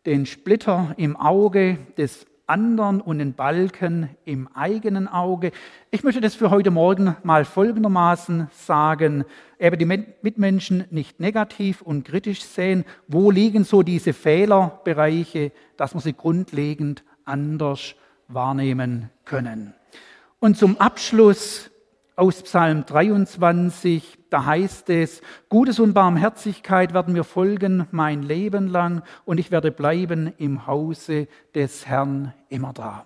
den 0.05 0.25
Splitter 0.25 0.93
im 0.97 1.15
Auge 1.15 1.77
des 1.97 2.25
anderen 2.47 3.01
und 3.01 3.17
den 3.19 3.33
Balken 3.33 4.09
im 4.23 4.47
eigenen 4.53 5.07
Auge. 5.07 5.51
Ich 5.89 6.03
möchte 6.03 6.21
das 6.21 6.35
für 6.35 6.51
heute 6.51 6.69
Morgen 6.69 7.15
mal 7.23 7.43
folgendermaßen 7.43 8.49
sagen, 8.51 9.25
eben 9.59 9.79
die 9.79 9.85
Mitmenschen 10.21 10.85
nicht 10.91 11.19
negativ 11.19 11.81
und 11.81 12.05
kritisch 12.05 12.43
sehen. 12.43 12.85
Wo 13.07 13.31
liegen 13.31 13.63
so 13.63 13.81
diese 13.81 14.13
Fehlerbereiche, 14.13 15.51
dass 15.77 15.95
wir 15.95 16.01
sie 16.01 16.13
grundlegend 16.13 17.03
anders 17.23 17.95
wahrnehmen 18.27 19.09
können? 19.25 19.73
Und 20.39 20.57
zum 20.57 20.77
Abschluss 20.79 21.71
aus 22.15 22.43
Psalm 22.43 22.85
23, 22.85 24.17
da 24.29 24.45
heißt 24.45 24.89
es, 24.89 25.21
Gutes 25.49 25.79
und 25.79 25.93
Barmherzigkeit 25.93 26.93
werden 26.93 27.13
mir 27.13 27.23
folgen 27.23 27.87
mein 27.91 28.23
Leben 28.23 28.67
lang 28.67 29.03
und 29.25 29.39
ich 29.39 29.51
werde 29.51 29.71
bleiben 29.71 30.33
im 30.37 30.67
Hause 30.67 31.27
des 31.53 31.85
Herrn 31.87 32.33
immer 32.49 32.73
da. 32.73 33.05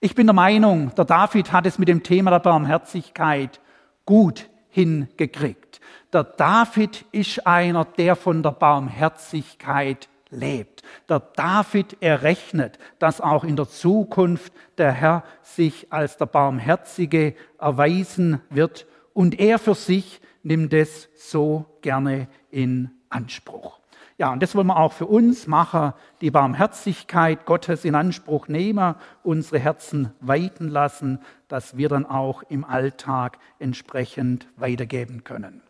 Ich 0.00 0.14
bin 0.14 0.26
der 0.26 0.34
Meinung, 0.34 0.94
der 0.94 1.06
David 1.06 1.52
hat 1.52 1.66
es 1.66 1.78
mit 1.78 1.88
dem 1.88 2.02
Thema 2.02 2.30
der 2.30 2.40
Barmherzigkeit 2.40 3.60
gut 4.04 4.50
hingekriegt. 4.68 5.80
Der 6.12 6.24
David 6.24 7.06
ist 7.12 7.46
einer, 7.46 7.84
der 7.84 8.14
von 8.14 8.42
der 8.42 8.50
Barmherzigkeit 8.50 10.08
lebt. 10.34 10.82
Der 11.08 11.20
David 11.20 12.02
errechnet, 12.02 12.78
dass 12.98 13.20
auch 13.20 13.44
in 13.44 13.56
der 13.56 13.68
Zukunft 13.68 14.52
der 14.78 14.92
Herr 14.92 15.24
sich 15.42 15.92
als 15.92 16.16
der 16.16 16.26
Barmherzige 16.26 17.34
erweisen 17.58 18.40
wird 18.50 18.86
und 19.12 19.38
er 19.38 19.58
für 19.58 19.74
sich 19.74 20.20
nimmt 20.42 20.74
es 20.74 21.08
so 21.16 21.66
gerne 21.80 22.28
in 22.50 22.90
Anspruch. 23.08 23.80
Ja, 24.16 24.32
und 24.32 24.42
das 24.42 24.54
wollen 24.54 24.68
wir 24.68 24.76
auch 24.76 24.92
für 24.92 25.06
uns 25.06 25.48
machen, 25.48 25.92
die 26.20 26.30
Barmherzigkeit 26.30 27.46
Gottes 27.46 27.84
in 27.84 27.96
Anspruch 27.96 28.46
nehmen, 28.46 28.94
unsere 29.24 29.58
Herzen 29.58 30.12
weiten 30.20 30.68
lassen, 30.68 31.18
dass 31.48 31.76
wir 31.76 31.88
dann 31.88 32.06
auch 32.06 32.44
im 32.44 32.64
Alltag 32.64 33.38
entsprechend 33.58 34.46
weitergeben 34.56 35.24
können. 35.24 35.62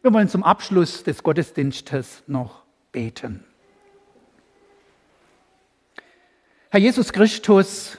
Wir 0.00 0.12
wollen 0.12 0.28
zum 0.28 0.42
Abschluss 0.42 1.04
des 1.04 1.22
Gottesdienstes 1.22 2.24
noch 2.26 2.62
beten. 2.92 3.44
Herr 6.72 6.80
Jesus 6.80 7.12
Christus, 7.12 7.98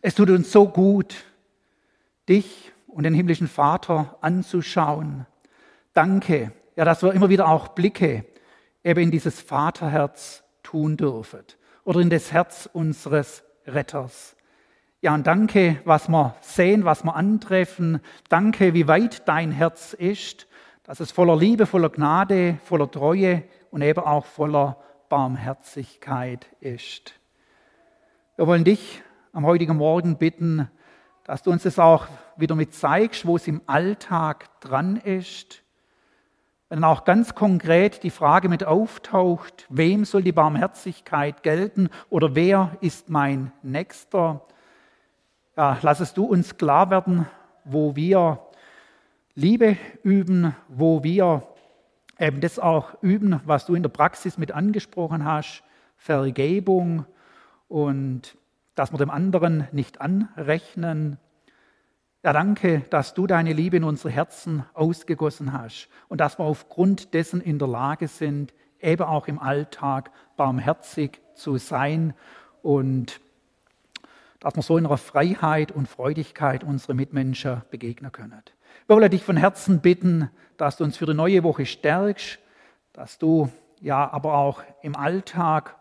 es 0.00 0.14
tut 0.14 0.30
uns 0.30 0.52
so 0.52 0.68
gut, 0.68 1.24
dich 2.28 2.70
und 2.86 3.02
den 3.02 3.14
himmlischen 3.14 3.48
Vater 3.48 4.16
anzuschauen. 4.20 5.26
Danke, 5.92 6.52
ja, 6.76 6.84
dass 6.84 7.02
wir 7.02 7.12
immer 7.12 7.30
wieder 7.30 7.48
auch 7.48 7.66
Blicke 7.66 8.24
eben 8.84 9.00
in 9.00 9.10
dieses 9.10 9.40
Vaterherz 9.40 10.44
tun 10.62 10.96
dürfen 10.96 11.42
oder 11.82 11.98
in 11.98 12.10
das 12.10 12.30
Herz 12.30 12.70
unseres 12.72 13.42
Retters. 13.66 14.36
Ja, 15.00 15.14
und 15.14 15.26
danke, 15.26 15.80
was 15.84 16.08
wir 16.08 16.36
sehen, 16.42 16.84
was 16.84 17.02
wir 17.02 17.16
antreffen. 17.16 17.98
Danke, 18.28 18.72
wie 18.72 18.86
weit 18.86 19.26
dein 19.26 19.50
Herz 19.50 19.94
ist, 19.94 20.46
dass 20.84 21.00
es 21.00 21.10
voller 21.10 21.36
Liebe, 21.36 21.66
voller 21.66 21.90
Gnade, 21.90 22.60
voller 22.62 22.88
Treue 22.88 23.42
und 23.72 23.82
eben 23.82 24.04
auch 24.04 24.26
voller 24.26 24.76
Barmherzigkeit 25.08 26.46
ist. 26.60 27.17
Wir 28.38 28.46
wollen 28.46 28.62
dich 28.62 29.02
am 29.32 29.44
heutigen 29.46 29.76
Morgen 29.78 30.16
bitten, 30.16 30.70
dass 31.24 31.42
du 31.42 31.50
uns 31.50 31.64
das 31.64 31.80
auch 31.80 32.06
wieder 32.36 32.54
mit 32.54 32.72
zeigst, 32.72 33.26
wo 33.26 33.34
es 33.34 33.48
im 33.48 33.60
Alltag 33.66 34.60
dran 34.60 34.94
ist. 34.94 35.64
Wenn 36.68 36.84
auch 36.84 37.04
ganz 37.04 37.34
konkret 37.34 38.04
die 38.04 38.10
Frage 38.10 38.48
mit 38.48 38.62
auftaucht, 38.62 39.66
wem 39.70 40.04
soll 40.04 40.22
die 40.22 40.30
Barmherzigkeit 40.30 41.42
gelten 41.42 41.90
oder 42.10 42.36
wer 42.36 42.76
ist 42.80 43.10
mein 43.10 43.50
Nächster? 43.64 44.46
Ja, 45.56 45.76
lass 45.82 45.98
es 45.98 46.14
du 46.14 46.24
uns 46.24 46.56
klar 46.56 46.90
werden, 46.90 47.26
wo 47.64 47.96
wir 47.96 48.38
Liebe 49.34 49.76
üben, 50.04 50.54
wo 50.68 51.02
wir 51.02 51.42
eben 52.20 52.40
das 52.40 52.60
auch 52.60 53.02
üben, 53.02 53.40
was 53.46 53.66
du 53.66 53.74
in 53.74 53.82
der 53.82 53.90
Praxis 53.90 54.38
mit 54.38 54.52
angesprochen 54.52 55.24
hast, 55.24 55.64
Vergebung, 55.96 57.04
und 57.68 58.36
dass 58.74 58.92
wir 58.92 58.98
dem 58.98 59.10
anderen 59.10 59.68
nicht 59.72 60.00
anrechnen. 60.00 61.18
Ja, 62.24 62.32
danke, 62.32 62.82
dass 62.90 63.14
du 63.14 63.26
deine 63.26 63.52
Liebe 63.52 63.76
in 63.76 63.84
unsere 63.84 64.10
Herzen 64.10 64.64
ausgegossen 64.74 65.52
hast 65.52 65.88
und 66.08 66.20
dass 66.20 66.38
wir 66.38 66.44
aufgrund 66.44 67.14
dessen 67.14 67.40
in 67.40 67.58
der 67.58 67.68
Lage 67.68 68.08
sind, 68.08 68.52
eben 68.80 69.02
auch 69.02 69.28
im 69.28 69.38
Alltag 69.38 70.10
barmherzig 70.36 71.20
zu 71.34 71.58
sein 71.58 72.14
und 72.62 73.20
dass 74.40 74.54
wir 74.54 74.62
so 74.62 74.78
in 74.78 74.86
einer 74.86 74.96
Freiheit 74.96 75.72
und 75.72 75.88
Freudigkeit 75.88 76.62
unsere 76.62 76.94
Mitmenschen 76.94 77.62
begegnen 77.70 78.12
können. 78.12 78.42
Wir 78.86 78.96
wollen 78.96 79.10
dich 79.10 79.24
von 79.24 79.36
Herzen 79.36 79.80
bitten, 79.80 80.30
dass 80.56 80.76
du 80.76 80.84
uns 80.84 80.96
für 80.96 81.06
die 81.06 81.14
neue 81.14 81.42
Woche 81.42 81.66
stärkst, 81.66 82.38
dass 82.92 83.18
du 83.18 83.50
ja 83.80 84.10
aber 84.10 84.34
auch 84.34 84.62
im 84.82 84.96
Alltag 84.96 85.76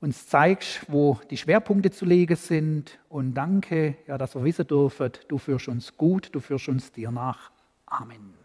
uns 0.00 0.26
zeigst, 0.26 0.80
wo 0.88 1.18
die 1.30 1.36
Schwerpunkte 1.36 1.90
zu 1.90 2.04
legen 2.04 2.36
sind. 2.36 2.98
Und 3.08 3.34
danke, 3.34 3.96
ja, 4.06 4.16
dass 4.18 4.34
wir 4.34 4.44
wissen 4.44 4.66
dürfen, 4.66 5.12
du 5.28 5.38
führst 5.38 5.68
uns 5.68 5.96
gut, 5.96 6.30
du 6.32 6.40
führst 6.40 6.68
uns 6.68 6.90
dir 6.90 7.10
nach. 7.10 7.50
Amen. 7.86 8.39